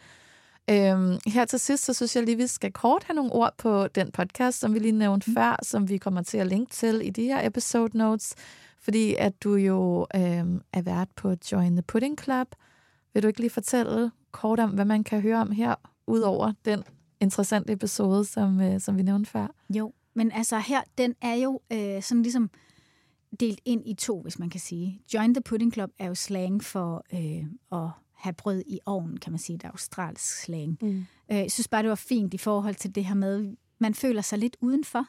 [0.71, 3.89] Øhm, her til sidst, så synes jeg lige, vi skal kort have nogle ord på
[3.89, 5.35] den podcast, som vi lige nævnte mm.
[5.35, 8.35] før, som vi kommer til at linke til i de her episode notes,
[8.81, 12.49] fordi at du jo øhm, er vært på Join the Pudding Club.
[13.15, 15.75] Vil du ikke lige fortælle kort om, hvad man kan høre om her,
[16.07, 16.83] udover den
[17.21, 19.47] interessante episode, som, øh, som vi nævnte før?
[19.71, 19.93] jo.
[20.17, 22.51] Men altså her, den er jo øh, sådan ligesom
[23.41, 25.03] delt ind i to, hvis man kan sige.
[25.15, 27.91] Join the Pudding Club er jo slang for øh, at
[28.25, 29.59] have brød i ovnen, kan man sige.
[29.59, 30.79] Det er australsk slang.
[30.83, 31.07] Mm.
[31.31, 34.23] Øh, jeg synes bare, det var fint i forhold til det her med, man føler
[34.23, 35.07] sig lidt udenfor,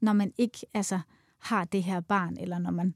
[0.00, 1.00] når man ikke altså,
[1.38, 2.94] har det her barn, eller når man...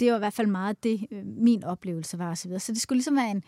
[0.00, 2.58] Det var i hvert fald meget det, øh, min oplevelse var osv.
[2.58, 3.42] Så det skulle ligesom være en,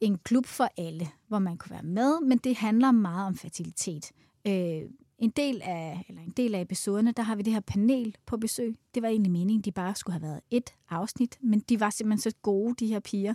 [0.00, 4.12] en klub for alle, hvor man kunne være med, men det handler meget om fertilitet.
[4.46, 4.82] Øh,
[5.18, 8.36] en del af, eller en del af episoderne, der har vi det her panel på
[8.36, 8.76] besøg.
[8.94, 12.30] Det var egentlig meningen, de bare skulle have været et afsnit, men de var simpelthen
[12.30, 13.34] så gode, de her piger,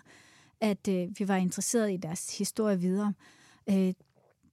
[0.63, 3.13] at øh, vi var interesseret i deres historie videre.
[3.69, 3.93] Øh,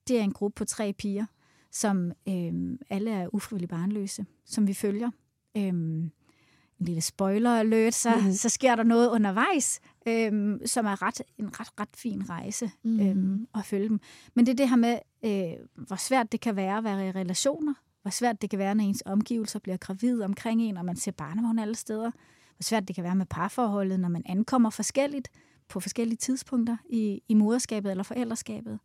[0.07, 1.25] det er en gruppe på tre piger,
[1.71, 5.11] som øh, alle er ufrivilligt barnløse, som vi følger.
[5.57, 8.31] Øh, en lille spoiler alert, så, mm.
[8.31, 12.99] så sker der noget undervejs, øh, som er ret, en ret, ret fin rejse mm.
[12.99, 13.99] øh, at følge dem.
[14.33, 17.11] Men det er det her med, øh, hvor svært det kan være at være i
[17.11, 20.95] relationer, hvor svært det kan være, når ens omgivelser bliver gravid omkring en, og man
[20.95, 22.11] ser barnevogn alle steder,
[22.55, 25.29] hvor svært det kan være med parforholdet, når man ankommer forskelligt
[25.71, 28.79] på forskellige tidspunkter i, i moderskabet eller forældreskabet.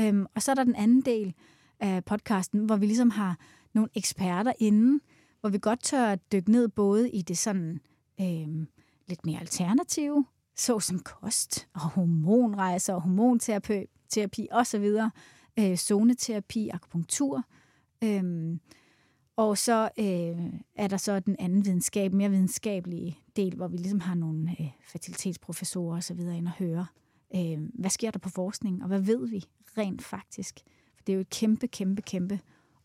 [0.00, 1.34] Øhm, og så er der den anden del
[1.80, 3.38] af podcasten, hvor vi ligesom har
[3.72, 5.00] nogle eksperter inden,
[5.40, 7.80] hvor vi godt tør at dykke ned både i det sådan
[8.20, 8.68] øhm,
[9.06, 10.26] lidt mere alternative,
[10.56, 14.92] såsom kost og hormonrejser og hormonterapi terapi osv.,
[15.58, 17.44] øh, zoneterapi, akupunktur.
[18.04, 18.60] Øhm,
[19.36, 24.00] og så øh, er der så den anden videnskab, mere videnskabelige del, hvor vi ligesom
[24.00, 26.20] har nogle øh, fertilitetsprofessorer osv.
[26.20, 26.86] ind og høre,
[27.36, 29.44] øh, hvad sker der på forskningen, og hvad ved vi
[29.78, 30.60] rent faktisk?
[30.94, 32.40] For det er jo et kæmpe, kæmpe, kæmpe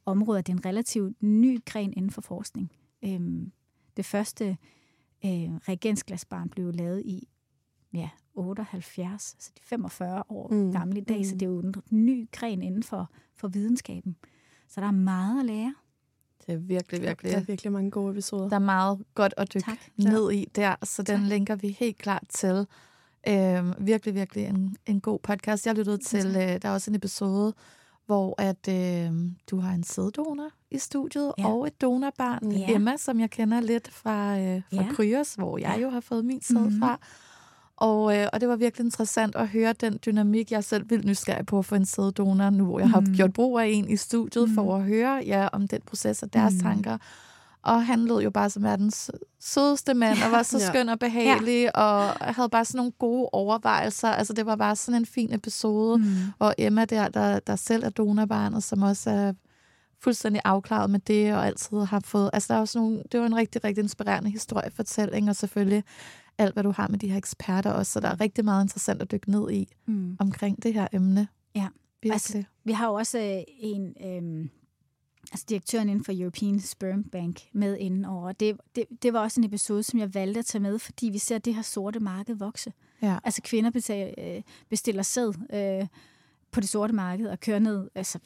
[0.05, 0.41] område.
[0.41, 2.71] Det er en relativt ny gren inden for forskning.
[3.05, 3.19] Øh,
[3.97, 4.57] det første
[5.25, 7.27] øh, reagensglasbarn blev lavet i
[7.93, 10.71] ja, 78, så de 45 år mm.
[10.71, 11.23] gamle i dag, mm.
[11.23, 14.15] så det er jo en ny gren inden for, for videnskaben.
[14.67, 15.75] Så der er meget at lære.
[16.49, 17.31] Det er virkelig, virkelig.
[17.31, 18.49] Der er virkelig mange gode episoder.
[18.49, 19.77] Der er meget godt at dykke tak.
[19.97, 21.29] ned i der, så den tak.
[21.29, 22.67] linker vi helt klart til.
[23.27, 25.67] Øhm, virkelig, virkelig en, en god podcast.
[25.67, 27.53] Jeg lyttede til, øh, der er også en episode,
[28.05, 29.11] hvor at øh,
[29.51, 31.47] du har en sæddonor i studiet, ja.
[31.47, 32.75] og et donorbarn, ja.
[32.75, 34.93] Emma, som jeg kender lidt fra, øh, fra ja.
[34.93, 36.79] Kryos, hvor jeg jo har fået min sæd mm-hmm.
[36.79, 36.99] fra.
[37.79, 41.45] Og, øh, og det var virkelig interessant at høre den dynamik, jeg selv vil nysgerrig
[41.45, 42.93] på for en sæddonor, nu hvor jeg mm.
[42.93, 44.55] har gjort brug af en i studiet, mm.
[44.55, 46.59] for at høre ja, om den proces og deres mm.
[46.59, 46.97] tanker.
[47.63, 50.67] Og han lød jo bare som verdens sødeste mand, og var så ja.
[50.67, 51.81] skøn og behagelig, ja.
[51.81, 54.07] og havde bare sådan nogle gode overvejelser.
[54.07, 55.97] Altså, det var bare sådan en fin episode.
[55.97, 56.05] Mm.
[56.39, 59.33] Og Emma der, der, der selv er donorbarnet, som også er
[60.01, 62.29] fuldstændig afklaret med det, og altid har fået...
[62.33, 65.83] Altså, der er også nogle, det var en rigtig, rigtig inspirerende historiefortælling, og selvfølgelig
[66.39, 67.91] alt, hvad du har med de her eksperter også.
[67.91, 70.17] Så der er rigtig meget interessant at dykke ned i mm.
[70.19, 71.27] omkring det her emne.
[71.55, 71.67] Ja,
[72.01, 72.13] Virkelig.
[72.13, 73.95] altså, vi har jo også øh, en...
[74.05, 74.49] Øh,
[75.31, 78.31] altså direktøren inden for European Sperm Bank med inden over.
[78.31, 81.17] Det, det, det var også en episode, som jeg valgte at tage med, fordi vi
[81.17, 82.73] ser det her sorte marked vokse.
[83.01, 83.17] Ja.
[83.23, 85.87] Altså kvinder betaler, øh, bestiller sæd øh,
[86.51, 88.19] på det sorte marked og kører ned, altså,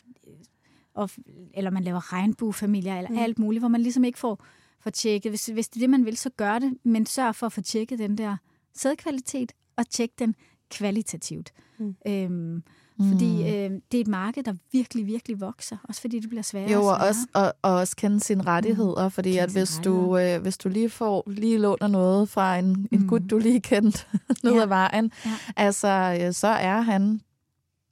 [0.94, 1.10] og,
[1.53, 3.18] eller man laver regnbuefamilier, eller mm.
[3.18, 4.45] alt muligt, hvor man ligesom ikke får
[4.84, 5.31] få tjekket.
[5.31, 7.61] Hvis, hvis det er det, man vil, så gør det, men sørg for at få
[7.61, 8.38] tjekket den der
[8.76, 10.35] sædkvalitet, og tjek den
[10.69, 11.53] kvalitativt.
[11.80, 11.95] Mm.
[12.07, 12.64] Øhm,
[13.10, 13.47] fordi mm.
[13.47, 15.77] øh, det er et marked, der virkelig, virkelig vokser.
[15.84, 19.03] Også fordi det bliver sværere Jo, og, og også, og, og også kende sine rettigheder.
[19.03, 19.11] Mm.
[19.11, 22.88] Fordi kende at hvis du, øh, hvis du lige får lige låner noget fra en,
[22.91, 23.07] en mm.
[23.07, 24.07] gut, du lige kendt
[24.43, 24.61] ned ja.
[24.61, 25.31] ad vejen, ja.
[25.55, 27.22] altså, øh, så er han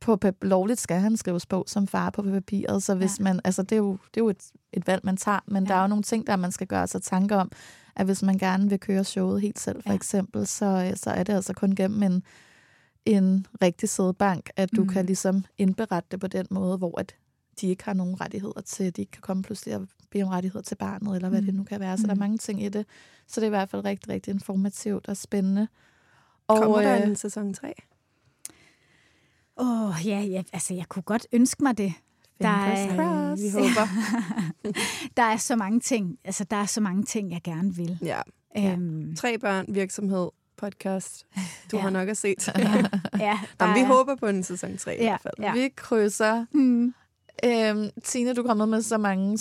[0.02, 3.24] på lovligt skal han skrives på som far på papiret, så hvis ja.
[3.24, 5.70] man, altså det er jo, det er jo et, et valg, man tager, men ja.
[5.70, 7.52] der er jo nogle ting, der man skal gøre sig tanker om,
[7.96, 9.96] at hvis man gerne vil køre showet helt selv, for ja.
[9.96, 12.24] eksempel, så, så er det altså kun gennem en,
[13.06, 14.88] en rigtig sædbank, at du mm.
[14.88, 17.16] kan ligesom indberette det på den måde, hvor at
[17.62, 20.64] de ikke har nogen rettigheder til, de ikke kan komme pludselig og bede om rettigheder
[20.64, 21.46] til barnet, eller hvad mm.
[21.46, 21.98] det nu kan være.
[21.98, 22.08] Så mm.
[22.08, 22.20] der er mm.
[22.20, 22.86] mange ting i det.
[23.28, 25.68] Så det er i hvert fald rigtig, rigtig informativt og spændende.
[26.48, 27.74] Og, Kommer der øh, en sæson 3?
[29.62, 31.94] Åh, oh, ja, ja, altså jeg kunne godt ønske mig det.
[32.42, 33.88] Der er, vi håber.
[35.18, 37.98] der er så mange ting, altså der er så mange ting, jeg gerne vil.
[38.02, 38.22] Ja.
[38.58, 39.16] Øhm.
[39.16, 41.26] Tre børn, virksomhed, podcast.
[41.72, 41.82] Du ja.
[41.82, 42.54] har nok at se til.
[43.20, 45.34] ja, Jamen, vi håber på en sæson 3 ja, i hvert fald.
[45.40, 45.54] Ja.
[45.54, 46.46] Vi krydser.
[46.52, 46.94] Mm.
[47.46, 49.40] Øhm, Tina, du kommer med så mange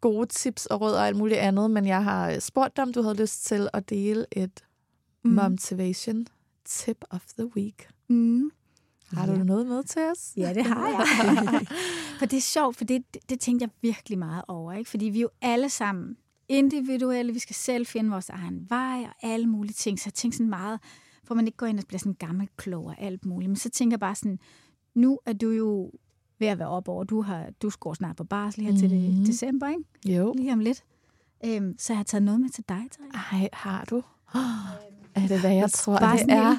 [0.00, 3.02] gode tips og råd og alt muligt andet, men jeg har spurgt dig, om du
[3.02, 4.64] havde lyst til at dele et
[5.24, 5.30] mm.
[5.30, 6.26] motivation
[6.64, 7.88] tip of the week.
[8.08, 8.50] Mm.
[9.12, 9.42] Har du ja.
[9.42, 10.32] noget med til os?
[10.36, 11.06] Ja, det har jeg.
[12.18, 14.72] for det er sjovt, for det, det, det tænkte jeg virkelig meget over.
[14.72, 14.90] Ikke?
[14.90, 16.16] Fordi vi er jo alle sammen
[16.48, 17.32] individuelle.
[17.32, 20.00] Vi skal selv finde vores egen vej og alle mulige ting.
[20.00, 20.80] Så jeg tænkte sådan meget,
[21.24, 23.50] for man ikke går ind og bliver sådan gammel klog og alt muligt.
[23.50, 24.38] Men så tænker jeg bare sådan,
[24.94, 25.90] nu er du jo
[26.38, 27.04] ved at være op over.
[27.04, 28.78] Du, har, du går snart på barsel her mm.
[28.78, 29.24] til det, mhm.
[29.24, 30.16] december, ikke?
[30.16, 30.34] Jo.
[30.36, 30.84] Lige om lidt.
[31.44, 32.88] Øhm, så jeg har taget noget med til dig,
[33.32, 34.02] Ej, har du?
[34.34, 34.42] Oh,
[35.14, 36.56] er det, hvad jeg tror, Bare det er?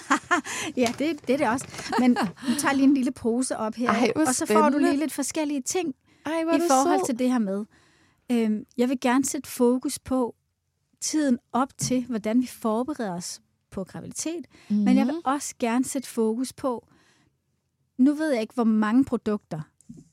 [0.82, 1.66] ja, det, det er det også.
[1.98, 2.10] Men
[2.48, 5.12] nu tager lige en lille pose op her, Ej, og så får du lige lidt
[5.12, 5.94] forskellige ting
[6.26, 7.06] Ej, i forhold så.
[7.06, 7.64] til det her med.
[8.32, 10.34] Øhm, jeg vil gerne sætte fokus på
[11.00, 13.40] tiden op til, hvordan vi forbereder os
[13.70, 14.84] på graviditet, mm-hmm.
[14.84, 15.22] men jeg vil mhm.
[15.24, 16.86] også gerne sætte fokus på,
[17.98, 19.60] nu ved jeg ikke, hvor mange produkter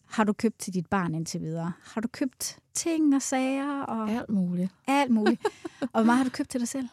[0.05, 1.73] har du købt til dit barn indtil videre?
[1.83, 3.81] Har du købt ting og sager?
[3.81, 4.71] Og alt muligt.
[4.87, 5.41] Alt muligt.
[5.81, 6.87] og hvor meget har du købt til dig selv?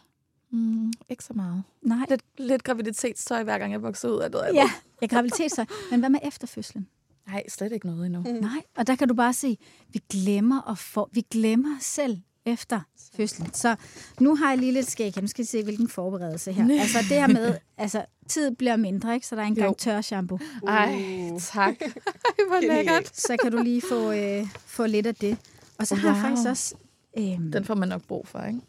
[0.51, 1.63] Mm, ikke så meget.
[1.81, 2.05] Nej.
[2.09, 4.53] Lidt, lidt graviditetstøj, hver gang jeg vokser ud af noget.
[4.53, 4.71] Ja,
[5.01, 5.65] ja graviditetstøj.
[5.91, 6.87] Men hvad med efterfødslen?
[7.27, 8.19] Nej, slet ikke noget endnu.
[8.19, 8.27] Mm.
[8.27, 9.57] Nej, og der kan du bare se,
[9.89, 12.81] vi glemmer at få, vi glemmer selv efter
[13.15, 13.53] fødslen.
[13.53, 13.75] Så
[14.19, 15.21] nu har jeg lige lidt skæg.
[15.21, 16.67] Nu skal I se, hvilken forberedelse her.
[16.81, 19.27] Altså det her med, altså tid bliver mindre, ikke?
[19.27, 20.39] Så der er engang tør shampoo.
[20.67, 21.01] Ej,
[21.39, 21.75] tak.
[21.81, 23.17] Ej, hvor lækkert.
[23.17, 25.37] Så kan du lige få, øh, få lidt af det.
[25.79, 26.01] Og så wow.
[26.01, 26.75] har jeg faktisk også...
[27.17, 28.59] Øh, Den får man nok brug for, ikke?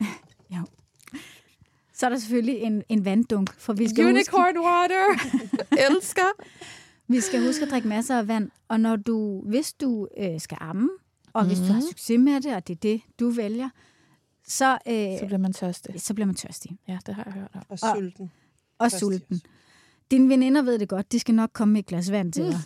[0.52, 0.60] ja.
[1.94, 4.60] Så er der selvfølgelig en, en vanddunk, for vi skal Unicorn huske...
[4.60, 5.06] water!
[5.90, 6.44] Elsker!
[7.08, 10.58] Vi skal huske at drikke masser af vand, og når du, hvis du øh, skal
[10.60, 10.90] amme,
[11.32, 11.48] og mm.
[11.48, 11.88] hvis du har mhm.
[11.88, 13.68] succes med det, og det er det, du vælger,
[14.46, 16.00] så, øh, så bliver man tørstig.
[16.00, 16.76] Så bliver man tørstig.
[16.88, 17.50] Ja, det har jeg hørt.
[17.54, 18.30] Og, og sulten.
[18.78, 19.42] Og sulten.
[20.14, 22.58] Dine veninder ved det godt, de skal nok komme med et glas vand til dig.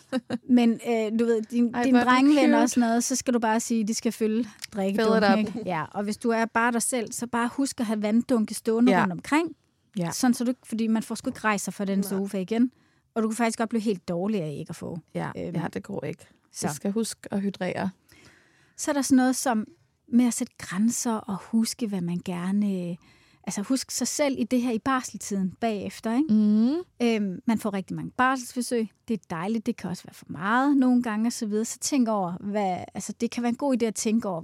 [0.59, 3.61] Men øh, du ved, din, Ej, din drengevenner og sådan noget, så skal du bare
[3.61, 5.63] sige, at de skal følge drikkedunken.
[5.67, 8.93] Ja, og hvis du er bare dig selv, så bare husk at have vanddunke stående
[8.93, 9.01] ja.
[9.01, 9.57] rundt omkring.
[9.99, 10.11] Ja.
[10.11, 12.71] Sådan, så du, fordi man får sgu ikke rejse for den sofa igen.
[13.15, 14.99] Og du kan faktisk godt blive helt dårlig af ikke at få.
[15.15, 16.27] Ja, øhm, ja det går ikke.
[16.53, 16.67] Så.
[16.67, 17.91] Jeg skal huske at hydrere.
[18.77, 19.67] Så er der sådan noget som
[20.09, 22.97] med at sætte grænser og huske, hvad man gerne...
[23.49, 26.17] Altså husk sig selv i det her i barseltiden bagefter.
[26.17, 26.35] Ikke?
[26.35, 26.77] Mm.
[27.03, 28.89] Øhm, man får rigtig mange barselsbesøg.
[29.09, 29.67] Det er dejligt.
[29.67, 31.65] Det kan også være for meget nogle gange og så videre.
[31.65, 34.43] Så tænk over, hvad, altså det kan være en god idé at tænke over,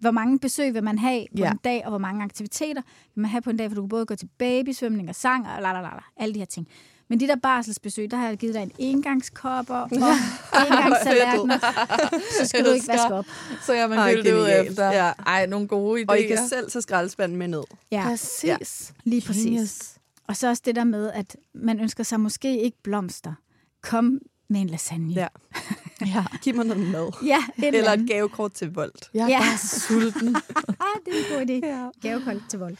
[0.00, 1.50] hvor mange besøg vil man have på ja.
[1.50, 2.82] en dag, og hvor mange aktiviteter
[3.14, 5.46] vil man have på en dag, for du kan både gå til babysvømning og sang
[5.46, 6.68] og la, la, la, la, alle de her ting.
[7.12, 9.88] Men de der barselsbesøg, der har jeg givet dig en engangskopper og
[10.66, 11.58] engangssalatner.
[12.40, 13.26] så skal du ikke vaske op.
[13.62, 14.86] Så jeg man det ud efter.
[14.86, 15.12] Ja.
[15.26, 16.04] Ej, nogle gode idéer.
[16.08, 17.62] Og I kan selv tage skraldespanden med ned.
[17.90, 18.44] Ja, præcis.
[18.44, 18.56] Ja.
[19.04, 19.44] Lige præcis.
[19.44, 19.78] Genius.
[20.28, 23.32] Og så også det der med, at man ønsker sig måske ikke blomster.
[23.82, 24.18] Kom
[24.48, 25.12] med en lasagne.
[25.14, 25.28] Ja.
[26.14, 26.24] ja.
[26.42, 27.12] Giv mig noget mad.
[27.26, 29.10] Ja, et Eller et gavekort til Volt.
[29.14, 29.38] Jeg er ja.
[29.38, 30.34] bare sulten.
[31.06, 31.66] det er en god idé.
[31.66, 31.88] Ja.
[32.02, 32.78] Gavekort til Volt.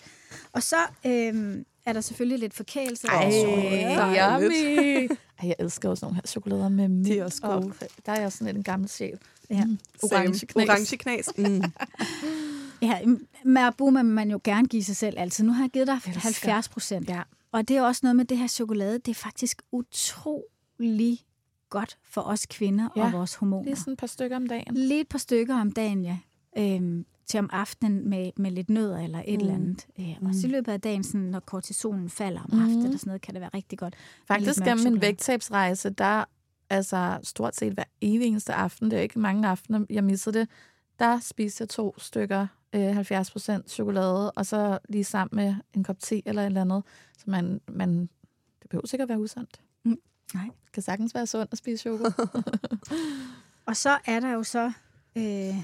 [0.53, 0.77] Og så
[1.07, 3.07] øhm, er der selvfølgelig lidt forkælelse.
[3.07, 5.11] Ej, Ej yummy.
[5.39, 7.07] Ej, jeg elsker også nogle her chokolader med mint.
[7.07, 7.55] De er også gode.
[7.55, 7.75] Og
[8.07, 9.19] der er jeg sådan en gammel sjæl.
[9.51, 9.65] Ja.
[9.65, 9.79] Mm.
[10.03, 10.69] Orange knas.
[10.69, 11.33] Orange knas.
[11.39, 11.63] Mm.
[12.89, 12.99] ja,
[13.45, 15.45] Marabu må man jo gerne give sig selv altid.
[15.45, 17.09] Nu har jeg givet dig 70 procent.
[17.09, 17.23] Ja.
[17.53, 18.99] Og det er også noget med det her chokolade.
[18.99, 21.19] Det er faktisk utrolig
[21.71, 23.05] godt for os kvinder ja.
[23.05, 23.65] og vores hormoner.
[23.65, 24.75] Lige sådan et par stykker om dagen.
[24.75, 26.19] Lige et par stykker om dagen, ja.
[26.59, 29.41] Øhm, til om aftenen med, med lidt nødder eller et mm.
[29.41, 29.87] eller andet.
[29.99, 30.33] Øh, og mm.
[30.33, 32.63] så i løbet af dagen, sådan, når kortisonen falder om mm.
[32.63, 33.95] aftenen og sådan noget, kan det være rigtig godt.
[34.29, 36.25] Faktisk er min vægttabsrejse, der
[36.71, 40.49] altså stort set hver eneste aften, det er ikke mange aftener, jeg missede det,
[40.99, 45.99] der spiste jeg to stykker øh, 70% chokolade, og så lige sammen med en kop
[45.99, 46.83] te eller et eller andet.
[47.19, 48.01] Så man, man
[48.63, 49.61] det behøver sikkert være usundt.
[49.85, 49.99] Mm.
[50.35, 50.45] Nej.
[50.45, 52.15] Det kan sagtens være sundt at spise chokolade.
[53.69, 54.73] og så er der jo så
[55.17, 55.55] øh,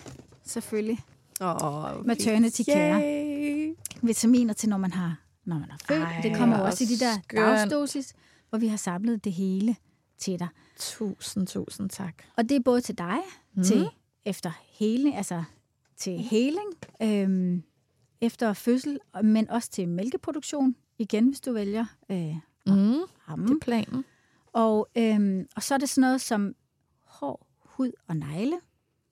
[0.44, 0.98] selvfølgelig
[1.40, 3.00] Oh, maternity care.
[3.02, 3.74] Yay.
[4.02, 6.02] Vitaminer til, når man har, når man har født.
[6.02, 7.40] Ej, det kommer også i de der skønt.
[7.40, 8.14] dagsdosis,
[8.48, 9.76] hvor vi har samlet det hele
[10.18, 10.48] til dig.
[10.78, 12.14] Tusind, tusind tak.
[12.36, 13.18] Og det er både til dig,
[13.54, 13.64] mm.
[13.64, 13.88] til
[14.24, 15.44] efter heling, altså
[15.96, 16.68] til heling,
[17.02, 17.62] øhm,
[18.20, 22.36] efter fødsel, men også til mælkeproduktion, igen, hvis du vælger øh,
[22.66, 23.00] mm.
[23.46, 24.04] Det er planen.
[24.52, 26.54] Og, øhm, og så er det sådan noget som
[27.04, 28.60] hår, hud og negle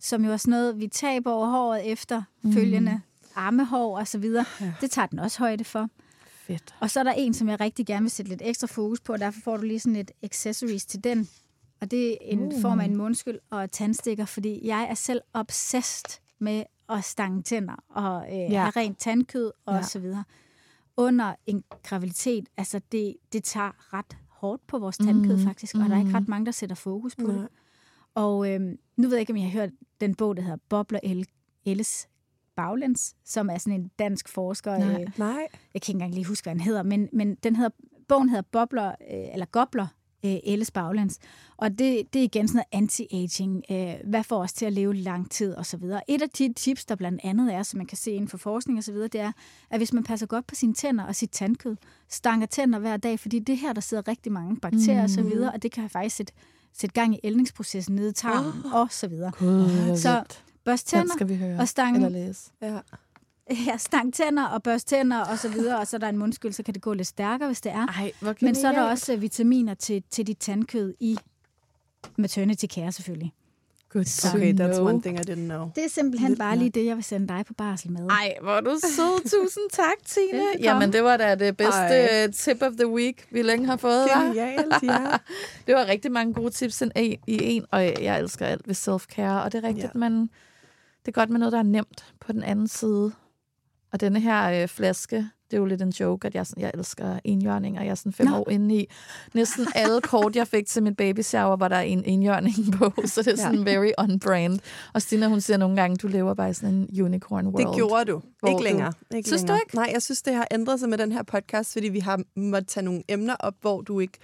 [0.07, 2.53] som jo er sådan noget, vi taber over håret efter mm.
[2.53, 3.01] følgende
[3.35, 4.45] armehår og så videre.
[4.61, 4.73] Ja.
[4.81, 5.89] Det tager den også højde for.
[6.27, 6.75] Fedt.
[6.81, 9.13] Og så er der en, som jeg rigtig gerne vil sætte lidt ekstra fokus på,
[9.13, 11.29] og derfor får du lige sådan et accessories til den.
[11.81, 12.61] Og det er en uh.
[12.63, 17.85] form af en mundskyld og tandstikker, fordi jeg er selv obsessed med at stange tænder
[17.89, 18.61] og øh, ja.
[18.61, 19.83] have rent tandkød og ja.
[19.83, 20.25] så videre.
[20.97, 25.45] Under en graviditet, altså det, det tager ret hårdt på vores tandkød mm.
[25.45, 25.89] faktisk, og mm.
[25.89, 27.33] der er ikke ret mange, der sætter fokus på mm.
[27.33, 27.49] det.
[28.17, 28.61] Og øh,
[28.97, 29.71] nu ved jeg ikke, om I har hørt
[30.01, 31.01] den bog, der hedder Bobler
[31.65, 32.09] Elles
[32.57, 34.79] Baglæns, som er sådan en dansk forsker.
[34.79, 35.47] Nej, øh, nej.
[35.75, 37.71] Jeg kan ikke engang lige huske, hvad den hedder, men, men den hedder,
[38.09, 39.87] bogen hedder Bobler, øh, eller Gobler
[40.25, 41.19] øh, Elles Baglæns.
[41.57, 43.75] Og det, det er igen sådan noget anti-aging.
[43.75, 46.11] Øh, hvad får os til at leve lang tid og så videre.
[46.11, 48.79] Et af de tips, der blandt andet er, som man kan se inden for forskning
[48.79, 49.33] og så videre, det er,
[49.71, 51.77] at hvis man passer godt på sine tænder og sit tandkød,
[52.09, 55.05] stanger tænder hver dag, fordi det her, der sidder rigtig mange bakterier mm.
[55.05, 55.31] og så mm.
[55.31, 56.33] videre, og det kan faktisk sætte
[56.79, 58.75] sætte gang i ældningsprocessen nede i tarmen oh.
[58.75, 59.33] og så videre.
[59.39, 60.25] God, så
[60.65, 61.59] børst tænder skal vi høre.
[61.59, 62.51] og stang, eller læse.
[62.63, 62.79] Ja.
[63.67, 66.53] Ja, stang tænder og børst tænder og så videre, og så er der en mundskyld,
[66.53, 67.87] så kan det gå lidt stærkere, hvis det er.
[67.87, 71.19] Ej, Men så er der også vitaminer til, til dit tandkød i
[72.17, 73.33] maternity care selvfølgelig.
[73.97, 75.71] Good okay, that's one thing I didn't know.
[75.75, 78.09] Det er simpelthen Lidt bare lige det, jeg vil sende dig på barsel med.
[78.11, 79.21] Ej, hvor du sød.
[79.23, 80.43] Tusind tak, Tine.
[80.61, 82.31] Jamen, det var da det bedste Ej.
[82.31, 84.09] tip of the week, vi længe har fået.
[84.15, 84.99] Genialt, ja.
[85.67, 89.45] det var rigtig mange gode tips i en, og jeg elsker alt ved self-care.
[89.45, 89.99] Og det er rigtigt, ja.
[89.99, 90.21] men
[91.01, 93.13] det er godt med noget, der er nemt på den anden side.
[93.93, 96.71] Og denne her øh, flaske, det er jo lidt en joke, at jeg, sådan, jeg
[96.75, 98.37] elsker enhjørning, og jeg er sådan fem Nå.
[98.37, 98.87] år inde i.
[99.35, 103.23] Næsten alle kort, jeg fik til mit baby shower, var der en enhjørning på, så
[103.23, 103.79] det er sådan ja.
[103.79, 104.59] very on-brand.
[104.95, 107.67] Og Stina, hun siger nogle gange, du lever bare i sådan en unicorn world.
[107.67, 108.23] Det gjorde du.
[108.49, 108.93] Ikke længere.
[109.13, 109.57] Du, ikke synes længere.
[109.57, 109.77] du ikke?
[109.77, 112.69] Nej, jeg synes, det har ændret sig med den her podcast, fordi vi har måttet
[112.69, 114.19] tage nogle emner op, hvor du ikke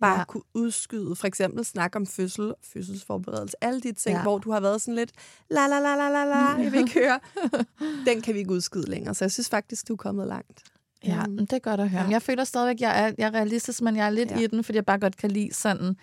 [0.00, 0.24] bare ja.
[0.24, 4.22] kunne udskyde, for eksempel snakke om fødsel, fødselsforberedelse, alle de ting, ja.
[4.22, 5.12] hvor du har været sådan lidt,
[5.50, 7.20] la la la la la la, jeg vil ikke høre.
[8.06, 10.62] Den kan vi ikke udskyde længere, så jeg synes faktisk, du er kommet langt.
[11.04, 11.36] Ja, mm.
[11.36, 12.02] det er godt at høre.
[12.02, 12.10] Ja.
[12.10, 14.38] Jeg føler stadigvæk, jeg er, jeg er realistisk, men jeg er lidt ja.
[14.38, 15.96] i den, fordi jeg bare godt kan lide sådan,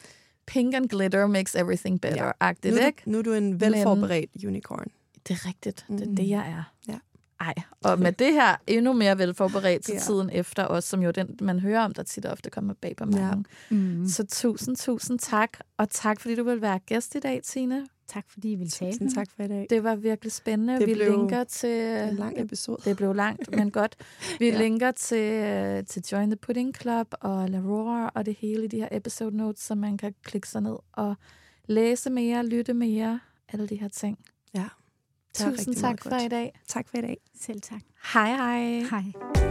[0.47, 2.81] pink and glitter makes everything better-agtigt, ja.
[2.81, 3.01] nu, ikke?
[3.05, 4.87] Nu er du en velforberedt men, unicorn.
[5.27, 5.85] Det er rigtigt.
[5.89, 6.15] Det er mm.
[6.15, 6.63] det, jeg er.
[6.87, 6.97] Ja.
[7.41, 7.53] Ej,
[7.83, 9.99] og med det her endnu mere velforberedt til ja.
[9.99, 12.95] tiden efter os, som jo den, man hører om, der tit og ofte kommer bag
[12.95, 13.45] på mange.
[13.71, 13.75] Ja.
[13.75, 14.07] Mm.
[14.07, 15.57] Så tusind, tusind tak.
[15.77, 17.87] Og tak, fordi du vil være gæst i dag, Tine.
[18.07, 18.91] Tak, fordi I ville tale.
[18.91, 19.67] Tusind tak for i dag.
[19.69, 20.79] Det var virkelig spændende.
[20.79, 21.69] Det vi blev linker til...
[22.09, 22.81] en lang episode.
[22.85, 23.95] Det blev langt, men godt.
[24.39, 24.57] Vi ja.
[24.57, 28.77] linker til, til Join the Pudding Club og La Roar og det hele i de
[28.77, 31.15] her episode notes, så man kan klikke sig ned og
[31.65, 33.19] læse mere, lytte mere,
[33.53, 34.19] alle de her ting.
[34.53, 34.65] Ja.
[35.33, 36.51] Tusind tak for i dag.
[36.67, 37.17] Tak for i dag.
[37.41, 37.81] Selv tak.
[38.13, 38.83] Hej hej.
[38.91, 39.50] Hej.